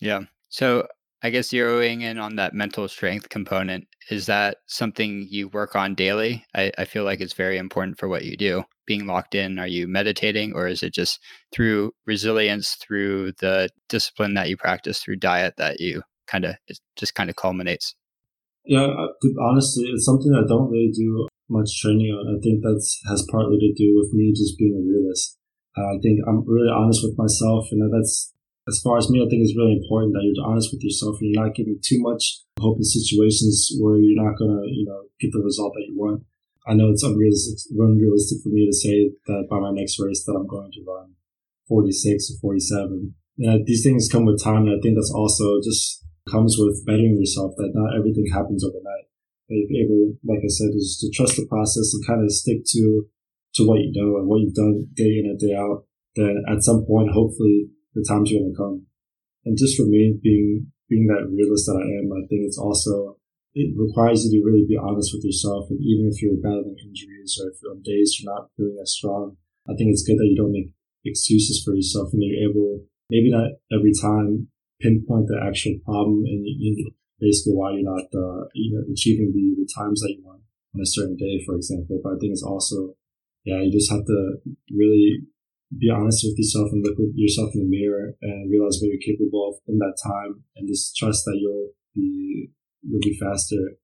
Yeah. 0.02 0.22
So 0.50 0.88
I 1.22 1.30
guess 1.30 1.50
zeroing 1.50 2.02
in 2.02 2.20
on 2.20 2.36
that 2.36 2.54
mental 2.54 2.88
strength 2.88 3.30
component, 3.30 3.88
is 4.10 4.26
that 4.28 4.58
something 4.68 5.28
you 5.30 5.48
work 5.48 5.76
on 5.76 5.96
daily? 5.96 6.46
I, 6.54 6.72
I 6.78 6.86
feel 6.86 7.04
like 7.04 7.22
it's 7.22 7.34
very 7.34 7.58
important 7.58 7.98
for 7.98 8.08
what 8.08 8.26
you 8.26 8.38
do. 8.38 8.64
Being 8.86 9.08
locked 9.08 9.36
in, 9.36 9.58
are 9.58 9.68
you 9.68 9.88
meditating 9.88 10.54
or 10.54 10.68
is 10.68 10.84
it 10.84 10.94
just 10.94 11.20
through 11.54 11.94
resilience, 12.06 12.76
through 12.76 13.32
the 13.40 13.70
discipline 13.90 14.36
that 14.36 14.50
you 14.50 14.58
practice, 14.58 15.00
through 15.00 15.16
diet 15.18 15.56
that 15.58 15.80
you 15.80 16.04
kind 16.28 16.46
of, 16.46 16.56
it 16.68 16.80
just 16.96 17.16
kind 17.16 17.30
of 17.30 17.36
culminates? 17.36 17.96
Yeah, 18.66 18.88
honestly, 19.42 19.86
it's 19.94 20.06
something 20.06 20.34
I 20.34 20.48
don't 20.48 20.72
really 20.72 20.92
do 20.92 21.28
much 21.50 21.70
training 21.80 22.10
on. 22.10 22.36
I 22.36 22.42
think 22.42 22.62
that 22.62 22.82
has 23.08 23.28
partly 23.30 23.60
to 23.60 23.74
do 23.78 23.94
with 23.96 24.12
me 24.14 24.34
just 24.34 24.58
being 24.58 24.74
a 24.74 24.82
realist. 24.82 25.38
Uh, 25.78 25.96
I 25.96 26.00
think 26.02 26.20
I'm 26.28 26.44
really 26.48 26.72
honest 26.74 27.04
with 27.04 27.18
myself, 27.18 27.68
and 27.72 27.82
that's 27.94 28.34
as 28.68 28.82
far 28.82 28.98
as 28.98 29.10
me, 29.10 29.22
I 29.22 29.30
think 29.30 29.46
it's 29.46 29.56
really 29.56 29.78
important 29.78 30.14
that 30.14 30.26
you're 30.26 30.46
honest 30.46 30.74
with 30.74 30.82
yourself 30.82 31.18
and 31.22 31.30
you're 31.30 31.46
not 31.46 31.54
giving 31.54 31.78
too 31.84 32.02
much 32.02 32.42
hope 32.60 32.78
in 32.78 32.84
situations 32.84 33.78
where 33.80 33.98
you're 33.98 34.18
not 34.18 34.38
to, 34.38 34.66
you 34.66 34.86
know, 34.86 35.06
get 35.20 35.32
the 35.32 35.44
result 35.44 35.74
that 35.76 35.86
you 35.88 35.94
want. 35.96 36.24
I 36.66 36.74
know 36.74 36.90
it's 36.90 37.04
unrealistic, 37.04 37.62
unrealistic 37.78 38.42
for 38.42 38.50
me 38.50 38.66
to 38.66 38.74
say 38.74 39.12
that 39.28 39.48
by 39.52 39.60
my 39.60 39.72
next 39.72 40.00
race 40.00 40.24
that 40.26 40.34
I'm 40.34 40.48
going 40.48 40.72
to 40.72 40.82
run 40.88 41.14
46 41.68 42.32
or 42.32 42.40
47. 42.42 43.14
And 43.38 43.66
these 43.68 43.84
things 43.84 44.10
come 44.12 44.26
with 44.26 44.44
time. 44.44 44.66
And 44.66 44.80
I 44.80 44.82
think 44.82 44.96
that's 44.96 45.14
also 45.14 45.62
just 45.64 46.04
comes 46.30 46.58
with 46.58 46.86
bettering 46.86 47.18
yourself 47.18 47.54
that 47.58 47.72
not 47.74 47.96
everything 47.98 48.26
happens 48.32 48.64
overnight. 48.64 49.08
That 49.50 49.62
you're 49.62 49.86
able, 49.86 50.18
like 50.26 50.42
I 50.42 50.50
said, 50.50 50.74
is 50.74 50.98
to 51.02 51.14
trust 51.14 51.38
the 51.38 51.46
process 51.46 51.94
and 51.94 52.06
kind 52.06 52.24
of 52.24 52.32
stick 52.32 52.66
to, 52.66 53.06
to 53.56 53.68
what 53.68 53.80
you 53.80 53.94
know 53.94 54.18
and 54.18 54.28
what 54.28 54.42
you've 54.42 54.58
done 54.58 54.90
day 54.94 55.22
in 55.22 55.30
and 55.30 55.40
day 55.40 55.54
out. 55.54 55.86
Then 56.16 56.44
at 56.50 56.64
some 56.64 56.86
point, 56.86 57.14
hopefully 57.14 57.70
the 57.94 58.06
time's 58.08 58.32
going 58.32 58.50
to 58.50 58.58
come. 58.58 58.88
And 59.46 59.58
just 59.58 59.78
for 59.78 59.86
me, 59.86 60.18
being 60.22 60.72
being 60.90 61.08
that 61.08 61.30
realist 61.30 61.66
that 61.66 61.82
I 61.82 61.88
am, 62.02 62.14
I 62.14 62.26
think 62.30 62.46
it's 62.46 62.58
also 62.58 63.18
it 63.56 63.74
requires 63.78 64.26
you 64.26 64.36
to 64.36 64.46
really 64.46 64.66
be 64.68 64.78
honest 64.78 65.16
with 65.16 65.24
yourself. 65.24 65.70
And 65.70 65.80
even 65.82 66.12
if 66.12 66.22
you're 66.22 66.42
battling 66.42 66.76
injuries 66.82 67.40
or 67.40 67.50
if 67.50 67.58
on 67.70 67.82
days 67.82 68.20
you're 68.20 68.34
not 68.34 68.52
feeling 68.58 68.78
as 68.82 68.92
strong, 68.92 69.38
I 69.70 69.74
think 69.74 69.90
it's 69.90 70.04
good 70.04 70.20
that 70.20 70.28
you 70.28 70.36
don't 70.36 70.52
make 70.52 70.76
excuses 71.06 71.64
for 71.64 71.74
yourself 71.74 72.10
and 72.12 72.22
you're 72.22 72.50
able, 72.50 72.84
maybe 73.10 73.32
not 73.32 73.56
every 73.72 73.94
time, 73.96 74.50
pinpoint 74.82 75.28
the 75.28 75.40
actual 75.42 75.80
problem 75.86 76.24
and 76.26 76.46
you, 76.46 76.92
basically 77.20 77.54
why 77.54 77.72
you're 77.72 77.88
not 77.88 78.08
uh, 78.12 78.46
you 78.54 78.76
know 78.76 78.84
achieving 78.92 79.32
the, 79.32 79.64
the 79.64 79.70
times 79.76 80.02
that 80.02 80.14
you 80.16 80.24
want 80.24 80.42
on 80.76 80.82
a 80.82 80.86
certain 80.86 81.16
day, 81.16 81.42
for 81.46 81.56
example. 81.56 82.00
But 82.04 82.14
I 82.14 82.18
think 82.20 82.32
it's 82.32 82.44
also 82.44 82.96
yeah, 83.46 83.62
you 83.62 83.72
just 83.72 83.92
have 83.92 84.06
to 84.06 84.38
really 84.72 85.22
be 85.78 85.90
honest 85.90 86.24
with 86.24 86.38
yourself 86.38 86.70
and 86.72 86.84
look 86.84 87.00
at 87.00 87.16
yourself 87.16 87.50
in 87.54 87.62
the 87.62 87.70
mirror 87.70 88.14
and 88.22 88.52
realize 88.52 88.80
what 88.82 88.90
you're 88.90 89.16
capable 89.16 89.50
of 89.50 89.56
in 89.68 89.78
that 89.78 89.98
time 90.04 90.44
and 90.56 90.68
just 90.68 90.96
trust 90.96 91.26
that 91.26 91.38
you'll 91.40 91.70
be 91.94 92.50
you'll 92.82 93.02
be 93.02 93.18
faster 93.20 93.78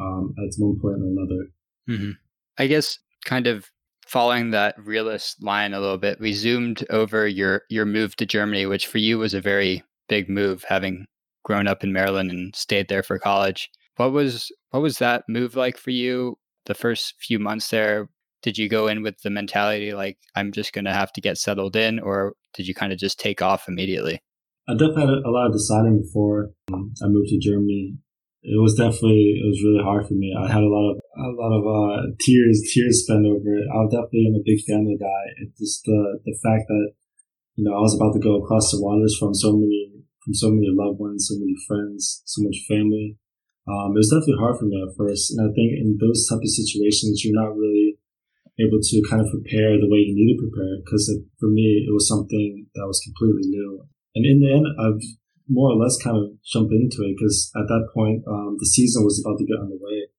um, 0.00 0.34
at 0.38 0.54
one 0.58 0.78
point 0.80 1.02
or 1.02 1.08
another. 1.08 1.50
Mm-hmm. 1.88 2.10
I 2.58 2.66
guess 2.66 2.98
kind 3.24 3.46
of 3.46 3.70
following 4.06 4.50
that 4.50 4.74
realist 4.78 5.42
line 5.42 5.74
a 5.74 5.80
little 5.80 5.98
bit, 5.98 6.20
we 6.20 6.32
zoomed 6.32 6.84
over 6.90 7.26
your 7.26 7.62
your 7.68 7.84
move 7.84 8.16
to 8.16 8.26
Germany, 8.26 8.66
which 8.66 8.86
for 8.86 8.98
you 8.98 9.18
was 9.18 9.34
a 9.34 9.40
very 9.40 9.82
big 10.08 10.28
move, 10.28 10.64
having 10.68 11.06
grown 11.44 11.66
up 11.66 11.82
in 11.82 11.92
Maryland 11.92 12.30
and 12.30 12.54
stayed 12.54 12.88
there 12.88 13.02
for 13.02 13.18
college. 13.18 13.70
What 13.96 14.12
was 14.12 14.52
what 14.70 14.82
was 14.82 14.98
that 14.98 15.24
move 15.28 15.56
like 15.56 15.76
for 15.76 15.90
you? 15.90 16.38
The 16.66 16.74
first 16.74 17.14
few 17.20 17.38
months 17.38 17.70
there, 17.70 18.08
did 18.42 18.58
you 18.58 18.68
go 18.68 18.86
in 18.86 19.02
with 19.02 19.22
the 19.22 19.30
mentality 19.30 19.94
like 19.94 20.18
I'm 20.36 20.52
just 20.52 20.72
going 20.72 20.84
to 20.84 20.92
have 20.92 21.12
to 21.14 21.20
get 21.20 21.38
settled 21.38 21.76
in, 21.76 21.98
or 21.98 22.34
did 22.54 22.68
you 22.68 22.74
kind 22.74 22.92
of 22.92 22.98
just 22.98 23.18
take 23.18 23.42
off 23.42 23.68
immediately? 23.68 24.20
I 24.68 24.74
definitely 24.74 25.08
had 25.08 25.24
a 25.24 25.30
lot 25.30 25.46
of 25.46 25.52
deciding 25.52 26.02
before 26.02 26.50
um, 26.72 26.92
I 27.02 27.08
moved 27.08 27.30
to 27.30 27.40
Germany. 27.40 27.96
It 28.42 28.60
was 28.60 28.74
definitely 28.74 29.40
it 29.40 29.48
was 29.48 29.64
really 29.64 29.82
hard 29.82 30.06
for 30.06 30.14
me. 30.14 30.36
I 30.36 30.46
had 30.46 30.62
a 30.62 30.68
lot 30.68 30.92
of 30.92 31.00
a 31.00 31.32
lot 31.34 31.52
of 31.56 31.62
uh, 31.66 32.14
tears 32.20 32.62
tears 32.72 33.02
spent 33.02 33.26
over 33.26 33.56
it. 33.56 33.66
I 33.66 33.84
definitely 33.88 34.28
am 34.28 34.38
a 34.38 34.44
big 34.44 34.60
family 34.68 34.96
guy. 35.00 35.22
It's 35.42 35.58
just 35.58 35.84
the 35.84 36.20
the 36.24 36.36
fact 36.44 36.68
that 36.68 36.92
you 37.56 37.64
know 37.64 37.74
I 37.74 37.80
was 37.80 37.96
about 37.96 38.12
to 38.12 38.20
go 38.20 38.36
across 38.36 38.70
the 38.70 38.80
waters 38.80 39.16
from 39.18 39.34
so 39.34 39.56
many 39.56 39.97
from 40.28 40.36
so 40.36 40.52
many 40.52 40.68
loved 40.68 41.00
ones, 41.00 41.24
so 41.24 41.40
many 41.40 41.56
friends, 41.64 42.20
so 42.28 42.44
much 42.44 42.60
family. 42.68 43.16
Um, 43.64 43.96
it 43.96 44.04
was 44.04 44.12
definitely 44.12 44.36
hard 44.44 44.60
for 44.60 44.68
me 44.68 44.76
at 44.76 44.92
first, 44.92 45.32
and 45.32 45.40
I 45.40 45.48
think 45.56 45.72
in 45.72 45.96
those 45.96 46.28
type 46.28 46.44
of 46.44 46.52
situations, 46.52 47.24
you're 47.24 47.32
not 47.32 47.56
really 47.56 47.96
able 48.60 48.76
to 48.76 48.96
kind 49.08 49.24
of 49.24 49.32
prepare 49.32 49.80
the 49.80 49.88
way 49.88 50.04
you 50.04 50.12
need 50.12 50.36
to 50.36 50.44
prepare. 50.44 50.84
Because 50.84 51.08
for 51.40 51.48
me, 51.48 51.80
it 51.88 51.92
was 51.96 52.04
something 52.04 52.68
that 52.76 52.84
was 52.84 53.00
completely 53.00 53.48
new. 53.48 53.88
And 54.16 54.26
in 54.28 54.44
the 54.44 54.52
end, 54.52 54.68
I've 54.76 55.00
more 55.48 55.72
or 55.72 55.80
less 55.80 55.96
kind 55.96 56.16
of 56.16 56.36
jumped 56.44 56.76
into 56.76 57.08
it 57.08 57.16
because 57.16 57.48
at 57.56 57.68
that 57.72 57.88
point, 57.96 58.20
um, 58.28 58.56
the 58.60 58.68
season 58.68 59.04
was 59.04 59.24
about 59.24 59.40
to 59.40 59.48
get 59.48 59.56
underway. 59.56 60.12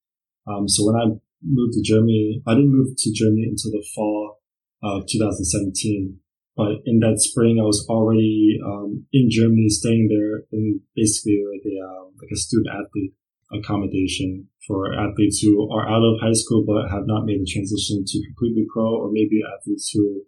Um, 0.50 0.66
so 0.66 0.90
when 0.90 0.98
I 0.98 1.06
moved 1.46 1.74
to 1.78 1.86
Germany, 1.86 2.42
I 2.48 2.58
didn't 2.58 2.74
move 2.74 2.98
to 2.98 3.14
Germany 3.14 3.46
until 3.46 3.78
the 3.78 3.86
fall 3.94 4.42
of 4.82 5.06
2017. 5.06 6.18
But 6.60 6.84
in 6.84 7.00
that 7.00 7.24
spring, 7.24 7.56
I 7.56 7.64
was 7.64 7.88
already 7.88 8.60
um, 8.60 9.08
in 9.16 9.32
Germany, 9.32 9.72
staying 9.72 10.12
there 10.12 10.44
in 10.52 10.84
basically 10.92 11.40
like 11.48 11.64
a 11.64 11.76
um, 11.88 12.12
like 12.20 12.28
a 12.28 12.36
student 12.36 12.76
athlete 12.76 13.16
accommodation 13.56 14.52
for 14.68 14.92
athletes 14.92 15.40
who 15.40 15.56
are 15.72 15.88
out 15.88 16.04
of 16.04 16.20
high 16.20 16.36
school 16.36 16.68
but 16.68 16.92
have 16.92 17.08
not 17.08 17.24
made 17.24 17.40
the 17.40 17.48
transition 17.48 18.04
to 18.06 18.20
completely 18.28 18.68
pro, 18.68 18.92
or 18.92 19.08
maybe 19.08 19.40
athletes 19.40 19.90
who, 19.96 20.28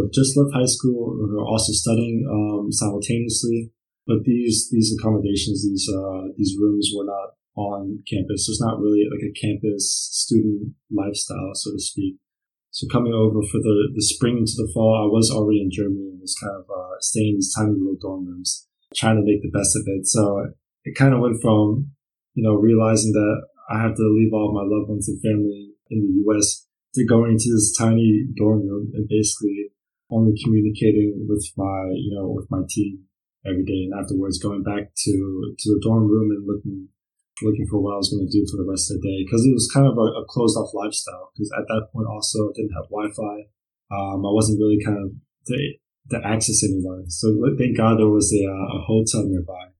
have 0.00 0.08
just 0.16 0.32
left 0.32 0.56
high 0.56 0.64
school 0.64 1.12
or 1.12 1.28
who 1.28 1.36
are 1.44 1.48
also 1.52 1.76
studying 1.76 2.24
um, 2.24 2.72
simultaneously. 2.72 3.68
But 4.08 4.24
these 4.24 4.72
these 4.72 4.96
accommodations, 4.96 5.60
these 5.60 5.84
uh, 5.92 6.32
these 6.40 6.56
rooms 6.56 6.88
were 6.96 7.04
not 7.04 7.36
on 7.52 8.00
campus. 8.08 8.48
It's 8.48 8.64
not 8.64 8.80
really 8.80 9.04
like 9.12 9.28
a 9.28 9.36
campus 9.36 9.92
student 10.24 10.72
lifestyle, 10.88 11.52
so 11.52 11.72
to 11.76 11.80
speak. 11.80 12.16
So 12.76 12.86
coming 12.92 13.14
over 13.14 13.40
for 13.40 13.56
the, 13.56 13.88
the 13.96 14.04
spring 14.04 14.36
into 14.36 14.52
the 14.52 14.68
fall, 14.74 15.00
I 15.00 15.08
was 15.08 15.32
already 15.32 15.62
in 15.64 15.72
Germany 15.72 16.12
and 16.12 16.20
was 16.20 16.36
kind 16.36 16.60
of 16.60 16.68
uh, 16.68 17.00
staying 17.00 17.32
in 17.32 17.34
these 17.40 17.54
tiny 17.56 17.72
little 17.72 17.96
dorm 17.96 18.28
rooms, 18.28 18.68
trying 18.94 19.16
to 19.16 19.24
make 19.24 19.40
the 19.40 19.48
best 19.48 19.72
of 19.80 19.88
it. 19.88 20.04
So 20.04 20.52
it 20.84 20.92
kind 20.92 21.14
of 21.14 21.24
went 21.24 21.40
from, 21.40 21.96
you 22.34 22.44
know, 22.44 22.52
realizing 22.52 23.12
that 23.16 23.48
I 23.72 23.80
have 23.80 23.96
to 23.96 24.12
leave 24.12 24.28
all 24.36 24.52
my 24.52 24.60
loved 24.60 24.92
ones 24.92 25.08
and 25.08 25.16
family 25.24 25.72
in 25.88 26.04
the 26.04 26.12
U.S. 26.28 26.68
to 26.96 27.06
going 27.06 27.32
into 27.32 27.48
this 27.48 27.72
tiny 27.72 28.28
dorm 28.36 28.68
room 28.68 28.92
and 28.92 29.08
basically 29.08 29.72
only 30.12 30.36
communicating 30.44 31.24
with 31.26 31.48
my, 31.56 31.88
you 31.96 32.12
know, 32.12 32.28
with 32.28 32.44
my 32.50 32.60
team 32.68 33.08
every 33.48 33.64
day, 33.64 33.88
and 33.88 33.96
afterwards 33.96 34.36
going 34.36 34.62
back 34.62 34.92
to 34.92 35.14
to 35.58 35.66
the 35.72 35.80
dorm 35.80 36.12
room 36.12 36.28
and 36.28 36.44
looking 36.44 36.88
looking 37.42 37.66
for 37.68 37.80
what 37.80 37.94
I 37.94 38.00
was 38.00 38.08
going 38.08 38.24
to 38.24 38.32
do 38.32 38.46
for 38.48 38.56
the 38.56 38.68
rest 38.68 38.90
of 38.90 38.96
the 38.96 39.04
day 39.04 39.24
because 39.24 39.44
it 39.44 39.52
was 39.52 39.68
kind 39.68 39.84
of 39.84 39.96
a, 39.98 40.06
a 40.20 40.24
closed 40.28 40.56
off 40.56 40.72
lifestyle. 40.72 41.32
Because 41.34 41.52
at 41.52 41.68
that 41.68 41.92
point, 41.92 42.08
also, 42.08 42.48
I 42.48 42.52
didn't 42.56 42.76
have 42.76 42.88
Wi 42.88 43.12
Fi. 43.12 43.36
Um, 43.92 44.24
I 44.24 44.32
wasn't 44.32 44.60
really 44.60 44.80
kind 44.82 44.98
of 44.98 45.12
to, 45.52 45.56
to 46.10 46.16
access 46.24 46.64
anyone. 46.64 47.10
So 47.10 47.36
thank 47.58 47.76
God 47.76 48.00
there 48.00 48.10
was 48.10 48.32
a, 48.32 48.42
uh, 48.48 48.66
a 48.76 48.80
hotel 48.88 49.28
nearby. 49.28 49.76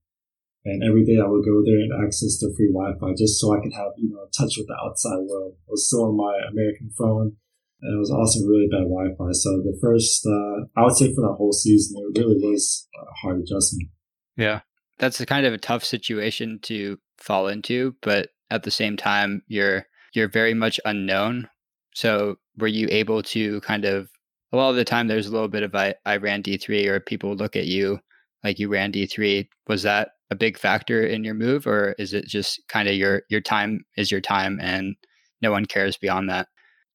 And 0.67 0.83
every 0.83 1.05
day 1.07 1.15
I 1.15 1.27
would 1.27 1.47
go 1.47 1.63
there 1.63 1.79
and 1.79 1.95
access 2.03 2.43
the 2.43 2.51
free 2.51 2.71
Wi-Fi 2.71 3.15
just 3.15 3.39
so 3.39 3.55
I 3.55 3.63
could 3.63 3.71
have, 3.73 3.95
you 3.95 4.11
know, 4.11 4.27
touch 4.35 4.59
with 4.59 4.67
the 4.67 4.75
outside 4.83 5.23
world. 5.23 5.55
I 5.63 5.71
was 5.71 5.87
still 5.87 6.11
on 6.11 6.17
my 6.17 6.35
American 6.51 6.91
phone 6.91 7.39
and 7.81 7.95
it 7.95 7.99
was 7.99 8.11
also 8.11 8.43
really 8.43 8.67
bad 8.67 8.89
Wi-Fi. 8.89 9.31
So 9.31 9.63
the 9.63 9.77
first, 9.79 10.25
uh, 10.27 10.67
I 10.75 10.83
would 10.83 10.97
say 10.97 11.13
for 11.15 11.21
the 11.21 11.33
whole 11.33 11.53
season, 11.53 11.95
it 12.03 12.19
really 12.19 12.35
was 12.43 12.87
a 12.99 13.05
hard 13.21 13.39
adjustment. 13.39 13.89
Yeah. 14.35 14.61
That's 14.99 15.19
a 15.19 15.25
kind 15.25 15.45
of 15.45 15.53
a 15.53 15.57
tough 15.57 15.83
situation 15.83 16.59
to 16.63 16.97
fall 17.17 17.47
into, 17.47 17.95
but 18.01 18.29
at 18.49 18.63
the 18.63 18.71
same 18.71 18.97
time, 18.97 19.43
you're 19.47 19.85
you're 20.13 20.29
very 20.29 20.53
much 20.53 20.79
unknown. 20.85 21.49
So 21.93 22.37
were 22.57 22.67
you 22.67 22.87
able 22.89 23.21
to 23.23 23.61
kind 23.61 23.85
of 23.85 24.09
a 24.51 24.57
lot 24.57 24.69
of 24.69 24.75
the 24.75 24.85
time 24.85 25.07
there's 25.07 25.27
a 25.27 25.31
little 25.31 25.47
bit 25.47 25.63
of 25.63 25.75
I, 25.75 25.95
I 26.05 26.17
ran 26.17 26.41
D3 26.41 26.87
or 26.87 26.99
people 26.99 27.35
look 27.35 27.55
at 27.55 27.65
you 27.65 27.99
like 28.43 28.59
you 28.59 28.69
ran 28.69 28.91
D3. 28.91 29.47
Was 29.67 29.83
that 29.83 30.09
a 30.31 30.35
big 30.35 30.57
factor 30.57 31.05
in 31.05 31.23
your 31.23 31.33
move 31.33 31.67
or 31.67 31.95
is 31.97 32.13
it 32.13 32.25
just 32.27 32.61
kind 32.67 32.87
of 32.87 32.95
your 32.95 33.23
your 33.29 33.41
time 33.41 33.85
is 33.97 34.11
your 34.11 34.21
time 34.21 34.59
and 34.61 34.95
no 35.41 35.51
one 35.51 35.65
cares 35.65 35.97
beyond 35.97 36.29
that? 36.29 36.47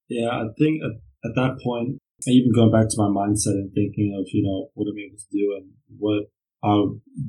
Yeah, 0.09 0.29
I 0.29 0.45
think 0.57 0.81
at, 0.83 1.29
at 1.29 1.35
that 1.35 1.59
point, 1.63 1.99
even 2.27 2.51
going 2.53 2.71
back 2.71 2.89
to 2.89 2.97
my 2.97 3.07
mindset 3.07 3.57
and 3.59 3.71
thinking 3.73 4.15
of, 4.19 4.27
you 4.31 4.43
know, 4.43 4.69
what 4.73 4.87
I'm 4.89 4.99
able 4.99 5.17
to 5.17 5.31
do 5.31 5.55
and 5.57 5.71
what 5.97 6.23
I 6.63 6.79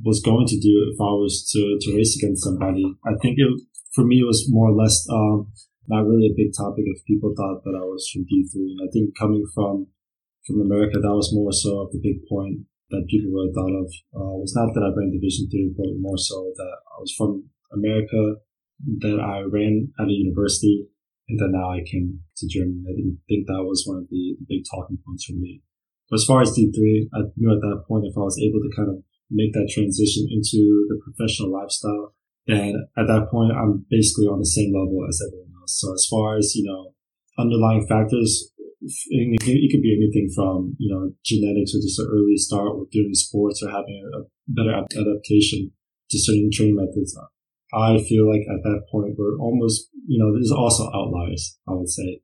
was 0.07 0.22
going 0.22 0.47
to 0.47 0.61
do 0.61 0.87
if 0.95 1.01
I 1.01 1.11
was 1.18 1.51
to, 1.53 1.78
to 1.80 1.97
race 1.97 2.14
against 2.16 2.45
somebody. 2.45 2.87
I 3.05 3.18
think 3.20 3.35
it, 3.37 3.51
for 3.93 4.05
me, 4.05 4.22
it 4.22 4.30
was 4.30 4.47
more 4.49 4.70
or 4.70 4.76
less, 4.78 5.07
um, 5.11 5.51
not 5.89 6.07
really 6.07 6.30
a 6.30 6.39
big 6.39 6.55
topic 6.57 6.87
if 6.87 7.05
people 7.05 7.35
thought 7.37 7.64
that 7.64 7.74
I 7.74 7.82
was 7.82 8.09
from 8.09 8.22
D3. 8.30 8.55
And 8.55 8.80
I 8.87 8.89
think 8.95 9.18
coming 9.18 9.45
from, 9.53 9.89
from 10.47 10.61
America, 10.61 11.03
that 11.03 11.18
was 11.18 11.35
more 11.35 11.53
so 11.53 11.82
of 11.82 11.91
the 11.91 11.99
big 11.99 12.22
point 12.30 12.70
that 12.91 13.11
people 13.11 13.35
really 13.35 13.51
thought 13.51 13.74
of. 13.74 13.91
Uh, 14.14 14.39
was 14.39 14.55
not 14.55 14.70
that 14.74 14.87
I 14.87 14.95
ran 14.95 15.11
Division 15.11 15.51
three, 15.51 15.74
but 15.74 15.99
more 15.99 16.18
so 16.18 16.53
that 16.55 16.74
I 16.95 17.01
was 17.03 17.12
from 17.18 17.51
America, 17.72 18.39
that 19.03 19.18
I 19.18 19.43
ran 19.43 19.91
at 19.99 20.07
a 20.07 20.14
university, 20.14 20.87
and 21.28 21.41
then 21.41 21.53
now 21.53 21.74
I 21.74 21.82
came 21.82 22.20
to 22.37 22.47
Germany. 22.47 22.87
I 22.87 22.95
didn't 22.95 23.20
think 23.26 23.47
that 23.47 23.64
was 23.64 23.82
one 23.87 23.99
of 23.99 24.09
the, 24.11 24.37
the 24.39 24.47
big 24.47 24.62
talking 24.70 24.99
points 25.03 25.24
for 25.24 25.35
me. 25.35 25.62
But 26.11 26.20
as 26.20 26.24
far 26.24 26.43
as 26.43 26.53
D3, 26.53 27.09
I 27.14 27.32
knew 27.37 27.51
at 27.51 27.64
that 27.64 27.85
point 27.89 28.05
if 28.05 28.16
I 28.16 28.20
was 28.20 28.39
able 28.39 28.61
to 28.61 28.76
kind 28.76 28.91
of 28.91 29.03
make 29.35 29.53
that 29.53 29.68
transition 29.68 30.26
into 30.30 30.87
the 30.89 30.99
professional 31.03 31.51
lifestyle. 31.53 32.14
And 32.47 32.76
at 32.97 33.07
that 33.09 33.28
point, 33.30 33.53
I'm 33.53 33.85
basically 33.91 34.26
on 34.26 34.39
the 34.39 34.47
same 34.47 34.72
level 34.72 35.05
as 35.09 35.20
everyone 35.20 35.53
else. 35.61 35.80
So 35.80 35.93
as 35.93 36.07
far 36.09 36.37
as, 36.37 36.55
you 36.55 36.64
know, 36.64 36.95
underlying 37.39 37.87
factors, 37.89 38.53
it 38.80 39.70
could 39.72 39.82
be 39.82 39.97
anything 39.97 40.28
from, 40.35 40.76
you 40.78 40.93
know, 40.93 41.11
genetics 41.24 41.74
or 41.74 41.80
just 41.80 41.99
an 41.99 42.09
early 42.12 42.37
start 42.37 42.78
with 42.78 42.91
doing 42.91 43.14
sports 43.14 43.62
or 43.64 43.70
having 43.70 44.05
a 44.12 44.28
better 44.47 44.76
adaptation 44.76 45.72
to 46.11 46.18
certain 46.18 46.51
training 46.53 46.76
methods. 46.76 47.16
I 47.72 47.97
feel 48.05 48.28
like 48.28 48.43
at 48.47 48.62
that 48.62 48.85
point, 48.93 49.16
we're 49.16 49.39
almost, 49.41 49.89
you 50.07 50.18
know, 50.22 50.32
there's 50.32 50.53
also 50.53 50.85
outliers, 50.95 51.59
I 51.66 51.72
would 51.72 51.89
say 51.89 52.20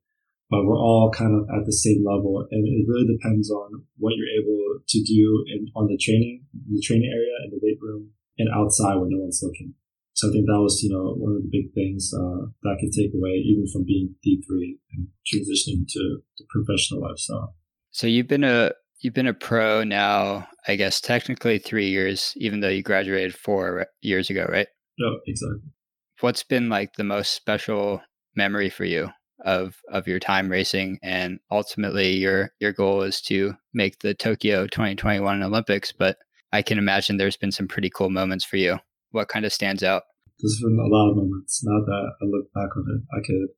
but 0.51 0.67
we're 0.67 0.77
all 0.77 1.09
kind 1.15 1.31
of 1.31 1.47
at 1.47 1.65
the 1.65 1.71
same 1.71 2.03
level. 2.03 2.45
And 2.51 2.67
it 2.67 2.83
really 2.85 3.07
depends 3.07 3.49
on 3.49 3.87
what 3.97 4.11
you're 4.19 4.35
able 4.35 4.83
to 4.83 4.99
do 5.01 5.45
in, 5.47 5.71
on 5.79 5.87
the 5.87 5.97
training, 5.97 6.43
the 6.67 6.83
training 6.83 7.07
area, 7.07 7.31
in 7.47 7.51
the 7.55 7.59
weight 7.63 7.79
room, 7.79 8.11
and 8.37 8.49
outside 8.53 8.99
when 8.99 9.09
no 9.09 9.23
one's 9.23 9.39
looking. 9.41 9.73
So 10.11 10.27
I 10.27 10.33
think 10.33 10.45
that 10.45 10.59
was, 10.59 10.83
you 10.83 10.91
know, 10.91 11.15
one 11.15 11.37
of 11.37 11.41
the 11.41 11.49
big 11.49 11.73
things 11.73 12.11
uh, 12.13 12.51
that 12.61 12.75
I 12.75 12.79
could 12.81 12.91
take 12.91 13.15
away 13.15 13.39
even 13.39 13.65
from 13.71 13.85
being 13.85 14.13
D3 14.19 14.75
and 14.91 15.07
transitioning 15.23 15.87
to 15.87 16.19
the 16.37 16.45
professional 16.51 16.99
lifestyle. 16.99 17.55
So 17.91 18.07
you've 18.07 18.27
been 18.27 18.43
a 18.43 18.73
you've 18.99 19.13
been 19.13 19.27
a 19.27 19.33
pro 19.33 19.85
now, 19.85 20.47
I 20.67 20.75
guess 20.75 20.99
technically 20.99 21.59
three 21.59 21.89
years, 21.89 22.33
even 22.35 22.59
though 22.59 22.69
you 22.69 22.83
graduated 22.83 23.33
four 23.33 23.87
years 24.01 24.29
ago, 24.29 24.45
right? 24.49 24.67
Yeah, 24.97 25.15
exactly. 25.25 25.71
What's 26.19 26.43
been 26.43 26.67
like 26.67 26.93
the 26.95 27.05
most 27.05 27.33
special 27.33 28.01
memory 28.35 28.69
for 28.69 28.83
you 28.83 29.09
of 29.45 29.77
of 29.89 30.07
your 30.07 30.19
time 30.19 30.49
racing 30.49 30.99
and 31.01 31.39
ultimately 31.51 32.11
your 32.11 32.51
your 32.59 32.73
goal 32.73 33.01
is 33.01 33.21
to 33.21 33.53
make 33.73 33.99
the 33.99 34.13
Tokyo 34.13 34.67
2021 34.67 35.43
Olympics 35.43 35.91
but 35.91 36.17
I 36.51 36.61
can 36.61 36.77
imagine 36.77 37.17
there's 37.17 37.37
been 37.37 37.51
some 37.51 37.67
pretty 37.67 37.89
cool 37.89 38.09
moments 38.09 38.43
for 38.43 38.57
you. 38.57 38.77
What 39.11 39.29
kind 39.29 39.45
of 39.45 39.53
stands 39.53 39.83
out? 39.83 40.03
There's 40.39 40.59
been 40.61 40.77
a 40.77 40.93
lot 40.93 41.11
of 41.11 41.15
moments. 41.15 41.61
Now 41.63 41.79
that 41.79 42.11
I 42.21 42.25
look 42.25 42.51
back 42.53 42.75
on 42.75 42.85
it 42.87 43.01
I 43.13 43.21
could 43.25 43.49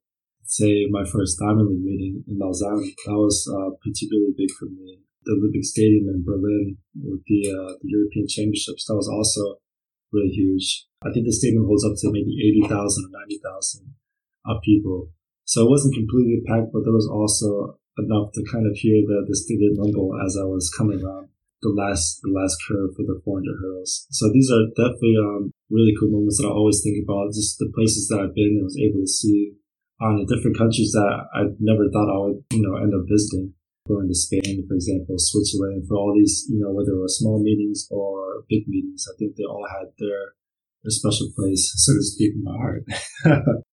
say 0.44 0.86
my 0.90 1.04
first 1.06 1.40
Diamond 1.40 1.70
League 1.70 1.84
meeting 1.84 2.24
in 2.28 2.38
Lausanne 2.38 2.94
that 3.06 3.14
was 3.18 3.48
uh, 3.48 3.72
particularly 3.84 4.34
big 4.38 4.52
for 4.60 4.66
me. 4.66 5.00
The 5.24 5.40
Olympic 5.40 5.64
Stadium 5.64 6.08
in 6.12 6.24
Berlin 6.24 6.78
with 7.02 7.24
the 7.28 7.48
uh, 7.48 7.74
the 7.82 7.90
European 7.90 8.28
Championships 8.28 8.86
that 8.88 8.96
was 8.96 9.08
also 9.08 9.64
really 10.12 10.30
huge. 10.30 10.86
I 11.02 11.12
think 11.12 11.26
the 11.26 11.34
stadium 11.34 11.66
holds 11.66 11.84
up 11.84 11.98
to 12.00 12.12
maybe 12.12 12.38
80,000 12.64 12.72
or 12.72 13.20
90,000 13.26 13.96
of 14.46 14.62
people 14.64 15.10
so 15.46 15.66
it 15.66 15.70
wasn't 15.70 15.96
completely 15.96 16.42
packed, 16.48 16.72
but 16.72 16.84
there 16.84 16.96
was 16.96 17.08
also 17.08 17.80
enough 17.98 18.34
to 18.34 18.42
kind 18.52 18.66
of 18.66 18.74
hear 18.76 19.04
the, 19.06 19.26
the 19.28 19.36
stadium 19.36 19.78
rumble 19.78 20.18
as 20.26 20.38
I 20.40 20.46
was 20.46 20.74
coming 20.74 21.04
around 21.04 21.30
the 21.64 21.72
last 21.72 22.20
the 22.22 22.30
last 22.30 22.60
curve 22.68 22.92
for 22.94 23.08
the 23.08 23.18
400 23.24 23.56
hurdles. 23.64 24.06
So 24.12 24.30
these 24.30 24.52
are 24.52 24.68
definitely 24.76 25.16
um, 25.18 25.52
really 25.72 25.96
cool 25.98 26.12
moments 26.12 26.38
that 26.38 26.52
I 26.52 26.54
always 26.54 26.84
think 26.84 27.00
about. 27.02 27.34
Just 27.34 27.58
the 27.58 27.72
places 27.74 28.12
that 28.12 28.20
I've 28.20 28.36
been 28.36 28.60
and 28.60 28.68
was 28.68 28.78
able 28.78 29.02
to 29.02 29.08
see 29.08 29.56
on 30.04 30.20
um, 30.20 30.26
the 30.26 30.28
different 30.36 30.60
countries 30.60 30.92
that 30.92 31.08
I 31.34 31.48
never 31.64 31.88
thought 31.90 32.12
I 32.12 32.20
would 32.28 32.44
you 32.52 32.62
know 32.62 32.78
end 32.78 32.94
up 32.94 33.08
visiting. 33.10 33.56
Going 33.84 34.08
to 34.08 34.16
Spain, 34.16 34.64
for 34.66 34.76
example, 34.76 35.16
Switzerland, 35.18 35.84
for 35.90 35.98
all 35.98 36.16
these 36.16 36.48
you 36.48 36.60
know 36.60 36.72
whether 36.72 36.96
it 36.96 37.04
was 37.04 37.20
small 37.20 37.44
meetings 37.44 37.88
or 37.92 38.46
big 38.48 38.64
meetings, 38.68 39.04
I 39.12 39.18
think 39.20 39.36
they 39.36 39.44
all 39.44 39.68
had 39.68 39.92
their 40.00 40.36
their 40.84 40.92
special 40.92 41.28
place, 41.36 41.72
so 41.76 41.92
to 41.92 42.02
speak, 42.04 42.32
in 42.36 42.44
my 42.44 42.56
heart. 42.56 42.86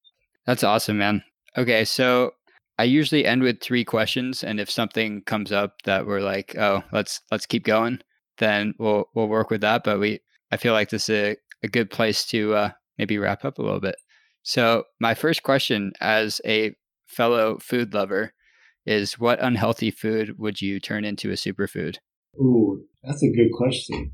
That's 0.47 0.65
awesome, 0.65 0.99
man. 0.99 1.23
Okay, 1.57 1.85
so 1.85 2.33
I 2.79 2.85
usually 2.85 3.27
end 3.27 3.43
with 3.43 3.61
three 3.61 3.85
questions, 3.85 4.45
and 4.45 4.61
if 4.61 4.71
something 4.71 5.23
comes 5.23 5.53
up 5.53 5.83
that 5.85 6.07
we're 6.07 6.21
like, 6.21 6.57
oh, 6.57 6.83
let's 6.93 7.21
let's 7.31 7.47
keep 7.47 7.65
going, 7.65 8.01
then 8.39 8.75
we'll 8.79 9.07
we'll 9.15 9.29
work 9.29 9.51
with 9.51 9.61
that. 9.63 9.85
But 9.85 9.99
we, 9.99 10.21
I 10.51 10.57
feel 10.57 10.73
like 10.73 10.91
this 10.91 11.09
is 11.09 11.35
a, 11.35 11.37
a 11.65 11.69
good 11.69 11.91
place 11.91 12.25
to 12.27 12.55
uh, 12.55 12.71
maybe 12.99 13.19
wrap 13.19 13.45
up 13.45 13.59
a 13.59 13.63
little 13.63 13.81
bit. 13.81 13.97
So 14.43 14.85
my 15.01 15.15
first 15.15 15.43
question, 15.43 15.93
as 16.01 16.41
a 16.47 16.75
fellow 17.07 17.59
food 17.59 17.93
lover, 17.93 18.33
is 18.87 19.19
what 19.19 19.43
unhealthy 19.43 19.91
food 19.91 20.39
would 20.39 20.63
you 20.63 20.81
turn 20.81 21.05
into 21.05 21.31
a 21.31 21.35
superfood? 21.35 21.97
Ooh, 22.39 22.85
that's 23.03 23.23
a 23.23 23.31
good 23.31 23.51
question. 23.53 24.13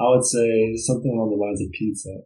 I 0.00 0.08
would 0.08 0.24
say 0.24 0.74
something 0.76 1.12
along 1.12 1.30
the 1.30 1.36
lines 1.36 1.60
of 1.60 1.70
pizza. 1.72 2.22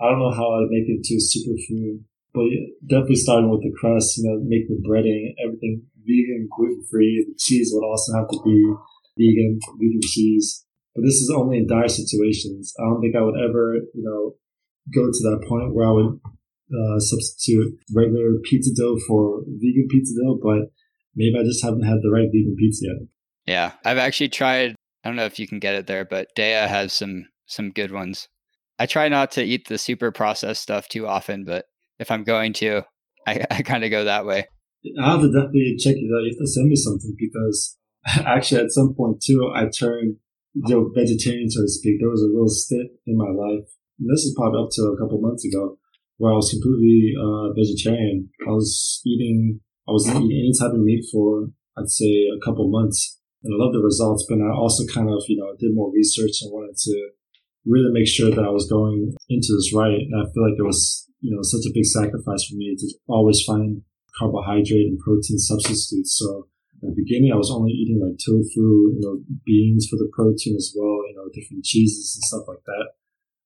I 0.00 0.10
don't 0.10 0.18
know 0.18 0.32
how 0.32 0.50
I'd 0.52 0.68
make 0.68 0.88
it 0.88 1.04
to 1.04 1.14
superfood 1.14 2.04
but 2.34 2.44
definitely 2.88 3.16
starting 3.16 3.50
with 3.50 3.62
the 3.62 3.72
crust, 3.78 4.18
you 4.18 4.24
know, 4.24 4.40
make 4.42 4.68
the 4.68 4.80
breading, 4.80 5.34
everything 5.44 5.82
vegan, 6.04 6.48
gluten 6.56 6.82
free. 6.90 7.24
The 7.28 7.34
cheese 7.38 7.70
would 7.72 7.86
also 7.86 8.14
have 8.16 8.28
to 8.28 8.40
be 8.44 8.58
vegan, 9.18 9.58
vegan 9.78 10.00
cheese. 10.02 10.64
But 10.94 11.02
this 11.02 11.14
is 11.14 11.32
only 11.34 11.58
in 11.58 11.66
dire 11.66 11.88
situations. 11.88 12.74
I 12.78 12.84
don't 12.84 13.00
think 13.00 13.16
I 13.16 13.22
would 13.22 13.36
ever, 13.36 13.76
you 13.94 14.02
know, 14.02 14.36
go 14.94 15.06
to 15.06 15.22
that 15.30 15.46
point 15.48 15.74
where 15.74 15.86
I 15.86 15.92
would 15.92 16.20
uh, 16.72 16.98
substitute 16.98 17.78
regular 17.94 18.40
pizza 18.44 18.70
dough 18.74 18.98
for 19.06 19.42
vegan 19.46 19.88
pizza 19.90 20.14
dough, 20.20 20.38
but 20.42 20.72
maybe 21.14 21.36
I 21.38 21.44
just 21.44 21.64
haven't 21.64 21.84
had 21.84 21.98
the 22.02 22.10
right 22.10 22.28
vegan 22.32 22.56
pizza 22.58 22.86
yet. 22.86 23.08
Yeah, 23.46 23.72
I've 23.84 23.98
actually 23.98 24.28
tried. 24.28 24.74
I 25.04 25.08
don't 25.08 25.16
know 25.16 25.24
if 25.24 25.38
you 25.38 25.48
can 25.48 25.58
get 25.58 25.74
it 25.74 25.86
there, 25.86 26.04
but 26.04 26.28
Daiya 26.36 26.68
has 26.68 26.92
some 26.92 27.26
some 27.46 27.70
good 27.70 27.90
ones. 27.90 28.28
I 28.78 28.86
try 28.86 29.08
not 29.08 29.30
to 29.32 29.42
eat 29.42 29.68
the 29.68 29.78
super 29.78 30.10
processed 30.10 30.62
stuff 30.62 30.88
too 30.88 31.06
often, 31.06 31.44
but 31.44 31.66
if 32.02 32.10
I'm 32.10 32.24
going 32.24 32.52
to, 32.54 32.82
I, 33.26 33.44
I 33.50 33.62
kind 33.62 33.84
of 33.84 33.90
go 33.90 34.04
that 34.04 34.26
way. 34.26 34.46
I 35.00 35.12
have 35.12 35.20
to 35.20 35.32
definitely 35.32 35.76
check 35.78 35.94
it 35.96 36.10
out. 36.12 36.26
You 36.26 36.34
have 36.34 36.44
to 36.44 36.46
send 36.46 36.68
me 36.68 36.76
something 36.76 37.14
because 37.16 37.78
actually, 38.26 38.60
at 38.60 38.72
some 38.72 38.94
point 38.94 39.22
too, 39.22 39.50
I 39.54 39.66
turned 39.66 40.16
you 40.54 40.74
know, 40.74 40.90
vegetarian, 40.94 41.50
so 41.50 41.62
to 41.62 41.68
speak. 41.68 41.96
There 42.00 42.10
was 42.10 42.22
a 42.22 42.26
little 42.26 42.48
stint 42.48 42.90
in 43.06 43.16
my 43.16 43.30
life, 43.30 43.64
and 43.98 44.10
this 44.10 44.24
is 44.24 44.34
probably 44.36 44.60
up 44.60 44.70
to 44.72 44.82
a 44.92 44.98
couple 44.98 45.20
months 45.20 45.44
ago, 45.44 45.78
where 46.18 46.32
I 46.32 46.36
was 46.36 46.50
completely 46.50 47.14
uh, 47.16 47.52
vegetarian. 47.56 48.28
I 48.46 48.50
was 48.50 49.00
eating, 49.06 49.60
I 49.88 49.92
was 49.92 50.08
eating 50.08 50.28
any 50.28 50.52
type 50.58 50.74
of 50.74 50.80
meat 50.80 51.04
for, 51.10 51.48
I'd 51.78 51.88
say, 51.88 52.28
a 52.28 52.40
couple 52.44 52.68
months, 52.70 53.18
and 53.42 53.54
I 53.54 53.56
love 53.56 53.72
the 53.72 53.80
results. 53.80 54.26
But 54.28 54.40
I 54.40 54.52
also 54.52 54.84
kind 54.92 55.08
of, 55.08 55.22
you 55.28 55.38
know, 55.38 55.54
did 55.58 55.74
more 55.74 55.92
research 55.92 56.42
and 56.42 56.52
wanted 56.52 56.76
to 56.76 57.10
really 57.64 57.92
make 57.92 58.08
sure 58.08 58.30
that 58.30 58.44
I 58.44 58.50
was 58.50 58.68
going 58.68 59.14
into 59.28 59.54
this 59.54 59.72
right. 59.74 60.02
And 60.02 60.20
I 60.20 60.26
feel 60.32 60.42
like 60.42 60.58
it 60.58 60.66
was, 60.66 61.08
you 61.22 61.30
know, 61.30 61.42
such 61.42 61.64
a 61.64 61.72
big 61.72 61.86
sacrifice 61.86 62.44
for 62.44 62.56
me 62.58 62.74
to 62.76 62.86
always 63.06 63.40
find 63.46 63.82
carbohydrate 64.18 64.90
and 64.90 64.98
protein 64.98 65.38
substitutes. 65.38 66.18
So 66.18 66.48
in 66.82 66.90
the 66.90 66.98
beginning, 66.98 67.30
I 67.32 67.38
was 67.38 67.50
only 67.50 67.70
eating 67.70 68.02
like 68.02 68.18
tofu, 68.18 68.98
you 68.98 69.00
know, 69.00 69.22
beans 69.46 69.86
for 69.88 69.96
the 69.96 70.10
protein 70.12 70.56
as 70.58 70.74
well, 70.74 71.06
you 71.06 71.14
know, 71.14 71.30
different 71.32 71.64
cheeses 71.64 72.18
and 72.18 72.24
stuff 72.26 72.48
like 72.50 72.64
that. 72.66 72.86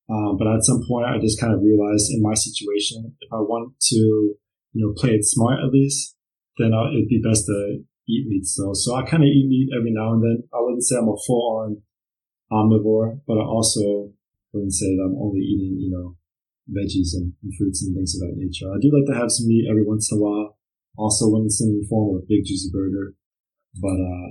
Um, 0.08 0.38
but 0.38 0.48
at 0.48 0.64
some 0.64 0.82
point, 0.88 1.04
I 1.06 1.20
just 1.20 1.38
kind 1.38 1.52
of 1.52 1.60
realized 1.60 2.10
in 2.10 2.22
my 2.22 2.34
situation, 2.34 3.12
if 3.20 3.30
I 3.32 3.44
want 3.44 3.74
to, 3.92 3.96
you 4.72 4.80
know, 4.80 4.94
play 4.96 5.10
it 5.10 5.24
smart 5.24 5.60
at 5.60 5.72
least, 5.72 6.16
then 6.58 6.72
I'll, 6.72 6.88
it'd 6.88 7.08
be 7.08 7.20
best 7.20 7.44
to 7.46 7.84
eat 8.08 8.26
meat 8.26 8.46
still. 8.46 8.74
So 8.74 8.94
I 8.94 9.02
kind 9.02 9.22
of 9.22 9.28
eat 9.28 9.46
meat 9.48 9.68
every 9.76 9.92
now 9.92 10.12
and 10.12 10.22
then. 10.22 10.48
I 10.54 10.58
wouldn't 10.60 10.84
say 10.84 10.96
I'm 10.96 11.08
a 11.08 11.16
full 11.26 11.60
on 11.60 11.82
omnivore, 12.50 13.20
but 13.26 13.36
I 13.36 13.44
also 13.44 14.12
wouldn't 14.52 14.72
say 14.72 14.96
that 14.96 15.02
I'm 15.02 15.20
only 15.20 15.40
eating, 15.40 15.76
you 15.80 15.90
know, 15.90 16.16
veggies 16.70 17.14
and, 17.14 17.32
and 17.42 17.52
fruits 17.58 17.82
and 17.82 17.94
things 17.94 18.14
of 18.14 18.26
that 18.26 18.36
nature. 18.36 18.66
I 18.70 18.78
do 18.80 18.90
like 18.90 19.06
to 19.12 19.18
have 19.18 19.30
some 19.30 19.46
meat 19.46 19.66
every 19.70 19.86
once 19.86 20.10
in 20.10 20.18
a 20.18 20.20
while. 20.20 20.58
Also, 20.96 21.28
when 21.28 21.44
it's 21.44 21.60
in 21.60 21.78
the 21.78 21.86
form 21.88 22.16
of 22.16 22.22
a 22.22 22.26
big 22.26 22.44
juicy 22.44 22.70
burger, 22.72 23.14
but 23.80 24.00
uh, 24.00 24.28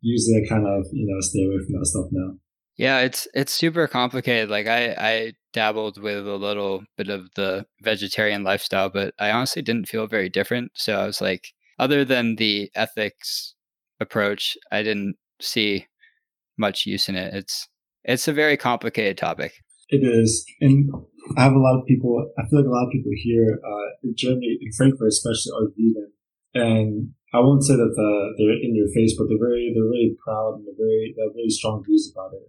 usually 0.00 0.42
I 0.42 0.48
kind 0.48 0.66
of 0.66 0.86
you 0.92 1.06
know 1.06 1.20
stay 1.20 1.44
away 1.44 1.64
from 1.64 1.78
that 1.78 1.86
stuff 1.86 2.06
now. 2.10 2.34
Yeah, 2.76 3.00
it's 3.00 3.26
it's 3.34 3.52
super 3.52 3.86
complicated. 3.86 4.50
Like 4.50 4.66
I 4.66 4.94
I 4.98 5.32
dabbled 5.52 6.00
with 6.00 6.26
a 6.26 6.36
little 6.36 6.82
bit 6.96 7.08
of 7.08 7.28
the 7.34 7.66
vegetarian 7.82 8.44
lifestyle, 8.44 8.90
but 8.90 9.14
I 9.18 9.30
honestly 9.30 9.62
didn't 9.62 9.88
feel 9.88 10.06
very 10.06 10.28
different. 10.28 10.72
So 10.74 10.94
I 10.98 11.06
was 11.06 11.20
like, 11.20 11.48
other 11.78 12.04
than 12.04 12.36
the 12.36 12.70
ethics 12.74 13.54
approach, 14.00 14.56
I 14.70 14.82
didn't 14.82 15.16
see 15.40 15.86
much 16.56 16.86
use 16.86 17.08
in 17.08 17.16
it. 17.16 17.34
It's 17.34 17.68
it's 18.04 18.28
a 18.28 18.32
very 18.32 18.56
complicated 18.56 19.18
topic. 19.18 19.52
It 19.88 20.04
is, 20.04 20.44
and 20.60 20.90
I 21.36 21.42
have 21.42 21.52
a 21.52 21.60
lot 21.60 21.78
of 21.78 21.86
people. 21.86 22.30
I 22.38 22.46
feel 22.48 22.60
like 22.60 22.68
a 22.68 22.72
lot 22.72 22.86
of 22.86 22.92
people 22.92 23.12
here 23.14 23.60
uh, 23.60 23.88
in 24.02 24.14
Germany, 24.16 24.58
in 24.60 24.72
Frankfurt 24.72 25.08
especially, 25.08 25.52
are 25.52 25.68
vegan, 25.76 26.12
and 26.54 27.12
I 27.34 27.40
won't 27.40 27.64
say 27.64 27.76
that 27.76 27.92
the, 27.92 28.10
they're 28.40 28.56
in 28.56 28.72
your 28.72 28.88
face, 28.96 29.12
but 29.18 29.28
they're 29.28 29.42
very 29.42 29.72
they're 29.74 29.84
really 29.84 30.16
proud 30.24 30.56
and 30.56 30.64
they're 30.64 30.80
very 30.80 31.12
they 31.12 31.22
have 31.22 31.36
really 31.36 31.52
strong 31.52 31.84
views 31.84 32.08
about 32.08 32.32
it 32.32 32.48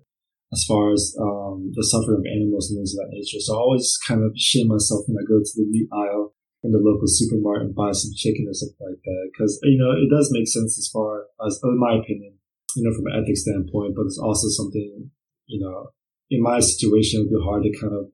as 0.53 0.65
far 0.65 0.91
as 0.91 1.13
um, 1.21 1.69
the 1.75 1.85
suffering 1.85 2.25
of 2.25 2.25
animals 2.25 2.69
and 2.69 2.79
things 2.79 2.95
of 2.95 3.05
that 3.05 3.13
nature. 3.13 3.37
So 3.37 3.53
I 3.53 3.61
always 3.61 3.85
kind 4.01 4.23
of 4.23 4.33
shame 4.33 4.67
myself 4.67 5.05
when 5.05 5.21
I 5.21 5.27
go 5.27 5.37
to 5.37 5.53
the 5.55 5.69
meat 5.69 5.85
aisle 5.93 6.33
in 6.63 6.71
the 6.71 6.81
local 6.81 7.05
supermarket 7.05 7.69
and 7.69 7.75
buy 7.75 7.91
some 7.93 8.11
chicken 8.15 8.47
or 8.47 8.55
something 8.55 8.81
like 8.81 8.99
that 9.03 9.23
because 9.31 9.59
you 9.63 9.77
know 9.77 9.91
it 9.91 10.09
does 10.09 10.31
make 10.31 10.47
sense 10.47 10.79
as 10.79 10.89
far 10.91 11.27
as 11.45 11.59
in 11.63 11.79
my 11.79 11.99
opinion, 11.99 12.39
you 12.75 12.83
know, 12.87 12.95
from 12.95 13.11
an 13.11 13.19
ethics 13.19 13.43
standpoint. 13.43 13.95
But 13.95 14.07
it's 14.07 14.19
also 14.19 14.47
something 14.47 15.11
you 15.45 15.59
know 15.59 15.91
in 16.31 16.41
my 16.41 16.59
situation 16.59 17.19
it 17.19 17.23
would 17.27 17.35
be 17.35 17.43
hard 17.43 17.63
to 17.63 17.73
kind 17.75 17.93
of 17.93 18.07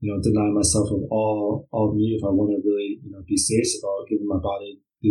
you 0.00 0.08
know 0.10 0.20
deny 0.20 0.48
myself 0.50 0.88
of 0.90 1.04
all 1.10 1.68
all 1.70 1.94
meat 1.94 2.16
if 2.18 2.24
I 2.24 2.32
want 2.32 2.50
to 2.56 2.60
really 2.64 3.00
you 3.04 3.10
know 3.12 3.22
be 3.28 3.36
serious 3.36 3.78
about 3.78 4.08
giving 4.08 4.26
my 4.26 4.40
body 4.40 4.80
the 5.02 5.08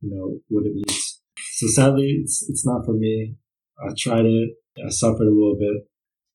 you 0.00 0.10
know 0.10 0.38
what 0.48 0.66
it 0.66 0.74
needs. 0.74 1.20
So 1.58 1.66
sadly, 1.68 2.22
it's 2.22 2.46
it's 2.48 2.66
not 2.66 2.86
for 2.86 2.94
me. 2.94 3.36
I 3.82 3.92
tried 3.98 4.26
it. 4.26 4.50
I 4.80 4.88
suffered 4.90 5.26
a 5.28 5.34
little 5.34 5.56
bit. 5.58 5.86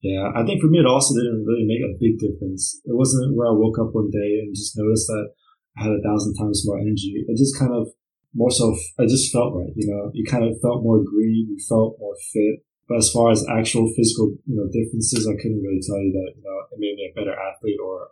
Yeah, 0.02 0.30
I 0.36 0.46
think 0.46 0.62
for 0.62 0.68
me 0.68 0.80
it 0.80 0.86
also 0.86 1.16
didn't 1.16 1.46
really 1.46 1.66
make 1.66 1.82
a 1.82 1.98
big 1.98 2.20
difference. 2.20 2.80
It 2.86 2.94
wasn't 2.94 3.36
where 3.36 3.48
I 3.48 3.58
woke 3.58 3.80
up 3.80 3.90
one 3.96 4.12
day 4.12 4.44
and 4.44 4.54
just 4.54 4.78
noticed 4.78 5.08
that 5.08 5.34
I 5.78 5.84
had 5.90 5.98
a 5.98 6.04
thousand 6.06 6.36
times 6.36 6.64
more 6.66 6.78
energy. 6.78 7.26
It 7.28 7.38
just 7.38 7.58
kind 7.58 7.74
of 7.74 7.90
more 8.36 8.52
so. 8.52 8.76
I 9.00 9.06
just 9.08 9.32
felt 9.32 9.56
right. 9.56 9.74
You 9.76 9.88
know, 9.90 10.12
you 10.14 10.26
kind 10.26 10.44
of 10.44 10.60
felt 10.62 10.84
more 10.84 11.02
green. 11.04 11.48
You 11.50 11.58
felt 11.68 11.98
more 12.00 12.16
fit. 12.34 12.62
But 12.88 12.98
as 12.98 13.12
far 13.12 13.32
as 13.32 13.46
actual 13.50 13.92
physical, 13.96 14.36
you 14.46 14.56
know, 14.56 14.68
differences, 14.72 15.28
I 15.28 15.36
couldn't 15.42 15.62
really 15.62 15.82
tell 15.82 15.98
you 15.98 16.12
that. 16.14 16.34
You 16.38 16.44
know, 16.44 16.60
it 16.72 16.80
made 16.80 16.96
me 16.96 17.12
a 17.12 17.20
better 17.20 17.34
athlete 17.34 17.80
or 17.84 18.04
a 18.04 18.08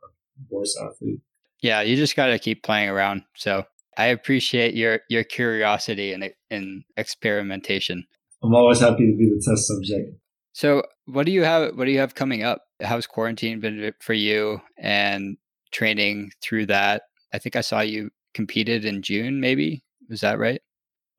worse 0.49 0.75
athlete. 0.81 1.19
Yeah, 1.61 1.81
you 1.81 1.95
just 1.95 2.15
got 2.15 2.27
to 2.27 2.39
keep 2.39 2.63
playing 2.63 2.89
around. 2.89 3.23
So 3.35 3.65
I 3.97 4.05
appreciate 4.05 4.75
your 4.75 5.01
your 5.09 5.23
curiosity 5.23 6.13
and 6.13 6.31
in 6.49 6.83
experimentation. 6.97 8.05
I'm 8.43 8.55
always 8.55 8.79
happy 8.79 9.09
to 9.09 9.17
be 9.17 9.29
the 9.29 9.41
test 9.45 9.67
subject. 9.67 10.17
So, 10.53 10.83
what 11.05 11.25
do 11.25 11.31
you 11.31 11.43
have? 11.43 11.75
What 11.75 11.85
do 11.85 11.91
you 11.91 11.99
have 11.99 12.15
coming 12.15 12.43
up? 12.43 12.63
How's 12.81 13.07
quarantine 13.07 13.59
been 13.59 13.93
for 13.99 14.13
you 14.13 14.61
and 14.77 15.37
training 15.71 16.31
through 16.41 16.67
that? 16.67 17.03
I 17.33 17.39
think 17.39 17.55
I 17.55 17.61
saw 17.61 17.81
you 17.81 18.11
competed 18.33 18.85
in 18.85 19.01
June. 19.01 19.39
Maybe 19.39 19.83
was 20.09 20.21
that 20.21 20.37
right? 20.37 20.61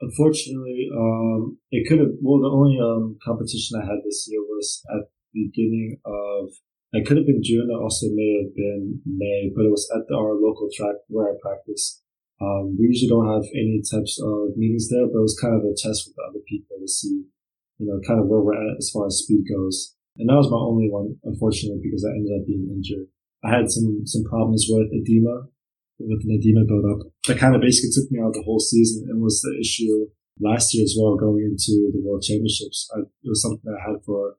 Unfortunately, 0.00 0.90
um, 0.94 1.58
it 1.70 1.88
could 1.88 2.00
have. 2.00 2.14
Well, 2.20 2.42
the 2.42 2.50
only 2.50 2.78
um, 2.80 3.16
competition 3.22 3.78
I 3.78 3.86
had 3.86 4.02
this 4.04 4.26
year 4.30 4.42
was 4.42 4.82
at 4.90 5.06
the 5.32 5.48
beginning 5.48 6.00
of. 6.04 6.50
It 6.94 7.06
could 7.06 7.16
have 7.16 7.26
been 7.26 7.42
June. 7.42 7.70
It 7.70 7.74
also 7.74 8.06
may 8.14 8.38
have 8.38 8.54
been 8.54 9.02
May, 9.02 9.50
but 9.50 9.66
it 9.66 9.74
was 9.74 9.90
at 9.90 10.06
the, 10.06 10.14
our 10.14 10.38
local 10.38 10.70
track 10.70 10.94
where 11.08 11.26
I 11.26 11.34
practice. 11.42 12.02
Um, 12.40 12.78
we 12.78 12.86
usually 12.86 13.10
don't 13.10 13.30
have 13.30 13.46
any 13.54 13.82
types 13.82 14.18
of 14.22 14.54
meetings 14.54 14.90
there, 14.90 15.06
but 15.06 15.18
it 15.18 15.26
was 15.26 15.38
kind 15.38 15.54
of 15.54 15.66
a 15.66 15.74
test 15.74 16.06
with 16.06 16.18
other 16.22 16.38
people 16.46 16.78
to 16.78 16.86
see, 16.86 17.26
you 17.78 17.86
know, 17.86 17.98
kind 18.06 18.20
of 18.20 18.26
where 18.26 18.42
we're 18.42 18.54
at 18.54 18.78
as 18.78 18.90
far 18.94 19.06
as 19.06 19.22
speed 19.22 19.42
goes. 19.46 19.94
And 20.18 20.28
that 20.28 20.38
was 20.38 20.50
my 20.50 20.58
only 20.58 20.86
one, 20.90 21.18
unfortunately, 21.24 21.82
because 21.82 22.06
I 22.06 22.14
ended 22.14 22.38
up 22.38 22.46
being 22.46 22.70
injured. 22.70 23.10
I 23.42 23.50
had 23.50 23.70
some, 23.70 24.06
some 24.06 24.22
problems 24.24 24.66
with 24.70 24.94
edema, 24.94 25.50
with 25.98 26.24
an 26.24 26.34
edema 26.34 26.64
buildup. 26.66 27.12
That 27.28 27.38
kind 27.38 27.54
of 27.54 27.60
basically 27.60 27.90
took 27.94 28.10
me 28.10 28.20
out 28.20 28.34
the 28.34 28.42
whole 28.44 28.60
season 28.60 29.06
and 29.08 29.22
was 29.22 29.40
the 29.40 29.58
issue 29.60 30.10
last 30.40 30.74
year 30.74 30.84
as 30.84 30.96
well, 30.98 31.16
going 31.16 31.44
into 31.44 31.90
the 31.92 32.02
World 32.04 32.22
Championships. 32.22 32.90
I, 32.94 33.00
it 33.00 33.28
was 33.28 33.42
something 33.42 33.70
I 33.70 33.78
had 33.78 34.02
for 34.04 34.36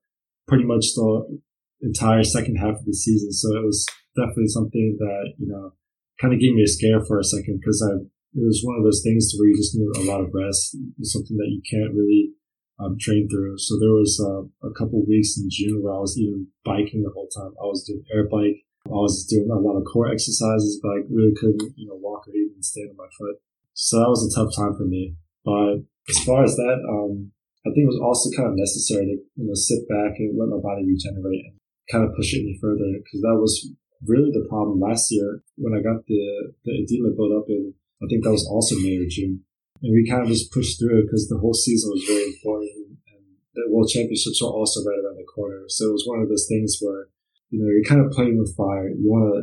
pretty 0.47 0.65
much 0.65 0.93
the 0.95 1.39
entire 1.81 2.23
second 2.23 2.57
half 2.57 2.79
of 2.79 2.85
the 2.85 2.93
season. 2.93 3.31
So 3.31 3.55
it 3.55 3.63
was 3.63 3.85
definitely 4.15 4.47
something 4.47 4.97
that, 4.99 5.33
you 5.37 5.47
know, 5.47 5.73
kind 6.21 6.33
of 6.33 6.39
gave 6.39 6.53
me 6.53 6.63
a 6.63 6.67
scare 6.67 7.03
for 7.03 7.19
a 7.19 7.23
second 7.23 7.59
because 7.59 7.81
I 7.83 8.03
it 8.35 8.43
was 8.43 8.61
one 8.63 8.75
of 8.75 8.83
those 8.83 9.01
things 9.01 9.31
where 9.37 9.47
you 9.47 9.55
just 9.55 9.75
need 9.75 9.87
a 9.95 10.11
lot 10.11 10.19
of 10.19 10.33
rest. 10.33 10.75
It's 10.99 11.13
something 11.13 11.37
that 11.37 11.47
you 11.47 11.63
can't 11.63 11.95
really 11.95 12.35
um, 12.83 12.97
train 12.99 13.29
through. 13.31 13.57
So 13.57 13.79
there 13.79 13.95
was 13.95 14.19
uh, 14.19 14.43
a 14.67 14.73
couple 14.75 15.07
weeks 15.07 15.39
in 15.39 15.47
June 15.49 15.81
where 15.81 15.95
I 15.95 15.99
was 15.99 16.19
even 16.19 16.47
biking 16.65 17.01
the 17.01 17.15
whole 17.15 17.29
time. 17.31 17.55
I 17.55 17.65
was 17.65 17.87
doing 17.87 18.03
air 18.11 18.27
bike. 18.27 18.64
I 18.85 19.01
was 19.01 19.25
doing 19.25 19.49
a 19.49 19.57
lot 19.57 19.77
of 19.77 19.85
core 19.85 20.11
exercises, 20.11 20.79
but 20.81 20.89
I 20.89 20.99
really 21.09 21.33
couldn't, 21.39 21.73
you 21.75 21.87
know, 21.87 21.97
walk 21.97 22.27
or 22.27 22.35
even 22.35 22.61
stand 22.61 22.89
on 22.91 22.97
my 22.97 23.09
foot. 23.17 23.41
So 23.73 23.99
that 23.99 24.09
was 24.09 24.23
a 24.23 24.33
tough 24.33 24.55
time 24.55 24.77
for 24.77 24.85
me. 24.85 25.15
But 25.43 25.83
as 26.09 26.19
far 26.23 26.43
as 26.43 26.55
that, 26.55 26.79
um, 26.87 27.31
I 27.65 27.73
think 27.73 27.89
it 27.89 27.93
was 27.93 28.01
also 28.01 28.29
kind 28.37 28.49
of 28.49 28.61
necessary 28.61 29.05
to, 29.09 29.17
you 29.41 29.45
know, 29.49 29.57
sit 29.57 29.89
back 29.89 30.21
and 30.21 30.37
let 30.37 30.53
my 30.53 30.61
body 30.61 30.85
regenerate 30.85 31.49
and 31.49 31.57
kind 31.89 32.05
of 32.05 32.13
push 32.15 32.33
it 32.33 32.45
any 32.45 32.57
further 32.61 32.85
because 33.01 33.21
that 33.25 33.41
was 33.41 33.57
really 34.05 34.29
the 34.29 34.45
problem 34.49 34.79
last 34.79 35.09
year 35.09 35.41
when 35.57 35.73
I 35.73 35.81
got 35.81 36.05
the, 36.05 36.53
the 36.63 36.85
edema 36.85 37.09
built 37.17 37.33
up 37.33 37.49
in, 37.49 37.73
I 38.01 38.05
think 38.05 38.23
that 38.23 38.37
was 38.37 38.45
also 38.45 38.77
May 38.85 39.01
or 39.01 39.09
June. 39.09 39.41
And 39.81 39.93
we 39.93 40.05
kind 40.05 40.21
of 40.21 40.29
just 40.29 40.53
pushed 40.53 40.77
through 40.77 41.01
it 41.01 41.05
because 41.09 41.27
the 41.27 41.41
whole 41.41 41.53
season 41.53 41.89
was 41.89 42.05
very 42.05 42.25
important 42.37 42.69
and 42.85 43.21
the 43.53 43.65
World 43.69 43.89
Championships 43.89 44.41
were 44.41 44.53
also 44.53 44.85
right 44.85 45.01
around 45.01 45.17
the 45.17 45.25
corner. 45.25 45.65
So 45.67 45.89
it 45.89 45.97
was 45.97 46.05
one 46.05 46.21
of 46.21 46.29
those 46.29 46.45
things 46.47 46.77
where, 46.81 47.09
you 47.49 47.61
know, 47.61 47.69
you're 47.69 47.87
kind 47.87 48.03
of 48.03 48.11
playing 48.11 48.37
with 48.37 48.55
fire. 48.55 48.89
You 48.89 49.05
want 49.09 49.25
to, 49.31 49.39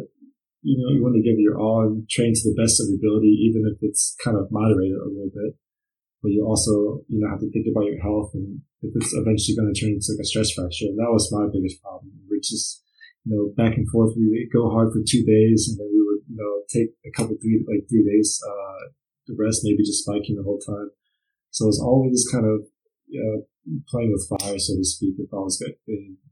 you 0.63 0.79
know, 0.79 0.95
you 0.95 1.03
want 1.03 1.15
to 1.17 1.23
give 1.23 1.39
your 1.39 1.59
all 1.59 1.83
and 1.87 2.09
train 2.09 2.35
to 2.35 2.45
the 2.49 2.59
best 2.59 2.81
of 2.81 2.87
your 2.89 2.99
ability, 2.99 3.33
even 3.49 3.67
if 3.67 3.79
it's 3.83 4.15
kind 4.23 4.37
of 4.37 4.51
moderated 4.51 4.99
a 4.99 5.11
little 5.11 5.33
bit. 5.33 5.59
But 6.23 6.31
you 6.31 6.47
also, 6.47 7.03
you 7.11 7.19
know, 7.19 7.31
have 7.31 7.43
to 7.43 7.51
think 7.51 7.67
about 7.67 7.91
your 7.91 7.99
health 7.99 8.31
and 8.35 8.63
if 8.83 8.95
it's 8.95 9.13
eventually 9.15 9.59
going 9.59 9.73
to 9.73 9.79
turn 9.79 9.99
into 9.99 10.15
like 10.15 10.23
a 10.23 10.29
stress 10.29 10.55
fracture. 10.55 10.87
And 10.87 10.99
that 10.99 11.11
was 11.11 11.31
my 11.35 11.51
biggest 11.51 11.83
problem, 11.83 12.15
which 12.31 12.55
is 12.55 12.83
you 13.25 13.37
know, 13.37 13.53
back 13.57 13.77
and 13.77 13.89
forth. 13.91 14.15
We 14.17 14.29
would 14.29 14.53
go 14.53 14.71
hard 14.71 14.93
for 14.93 15.01
two 15.07 15.25
days 15.25 15.69
and 15.69 15.79
then 15.79 15.89
we 15.93 16.03
would, 16.03 16.23
you 16.27 16.37
know, 16.37 16.63
take 16.69 16.91
a 17.07 17.11
couple, 17.15 17.37
three, 17.41 17.65
like 17.69 17.87
three 17.89 18.05
days, 18.05 18.41
uh, 18.43 18.91
the 19.27 19.37
rest 19.39 19.63
maybe 19.63 19.85
just 19.85 20.05
spiking 20.05 20.37
the 20.37 20.43
whole 20.43 20.59
time. 20.59 20.91
So 21.51 21.67
it 21.67 21.75
was 21.75 21.81
always 21.81 22.27
kind 22.33 22.47
of, 22.47 22.67
uh, 23.15 23.41
playing 23.89 24.13
with 24.13 24.27
fire, 24.29 24.59
so 24.59 24.77
to 24.77 24.85
speak, 24.85 25.15
if 25.19 25.29
I 25.33 25.37
was, 25.37 25.61
if 25.61 25.77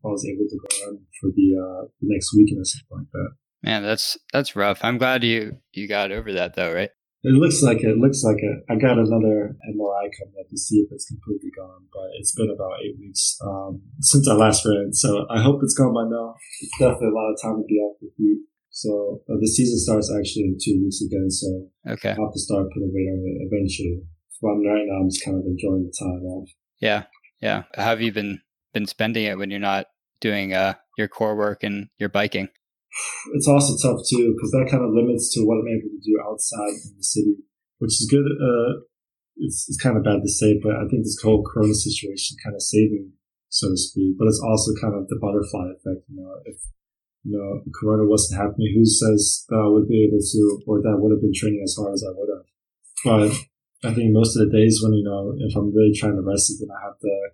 I 0.04 0.08
was 0.08 0.24
able 0.26 0.48
to 0.48 0.58
go 0.58 0.90
on 0.90 0.98
for 1.20 1.30
the, 1.34 1.48
uh, 1.56 1.82
the 2.00 2.08
next 2.08 2.34
weekend 2.34 2.60
or 2.60 2.64
something 2.64 2.98
like 2.98 3.10
that. 3.12 3.30
Man, 3.62 3.82
that's 3.82 4.16
that's 4.32 4.56
rough. 4.56 4.80
I'm 4.82 4.96
glad 4.96 5.22
you 5.22 5.58
you 5.72 5.86
got 5.86 6.12
over 6.12 6.32
that 6.32 6.56
though, 6.56 6.72
right? 6.72 6.88
It 7.22 7.36
looks 7.36 7.60
like 7.60 7.84
it. 7.84 7.92
it 7.92 7.98
looks 7.98 8.24
like 8.24 8.40
it. 8.40 8.64
I 8.70 8.80
got 8.80 8.96
another 8.96 9.52
MRI 9.68 10.08
coming 10.16 10.40
up 10.40 10.48
to 10.48 10.56
see 10.56 10.80
if 10.80 10.88
it's 10.90 11.04
completely 11.04 11.52
gone, 11.52 11.84
but 11.92 12.08
it's 12.16 12.32
been 12.32 12.48
about 12.48 12.80
eight 12.80 12.96
weeks 12.98 13.36
um, 13.44 13.82
since 14.00 14.26
I 14.26 14.32
last 14.32 14.64
ran, 14.64 14.94
so 14.94 15.26
I 15.28 15.42
hope 15.42 15.60
it's 15.62 15.76
gone 15.76 15.92
by 15.92 16.08
now. 16.08 16.34
It's 16.62 16.78
definitely 16.80 17.12
a 17.12 17.18
lot 17.20 17.28
of 17.28 17.36
time 17.42 17.60
to 17.60 17.66
be 17.68 17.76
off 17.76 18.00
the 18.00 18.08
feet. 18.16 18.40
So 18.70 19.20
uh, 19.28 19.36
the 19.36 19.48
season 19.48 19.76
starts 19.76 20.08
actually 20.08 20.48
in 20.48 20.56
two 20.56 20.80
weeks 20.80 21.04
again, 21.04 21.28
so 21.28 21.68
okay. 21.92 22.16
I'll 22.16 22.32
have 22.32 22.32
to 22.32 22.40
start 22.40 22.72
putting 22.72 22.88
weight 22.88 23.12
on 23.12 23.20
it 23.20 23.44
eventually. 23.52 24.00
But 24.40 24.56
right 24.64 24.88
now, 24.88 25.04
I'm 25.04 25.10
just 25.12 25.20
kind 25.20 25.36
of 25.36 25.44
enjoying 25.44 25.84
the 25.84 25.92
time 25.92 26.24
off. 26.24 26.48
Yeah, 26.80 27.04
yeah. 27.40 27.64
How 27.74 27.84
have 27.84 28.00
you 28.00 28.12
been 28.12 28.40
been 28.72 28.86
spending 28.86 29.24
it 29.24 29.38
when 29.38 29.50
you're 29.50 29.60
not 29.60 29.86
doing 30.20 30.52
uh, 30.52 30.74
your 30.96 31.08
core 31.08 31.36
work 31.36 31.62
and 31.62 31.88
your 31.98 32.08
biking? 32.08 32.48
It's 33.34 33.46
also 33.46 33.76
tough 33.78 34.02
too 34.08 34.34
because 34.34 34.50
that 34.50 34.68
kind 34.70 34.82
of 34.82 34.90
limits 34.90 35.32
to 35.34 35.44
what 35.46 35.60
I'm 35.60 35.68
able 35.68 35.92
to 35.94 36.02
do 36.02 36.18
outside 36.26 36.74
in 36.90 36.96
the 36.96 37.04
city, 37.04 37.36
which 37.78 37.94
is 38.00 38.08
good. 38.10 38.26
Uh, 38.26 38.82
it's, 39.36 39.68
it's 39.68 39.80
kind 39.80 39.96
of 39.96 40.04
bad 40.04 40.20
to 40.22 40.28
say, 40.28 40.58
but 40.60 40.72
I 40.72 40.84
think 40.90 41.04
this 41.04 41.20
whole 41.22 41.44
Corona 41.44 41.74
situation 41.74 42.36
kind 42.44 42.56
of 42.56 42.62
saved 42.62 42.92
me, 42.92 43.08
so 43.48 43.68
to 43.68 43.76
speak. 43.76 44.18
But 44.18 44.26
it's 44.26 44.42
also 44.42 44.72
kind 44.80 44.94
of 44.94 45.08
the 45.08 45.20
butterfly 45.20 45.70
effect. 45.76 46.04
You 46.08 46.20
know, 46.20 46.34
if 46.44 46.58
you 47.24 47.36
know 47.36 47.62
Corona 47.78 48.08
wasn't 48.08 48.40
happening, 48.40 48.74
who 48.74 48.84
says 48.84 49.44
that 49.48 49.60
I 49.60 49.68
would 49.68 49.88
be 49.88 50.04
able 50.08 50.20
to, 50.20 50.40
or 50.66 50.82
that 50.82 50.96
I 50.96 50.98
would 50.98 51.12
have 51.12 51.22
been 51.22 51.36
training 51.36 51.62
as 51.62 51.76
hard 51.78 51.94
as 51.94 52.04
I 52.04 52.12
would 52.16 52.30
have? 52.32 52.46
But 53.04 53.32
I 53.82 53.94
think 53.94 54.12
most 54.12 54.36
of 54.36 54.44
the 54.44 54.52
days 54.52 54.80
when 54.82 54.92
you 54.92 55.04
know 55.04 55.32
if 55.38 55.56
I'm 55.56 55.74
really 55.74 55.94
trying 55.96 56.16
to 56.16 56.22
rest, 56.22 56.52
it 56.52 56.60
then 56.60 56.68
I 56.68 56.84
have 56.84 56.98
to 57.00 57.30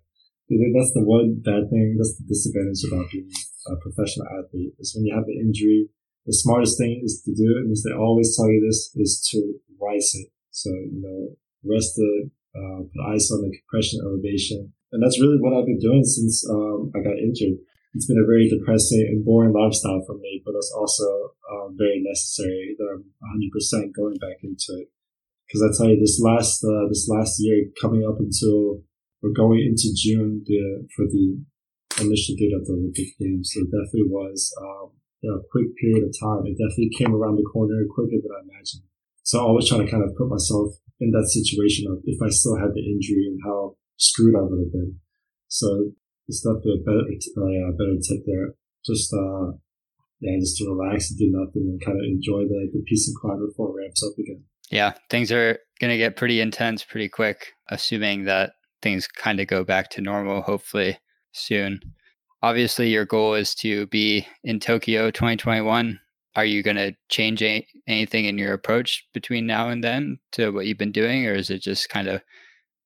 that's 0.48 0.94
the 0.94 1.02
one 1.02 1.42
bad 1.42 1.66
thing. 1.70 1.98
That's 1.98 2.14
the 2.18 2.26
disadvantage 2.28 2.86
about 2.86 3.10
being 3.10 3.30
a 3.66 3.74
professional 3.82 4.30
athlete 4.30 4.74
is 4.78 4.94
when 4.94 5.04
you 5.06 5.14
have 5.14 5.26
the 5.26 5.38
injury. 5.42 5.90
The 6.26 6.34
smartest 6.34 6.78
thing 6.78 7.02
is 7.04 7.22
to 7.22 7.34
do, 7.34 7.58
and 7.58 7.70
as 7.70 7.82
they 7.82 7.94
always 7.94 8.36
tell 8.36 8.50
you 8.50 8.62
this, 8.66 8.90
is 8.94 9.26
to 9.30 9.58
rise 9.80 10.10
it. 10.14 10.30
So 10.50 10.70
you 10.70 11.02
know, 11.02 11.34
rest 11.66 11.94
it, 11.98 12.30
uh, 12.54 12.86
put 12.90 13.14
ice 13.14 13.30
on 13.30 13.42
the 13.42 13.50
compression 13.50 14.00
elevation, 14.02 14.72
and 14.92 15.02
that's 15.02 15.20
really 15.20 15.38
what 15.38 15.54
I've 15.54 15.66
been 15.66 15.82
doing 15.82 16.04
since 16.04 16.46
um, 16.50 16.90
I 16.94 17.02
got 17.02 17.18
injured. 17.18 17.58
It's 17.94 18.06
been 18.06 18.22
a 18.22 18.26
very 18.26 18.48
depressing 18.48 19.06
and 19.08 19.24
boring 19.24 19.54
lifestyle 19.54 20.02
for 20.06 20.18
me, 20.18 20.42
but 20.44 20.54
it's 20.54 20.72
also 20.76 21.32
um, 21.50 21.74
very 21.78 22.02
necessary 22.04 22.76
that 22.76 22.86
I'm 22.92 23.04
100% 23.40 23.94
going 23.94 24.18
back 24.18 24.36
into 24.42 24.82
it. 24.82 24.92
Because 25.46 25.62
I 25.62 25.70
tell 25.76 25.90
you, 25.90 26.00
this 26.00 26.20
last 26.22 26.62
uh, 26.64 26.88
this 26.88 27.08
last 27.08 27.38
year, 27.38 27.70
coming 27.80 28.02
up 28.02 28.18
until 28.18 28.82
we're 29.22 29.32
going 29.32 29.62
into 29.62 29.94
June 29.94 30.42
the, 30.44 30.86
for 30.94 31.06
the 31.06 31.38
initial 32.02 32.36
date 32.36 32.52
of 32.52 32.66
the 32.66 32.74
Olympic 32.74 33.16
Games. 33.18 33.50
So 33.54 33.62
it 33.64 33.72
definitely 33.72 34.10
was 34.10 34.52
um, 34.60 34.92
you 35.22 35.30
know, 35.30 35.40
a 35.40 35.48
quick 35.50 35.72
period 35.80 36.04
of 36.04 36.12
time. 36.12 36.44
It 36.44 36.58
definitely 36.60 36.92
came 36.98 37.14
around 37.14 37.36
the 37.36 37.48
corner 37.48 37.86
quicker 37.88 38.20
than 38.20 38.32
I 38.34 38.44
imagined. 38.44 38.84
So 39.22 39.40
I 39.40 39.42
always 39.42 39.68
try 39.68 39.78
to 39.78 39.90
kind 39.90 40.04
of 40.04 40.14
put 40.16 40.28
myself 40.28 40.76
in 41.00 41.10
that 41.10 41.28
situation 41.28 41.90
of 41.90 41.98
if 42.04 42.20
I 42.22 42.28
still 42.30 42.56
had 42.56 42.72
the 42.74 42.84
injury 42.84 43.26
and 43.26 43.40
how 43.44 43.76
screwed 43.96 44.36
I 44.36 44.42
would 44.42 44.60
have 44.60 44.72
been. 44.72 45.00
So 45.48 45.90
it's 46.28 46.42
definitely 46.42 46.82
a 46.82 46.86
better, 46.86 47.04
uh, 47.06 47.72
better 47.74 47.98
tip 48.02 48.22
there. 48.26 48.54
Just, 48.84 49.12
uh, 49.12 49.58
yeah, 50.20 50.38
just 50.38 50.56
to 50.58 50.70
relax 50.70 51.10
and 51.10 51.18
do 51.18 51.28
nothing 51.32 51.66
and 51.66 51.82
kind 51.82 51.98
of 51.98 52.04
enjoy 52.04 52.46
the, 52.46 52.70
the 52.72 52.82
peace 52.86 53.08
and 53.08 53.16
quiet 53.18 53.40
before 53.42 53.74
it 53.74 53.82
ramps 53.82 54.02
up 54.06 54.16
again. 54.18 54.44
Yeah, 54.70 54.94
things 55.10 55.30
are 55.30 55.58
going 55.80 55.90
to 55.90 55.98
get 55.98 56.16
pretty 56.16 56.40
intense 56.40 56.82
pretty 56.82 57.08
quick, 57.08 57.52
assuming 57.70 58.24
that 58.24 58.52
things 58.82 59.06
kind 59.06 59.40
of 59.40 59.46
go 59.46 59.64
back 59.64 59.90
to 59.90 60.00
normal, 60.00 60.42
hopefully 60.42 60.98
soon. 61.32 61.80
Obviously, 62.42 62.90
your 62.90 63.04
goal 63.04 63.34
is 63.34 63.54
to 63.56 63.86
be 63.86 64.26
in 64.44 64.60
Tokyo 64.60 65.10
2021. 65.10 66.00
Are 66.34 66.44
you 66.44 66.62
going 66.62 66.76
to 66.76 66.94
change 67.08 67.42
any, 67.42 67.66
anything 67.86 68.26
in 68.26 68.38
your 68.38 68.52
approach 68.52 69.06
between 69.14 69.46
now 69.46 69.68
and 69.68 69.82
then 69.82 70.18
to 70.32 70.50
what 70.50 70.66
you've 70.66 70.78
been 70.78 70.92
doing, 70.92 71.26
or 71.26 71.34
is 71.34 71.50
it 71.50 71.62
just 71.62 71.88
kind 71.88 72.08
of 72.08 72.20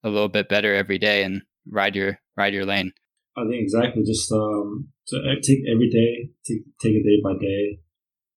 a 0.04 0.08
little 0.08 0.28
bit 0.28 0.48
better 0.48 0.74
every 0.74 0.98
day 0.98 1.24
and 1.24 1.42
ride 1.68 1.96
your 1.96 2.18
ride 2.36 2.54
your 2.54 2.64
lane? 2.64 2.92
I 3.36 3.42
think 3.42 3.62
exactly. 3.62 4.04
Just 4.04 4.30
um, 4.30 4.88
to 5.08 5.16
take 5.42 5.60
every 5.70 5.90
day, 5.90 6.30
take 6.46 6.62
take 6.80 6.92
it 6.92 7.02
day 7.02 7.20
by 7.24 7.32
day, 7.40 7.80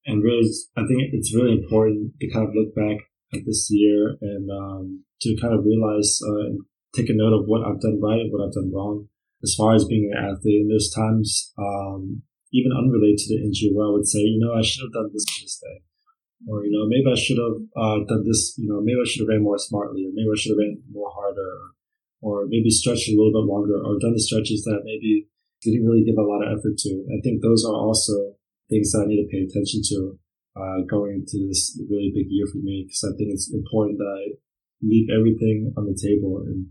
and 0.08 0.24
really, 0.24 0.50
I 0.76 0.82
think 0.82 1.14
it's 1.14 1.34
really 1.36 1.62
important 1.62 2.14
to 2.20 2.30
kind 2.32 2.48
of 2.48 2.56
look 2.56 2.74
back 2.76 3.06
this 3.42 3.68
year 3.72 4.18
and 4.22 4.50
um, 4.52 5.04
to 5.22 5.36
kind 5.42 5.54
of 5.54 5.66
realize 5.66 6.22
uh, 6.22 6.54
take 6.94 7.10
a 7.10 7.18
note 7.18 7.34
of 7.34 7.50
what 7.50 7.66
I've 7.66 7.82
done 7.82 8.00
right 8.02 8.22
and 8.22 8.32
what 8.32 8.46
I've 8.46 8.54
done 8.54 8.72
wrong 8.74 9.10
as 9.42 9.56
far 9.58 9.74
as 9.74 9.86
being 9.86 10.12
an 10.14 10.18
athlete. 10.18 10.62
And 10.62 10.70
there's 10.70 10.94
times, 10.94 11.52
um, 11.58 12.22
even 12.54 12.72
unrelated 12.72 13.18
to 13.18 13.30
the 13.34 13.44
injury, 13.44 13.74
where 13.74 13.88
I 13.88 13.92
would 13.92 14.08
say, 14.08 14.20
you 14.20 14.40
know, 14.40 14.54
I 14.54 14.62
should 14.62 14.86
have 14.86 14.94
done 14.94 15.10
this 15.12 15.26
this 15.42 15.58
day. 15.58 15.82
Or, 16.48 16.64
you 16.64 16.72
know, 16.72 16.86
maybe 16.86 17.10
I 17.10 17.18
should 17.18 17.40
have 17.40 17.58
uh, 17.76 18.00
done 18.06 18.24
this, 18.28 18.54
you 18.58 18.68
know, 18.70 18.80
maybe 18.84 19.00
I 19.02 19.08
should 19.08 19.26
have 19.26 19.32
ran 19.32 19.44
more 19.44 19.58
smartly, 19.58 20.06
or 20.06 20.14
maybe 20.14 20.30
I 20.30 20.38
should 20.38 20.54
have 20.54 20.62
ran 20.62 20.84
more 20.92 21.10
harder, 21.10 21.74
or 22.22 22.46
maybe 22.48 22.70
stretched 22.70 23.10
a 23.10 23.16
little 23.16 23.34
bit 23.34 23.48
longer, 23.48 23.80
or 23.80 23.98
done 23.98 24.14
the 24.14 24.22
stretches 24.22 24.64
that 24.68 24.84
maybe 24.84 25.28
didn't 25.64 25.88
really 25.88 26.04
give 26.04 26.20
a 26.20 26.28
lot 26.28 26.44
of 26.44 26.52
effort 26.52 26.78
to. 26.78 26.92
I 27.16 27.24
think 27.24 27.42
those 27.42 27.64
are 27.64 27.74
also 27.74 28.36
things 28.70 28.92
that 28.92 29.04
I 29.04 29.08
need 29.08 29.24
to 29.24 29.32
pay 29.32 29.48
attention 29.48 29.82
to 29.90 30.20
uh, 30.56 30.86
going 30.90 31.24
into 31.24 31.48
this 31.48 31.80
really 31.90 32.12
big 32.14 32.28
year 32.30 32.46
for 32.52 32.60
me, 32.60 32.86
because 32.86 33.04
I 33.04 33.16
think 33.18 33.34
it's 33.34 33.54
important 33.54 33.98
that 33.98 34.12
I 34.12 34.24
leave 34.82 35.10
everything 35.10 35.74
on 35.78 35.86
the 35.86 35.98
table 35.98 36.44
and 36.46 36.68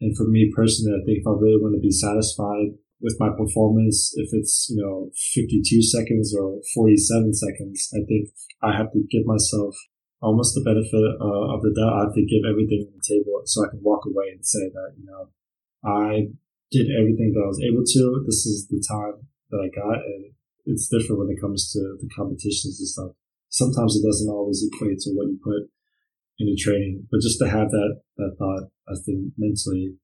and 0.00 0.16
for 0.16 0.28
me 0.28 0.52
personally, 0.54 0.92
I 0.92 1.02
think 1.04 1.24
if 1.24 1.26
I 1.26 1.32
really 1.38 1.60
want 1.60 1.74
to 1.74 1.80
be 1.80 1.90
satisfied 1.90 2.76
with 3.00 3.16
my 3.20 3.30
performance, 3.36 4.12
if 4.16 4.28
it's, 4.32 4.68
you 4.68 4.82
know, 4.82 5.10
52 5.32 5.82
seconds 5.82 6.34
or 6.36 6.60
47 6.74 7.32
seconds, 7.32 7.88
I 7.94 8.04
think 8.04 8.28
I 8.62 8.76
have 8.76 8.92
to 8.92 9.00
give 9.10 9.24
myself 9.24 9.74
almost 10.20 10.54
the 10.54 10.64
benefit 10.64 11.04
uh, 11.20 11.46
of 11.56 11.62
the 11.62 11.72
doubt. 11.72 11.94
I 11.94 12.00
have 12.08 12.16
to 12.16 12.26
give 12.26 12.44
everything 12.44 12.84
on 12.84 12.92
the 12.96 13.06
table 13.06 13.40
so 13.44 13.64
I 13.64 13.70
can 13.70 13.80
walk 13.80 14.04
away 14.04 14.28
and 14.32 14.44
say 14.44 14.68
that, 14.72 14.92
you 14.98 15.06
know, 15.08 15.32
I 15.84 16.32
did 16.72 16.92
everything 16.92 17.32
that 17.32 17.44
I 17.44 17.48
was 17.48 17.62
able 17.64 17.84
to. 17.84 18.24
This 18.26 18.44
is 18.44 18.68
the 18.68 18.84
time 18.84 19.24
that 19.52 19.60
I 19.62 19.68
got. 19.72 20.04
And 20.04 20.36
it's 20.66 20.88
different 20.88 21.20
when 21.20 21.30
it 21.30 21.40
comes 21.40 21.72
to 21.72 21.80
the 22.00 22.08
competitions 22.12 22.80
and 22.80 22.88
stuff. 22.88 23.12
Sometimes 23.54 23.94
it 23.94 24.02
doesn't 24.02 24.34
always 24.34 24.66
equate 24.66 24.98
to 25.06 25.14
what 25.14 25.30
you 25.30 25.38
put 25.38 25.70
into 26.40 26.58
training, 26.58 27.06
but 27.10 27.22
just 27.22 27.38
to 27.38 27.46
have 27.46 27.70
that, 27.70 28.02
that 28.16 28.34
thought, 28.36 28.66
I 28.90 28.98
think 29.06 29.30
mentally, 29.38 29.94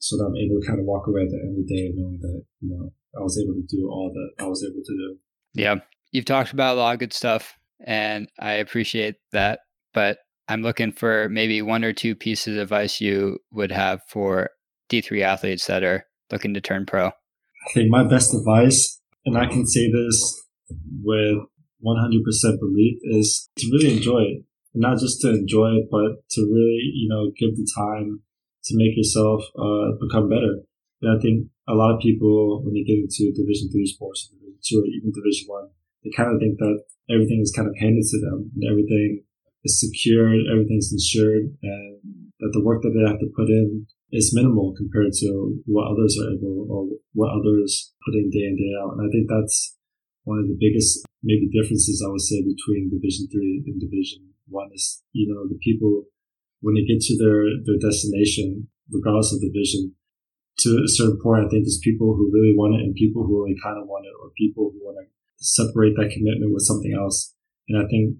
so 0.00 0.16
that 0.16 0.24
I'm 0.24 0.36
able 0.36 0.60
to 0.60 0.66
kind 0.66 0.80
of 0.80 0.86
walk 0.86 1.06
away 1.06 1.22
at 1.22 1.28
the 1.28 1.36
end 1.36 1.52
of 1.52 1.60
the 1.60 1.68
day 1.68 1.92
knowing 1.94 2.18
that, 2.22 2.42
you 2.60 2.70
know, 2.70 2.92
I 3.18 3.22
was 3.22 3.36
able 3.36 3.52
to 3.52 3.66
do 3.68 3.88
all 3.90 4.10
that 4.12 4.42
I 4.42 4.48
was 4.48 4.64
able 4.64 4.82
to 4.82 4.96
do. 4.96 5.18
Yeah. 5.52 5.76
You've 6.12 6.24
talked 6.24 6.52
about 6.52 6.76
a 6.76 6.80
lot 6.80 6.94
of 6.94 7.00
good 7.00 7.12
stuff 7.12 7.58
and 7.86 8.28
I 8.40 8.54
appreciate 8.54 9.16
that, 9.32 9.60
but 9.92 10.18
I'm 10.48 10.62
looking 10.62 10.92
for 10.92 11.28
maybe 11.28 11.60
one 11.60 11.84
or 11.84 11.92
two 11.92 12.14
pieces 12.14 12.56
of 12.56 12.62
advice 12.62 13.00
you 13.00 13.38
would 13.50 13.70
have 13.70 14.00
for 14.08 14.50
D3 14.90 15.22
athletes 15.22 15.66
that 15.66 15.84
are 15.84 16.06
looking 16.30 16.54
to 16.54 16.60
turn 16.60 16.86
pro. 16.86 17.08
I 17.08 17.72
think 17.72 17.90
my 17.90 18.04
best 18.04 18.34
advice, 18.34 19.00
and 19.26 19.36
I 19.36 19.46
can 19.46 19.66
say 19.66 19.90
this 19.90 20.42
with 21.02 21.38
100% 21.84 22.58
belief, 22.60 22.98
is 23.04 23.48
to 23.56 23.70
really 23.72 23.96
enjoy 23.96 24.22
it 24.22 24.44
not 24.74 24.98
just 24.98 25.20
to 25.22 25.30
enjoy 25.30 25.78
it, 25.78 25.86
but 25.90 26.26
to 26.30 26.40
really, 26.50 26.82
you 26.98 27.08
know, 27.08 27.30
give 27.38 27.54
the 27.54 27.66
time 27.78 28.20
to 28.64 28.76
make 28.76 28.96
yourself 28.96 29.42
uh, 29.54 29.94
become 30.02 30.28
better. 30.28 30.66
And 31.00 31.16
I 31.16 31.22
think 31.22 31.46
a 31.68 31.74
lot 31.74 31.94
of 31.94 32.00
people, 32.02 32.62
when 32.64 32.74
they 32.74 32.82
get 32.82 32.98
into 32.98 33.32
Division 33.32 33.70
three 33.70 33.86
sports, 33.86 34.28
Division 34.28 34.58
two, 34.66 34.82
or 34.82 34.86
even 34.90 35.14
Division 35.14 35.46
one, 35.46 35.70
they 36.02 36.10
kind 36.10 36.34
of 36.34 36.40
think 36.42 36.58
that 36.58 36.82
everything 37.08 37.40
is 37.40 37.54
kind 37.54 37.68
of 37.68 37.78
handed 37.78 38.02
to 38.02 38.18
them 38.20 38.50
and 38.54 38.64
everything 38.66 39.22
is 39.62 39.80
secured, 39.80 40.42
everything's 40.50 40.92
insured, 40.92 41.54
and 41.62 42.02
that 42.40 42.50
the 42.52 42.64
work 42.64 42.82
that 42.82 42.92
they 42.92 43.06
have 43.06 43.20
to 43.20 43.30
put 43.36 43.48
in 43.48 43.86
is 44.10 44.34
minimal 44.34 44.74
compared 44.76 45.12
to 45.12 45.54
what 45.66 45.90
others 45.90 46.18
are 46.18 46.34
able 46.34 46.66
or 46.68 46.88
what 47.14 47.32
others 47.32 47.94
put 48.04 48.14
in 48.14 48.30
day 48.30 48.44
in 48.50 48.56
day 48.56 48.72
out. 48.82 48.98
And 48.98 49.06
I 49.06 49.08
think 49.10 49.30
that's 49.30 49.76
one 50.24 50.40
of 50.40 50.48
the 50.48 50.56
biggest 50.58 51.04
maybe 51.22 51.48
differences 51.48 52.04
I 52.04 52.10
would 52.10 52.20
say 52.20 52.40
between 52.40 52.92
Division 52.92 53.28
three 53.32 53.64
and 53.64 53.80
Division 53.80 54.34
one 54.48 54.68
is, 54.74 55.02
you 55.12 55.28
know, 55.32 55.48
the 55.48 55.56
people, 55.60 56.04
when 56.60 56.74
they 56.74 56.84
get 56.84 57.00
to 57.00 57.16
their, 57.16 57.44
their 57.64 57.80
destination, 57.80 58.68
regardless 58.90 59.32
of 59.32 59.40
the 59.40 59.52
vision, 59.52 59.94
to 60.58 60.70
a 60.84 60.88
certain 60.88 61.18
point, 61.20 61.44
I 61.44 61.48
think 61.48 61.64
there's 61.64 61.82
people 61.82 62.14
who 62.14 62.30
really 62.32 62.54
want 62.54 62.76
it 62.76 62.84
and 62.84 62.94
people 62.94 63.24
who 63.24 63.40
only 63.40 63.56
kind 63.62 63.80
of 63.80 63.88
want 63.88 64.06
it 64.06 64.14
or 64.20 64.30
people 64.36 64.70
who 64.70 64.80
want 64.84 65.00
to 65.02 65.06
separate 65.40 65.96
that 65.96 66.12
commitment 66.12 66.52
with 66.52 66.62
something 66.62 66.94
else. 66.94 67.34
And 67.68 67.80
I 67.80 67.88
think, 67.88 68.16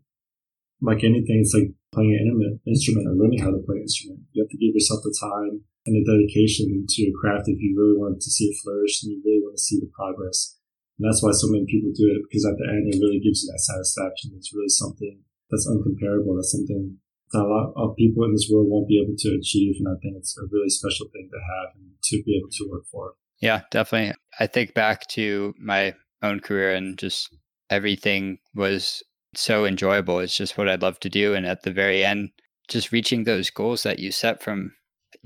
like 0.80 1.04
anything, 1.04 1.40
it's 1.40 1.54
like 1.54 1.70
playing 1.92 2.16
an 2.18 2.60
instrument 2.66 3.06
or 3.06 3.14
learning 3.14 3.38
how 3.38 3.52
to 3.52 3.62
play 3.64 3.78
an 3.78 3.86
instrument. 3.86 4.20
You 4.32 4.42
have 4.42 4.50
to 4.50 4.58
give 4.58 4.74
yourself 4.74 5.00
the 5.04 5.14
time 5.14 5.62
and 5.86 5.94
the 5.94 6.04
dedication 6.04 6.84
to 6.88 6.96
your 7.00 7.14
craft 7.14 7.46
if 7.46 7.60
you 7.60 7.76
really 7.78 7.96
want 7.96 8.20
to 8.20 8.30
see 8.30 8.50
it 8.50 8.58
flourish 8.64 9.04
and 9.04 9.12
you 9.12 9.22
really 9.24 9.40
want 9.40 9.56
to 9.56 9.62
see 9.62 9.78
the 9.78 9.88
progress. 9.94 10.58
And 10.98 11.10
that's 11.10 11.22
why 11.22 11.34
so 11.34 11.50
many 11.50 11.66
people 11.66 11.90
do 11.90 12.06
it 12.06 12.22
because 12.28 12.46
at 12.46 12.54
the 12.58 12.70
end, 12.70 12.86
it 12.86 13.02
really 13.02 13.18
gives 13.18 13.42
you 13.42 13.50
that 13.50 13.62
satisfaction. 13.62 14.32
It's 14.38 14.54
really 14.54 14.70
something 14.70 15.22
that's 15.50 15.66
uncomparable. 15.66 16.38
That's 16.38 16.52
something 16.54 16.98
that 17.32 17.42
a 17.42 17.50
lot 17.50 17.74
of 17.76 17.96
people 17.96 18.24
in 18.24 18.32
this 18.32 18.48
world 18.52 18.70
won't 18.70 18.88
be 18.88 19.02
able 19.02 19.16
to 19.18 19.30
achieve. 19.34 19.74
And 19.80 19.88
I 19.88 19.98
think 20.00 20.14
it's 20.16 20.38
a 20.38 20.46
really 20.50 20.70
special 20.70 21.06
thing 21.10 21.28
to 21.30 21.40
have 21.42 21.74
and 21.74 21.98
to 21.98 22.22
be 22.22 22.38
able 22.38 22.50
to 22.50 22.68
work 22.70 22.86
for. 22.90 23.14
Yeah, 23.40 23.62
definitely. 23.70 24.14
I 24.38 24.46
think 24.46 24.74
back 24.74 25.06
to 25.08 25.54
my 25.58 25.94
own 26.22 26.40
career 26.40 26.74
and 26.74 26.96
just 26.96 27.34
everything 27.70 28.38
was 28.54 29.02
so 29.34 29.64
enjoyable. 29.64 30.20
It's 30.20 30.36
just 30.36 30.56
what 30.56 30.68
I'd 30.68 30.82
love 30.82 31.00
to 31.00 31.10
do. 31.10 31.34
And 31.34 31.44
at 31.44 31.62
the 31.62 31.72
very 31.72 32.04
end, 32.04 32.30
just 32.68 32.92
reaching 32.92 33.24
those 33.24 33.50
goals 33.50 33.82
that 33.82 33.98
you 33.98 34.12
set 34.12 34.42
from, 34.42 34.72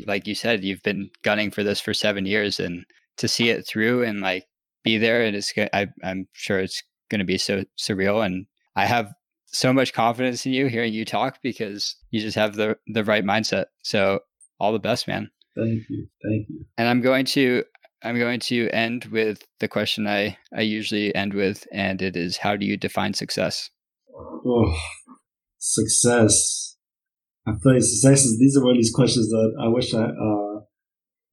like 0.06 0.26
you 0.26 0.34
said, 0.34 0.64
you've 0.64 0.82
been 0.82 1.10
gunning 1.22 1.50
for 1.50 1.62
this 1.62 1.80
for 1.80 1.92
seven 1.92 2.26
years 2.26 2.58
and 2.58 2.84
to 3.18 3.28
see 3.28 3.50
it 3.50 3.66
through 3.66 4.02
and 4.04 4.20
like 4.20 4.44
be 4.88 4.98
there. 4.98 5.22
And 5.22 5.36
it's, 5.36 5.52
I, 5.56 5.88
I'm 6.02 6.28
sure 6.32 6.58
it's 6.58 6.82
going 7.10 7.20
to 7.20 7.24
be 7.24 7.38
so 7.38 7.64
surreal. 7.76 8.24
And 8.24 8.46
I 8.74 8.86
have 8.86 9.12
so 9.46 9.72
much 9.72 9.92
confidence 9.92 10.46
in 10.46 10.52
you 10.52 10.66
hearing 10.66 10.92
you 10.92 11.04
talk 11.04 11.38
because 11.42 11.96
you 12.10 12.20
just 12.20 12.36
have 12.36 12.54
the, 12.54 12.76
the 12.86 13.04
right 13.04 13.24
mindset. 13.24 13.66
So 13.82 14.20
all 14.60 14.72
the 14.72 14.78
best, 14.78 15.08
man. 15.08 15.30
Thank 15.56 15.82
you. 15.88 16.06
Thank 16.22 16.48
you. 16.48 16.64
And 16.76 16.88
I'm 16.88 17.00
going 17.00 17.24
to 17.26 17.64
I'm 18.02 18.18
going 18.18 18.38
to 18.40 18.68
end 18.70 19.06
with 19.06 19.42
the 19.58 19.66
question 19.66 20.06
I, 20.06 20.36
I 20.56 20.60
usually 20.60 21.12
end 21.14 21.34
with, 21.34 21.66
and 21.72 22.00
it 22.00 22.16
is 22.16 22.36
how 22.36 22.54
do 22.54 22.64
you 22.64 22.76
define 22.76 23.14
success? 23.14 23.70
Oh, 24.46 24.72
success. 25.58 26.76
I 27.44 27.52
feel 27.60 27.72
like 27.72 27.82
success 27.82 28.24
is, 28.24 28.38
these 28.38 28.56
are 28.56 28.62
one 28.62 28.72
of 28.72 28.76
these 28.76 28.94
questions 28.94 29.28
that 29.30 29.52
I 29.60 29.66
wish 29.66 29.94
I, 29.94 30.04
uh, 30.04 30.47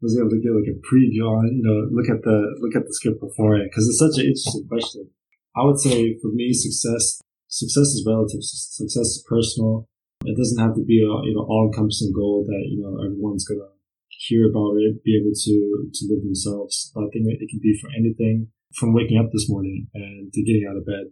was 0.05 0.13
able 0.13 0.29
to 0.29 0.41
get 0.41 0.53
like 0.53 0.69
a 0.69 0.77
preview 0.85 1.25
on, 1.25 1.49
you 1.49 1.65
know, 1.65 1.89
look 1.89 2.05
at 2.05 2.21
the, 2.21 2.37
look 2.61 2.77
at 2.77 2.85
the 2.85 2.93
script 2.93 3.17
beforehand, 3.17 3.73
because 3.73 3.89
it's 3.89 3.97
such 3.97 4.21
an 4.21 4.29
interesting 4.29 4.69
question. 4.69 5.09
I 5.57 5.65
would 5.65 5.81
say 5.81 6.13
for 6.21 6.29
me, 6.29 6.53
success, 6.53 7.25
success 7.49 7.97
is 7.97 8.05
relative. 8.05 8.45
Success 8.45 9.17
is 9.17 9.25
personal. 9.25 9.89
It 10.23 10.37
doesn't 10.37 10.61
have 10.61 10.77
to 10.77 10.85
be 10.85 11.01
a, 11.01 11.09
you 11.25 11.33
know, 11.33 11.49
all 11.49 11.73
encompassing 11.73 12.13
goal 12.13 12.45
that, 12.45 12.63
you 12.69 12.85
know, 12.85 13.01
everyone's 13.01 13.49
to 13.49 13.57
hear 14.29 14.45
about 14.45 14.77
it, 14.77 15.01
be 15.03 15.17
able 15.17 15.33
to, 15.33 15.55
to 15.89 16.01
live 16.13 16.21
themselves. 16.21 16.91
But 16.93 17.05
I 17.05 17.09
think 17.09 17.25
it 17.27 17.49
can 17.49 17.59
be 17.59 17.77
for 17.81 17.89
anything 17.97 18.53
from 18.77 18.93
waking 18.93 19.17
up 19.17 19.33
this 19.33 19.49
morning 19.49 19.87
and 19.93 20.31
to 20.31 20.43
getting 20.43 20.67
out 20.69 20.77
of 20.77 20.85
bed 20.85 21.09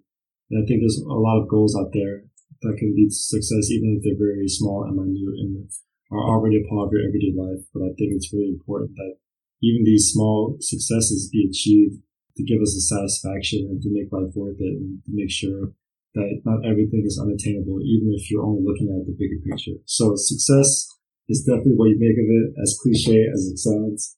and 0.53 0.61
I 0.61 0.65
think 0.67 0.81
there's 0.81 1.01
a 1.01 1.17
lot 1.17 1.41
of 1.41 1.49
goals 1.49 1.75
out 1.75 1.89
there 1.93 2.29
that 2.61 2.77
can 2.77 2.93
lead 2.95 3.09
to 3.09 3.15
success, 3.15 3.71
even 3.71 3.97
if 3.97 4.05
they're 4.05 4.19
very 4.19 4.47
small 4.47 4.83
and 4.85 4.95
minute 4.95 5.17
and 5.41 5.65
are 6.12 6.24
already 6.24 6.58
a 6.58 6.68
part 6.68 6.88
of 6.88 6.93
your 6.93 7.08
everyday 7.08 7.34
life. 7.36 7.64
But 7.74 7.84
I 7.84 7.91
think 7.97 8.14
it's 8.14 8.34
really 8.34 8.51
important 8.51 8.95
that 8.95 9.18
even 9.62 9.84
these 9.84 10.12
small 10.12 10.58
successes 10.60 11.30
be 11.32 11.47
achieved 11.47 12.04
to 12.36 12.43
give 12.43 12.62
us 12.62 12.76
a 12.76 12.82
satisfaction 12.82 13.68
and 13.70 13.82
to 13.82 13.93
make 13.93 14.12
life 14.12 14.34
worth 14.36 14.60
it 14.60 14.76
and 14.76 15.04
to 15.06 15.12
make 15.14 15.32
sure 15.32 15.72
that 16.16 16.41
not 16.45 16.66
everything 16.66 17.04
is 17.06 17.20
unattainable, 17.20 17.80
even 17.82 18.14
if 18.14 18.30
you're 18.30 18.45
only 18.45 18.62
looking 18.62 18.89
at 18.89 19.06
the 19.06 19.16
bigger 19.18 19.41
picture. 19.45 19.80
So 19.86 20.14
success 20.16 20.88
is 21.30 21.43
definitely 21.43 21.78
what 21.78 21.89
you 21.89 21.97
make 21.97 22.18
of 22.18 22.30
it, 22.30 22.62
as 22.62 22.78
cliche 22.82 23.26
as 23.34 23.47
it 23.47 23.58
sounds. 23.58 24.18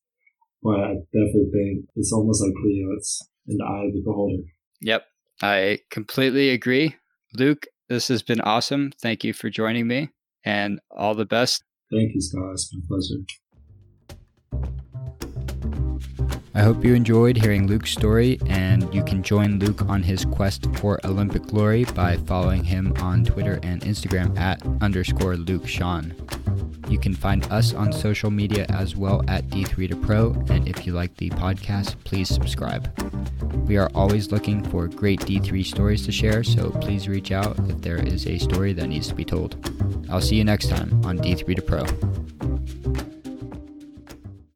But 0.61 0.79
I 0.79 0.93
definitely 1.13 1.51
think 1.53 1.85
it's 1.95 2.11
almost 2.11 2.41
like, 2.41 2.51
know, 2.51 2.95
it's 2.97 3.21
in 3.47 3.57
the 3.57 3.63
eye 3.63 3.85
of 3.87 3.93
the 3.93 4.01
beholder. 4.03 4.43
Yep. 4.81 5.05
I 5.41 5.79
completely 5.91 6.49
agree. 6.49 6.95
Luke, 7.37 7.67
this 7.89 8.07
has 8.07 8.23
been 8.23 8.41
awesome. 8.41 8.91
Thank 9.01 9.23
you 9.23 9.33
for 9.33 9.49
joining 9.49 9.87
me 9.87 10.09
and 10.43 10.79
all 10.89 11.13
the 11.13 11.25
best. 11.25 11.63
Thank 11.91 12.15
you, 12.15 12.21
Scott. 12.21 12.51
It's 12.53 12.69
been 12.71 12.81
a 12.83 12.87
pleasure. 12.87 13.23
I 16.55 16.61
hope 16.61 16.85
you 16.85 16.95
enjoyed 16.95 17.35
hearing 17.35 17.67
Luke's 17.67 17.91
story, 17.91 18.39
and 18.47 18.91
you 18.93 19.03
can 19.03 19.21
join 19.21 19.59
Luke 19.59 19.81
on 19.89 20.01
his 20.01 20.23
quest 20.23 20.73
for 20.77 21.05
Olympic 21.05 21.43
glory 21.43 21.83
by 21.83 22.15
following 22.15 22.63
him 22.63 22.93
on 23.01 23.25
Twitter 23.25 23.59
and 23.61 23.81
Instagram 23.81 24.37
at 24.39 24.65
underscore 24.81 25.35
Luke 25.35 25.67
Sean. 25.67 26.15
You 26.87 26.99
can 26.99 27.15
find 27.15 27.43
us 27.51 27.73
on 27.73 27.91
social 27.91 28.29
media 28.29 28.65
as 28.69 28.95
well 28.95 29.23
at 29.27 29.47
D3 29.49 29.89
to 29.89 29.95
Pro, 29.95 30.31
and 30.49 30.67
if 30.67 30.85
you 30.85 30.93
like 30.93 31.15
the 31.17 31.29
podcast, 31.31 31.95
please 32.03 32.29
subscribe. 32.29 32.89
We 33.67 33.77
are 33.77 33.89
always 33.95 34.31
looking 34.31 34.63
for 34.63 34.87
great 34.87 35.21
D3 35.21 35.65
stories 35.65 36.05
to 36.05 36.11
share, 36.11 36.43
so 36.43 36.69
please 36.69 37.07
reach 37.07 37.31
out 37.31 37.57
if 37.69 37.81
there 37.81 37.97
is 37.97 38.27
a 38.27 38.37
story 38.37 38.73
that 38.73 38.87
needs 38.87 39.07
to 39.07 39.15
be 39.15 39.25
told. 39.25 39.57
I'll 40.09 40.21
see 40.21 40.35
you 40.35 40.43
next 40.43 40.69
time 40.69 41.03
on 41.05 41.17
D3 41.17 41.55
to 41.55 41.61
Pro. 41.61 43.04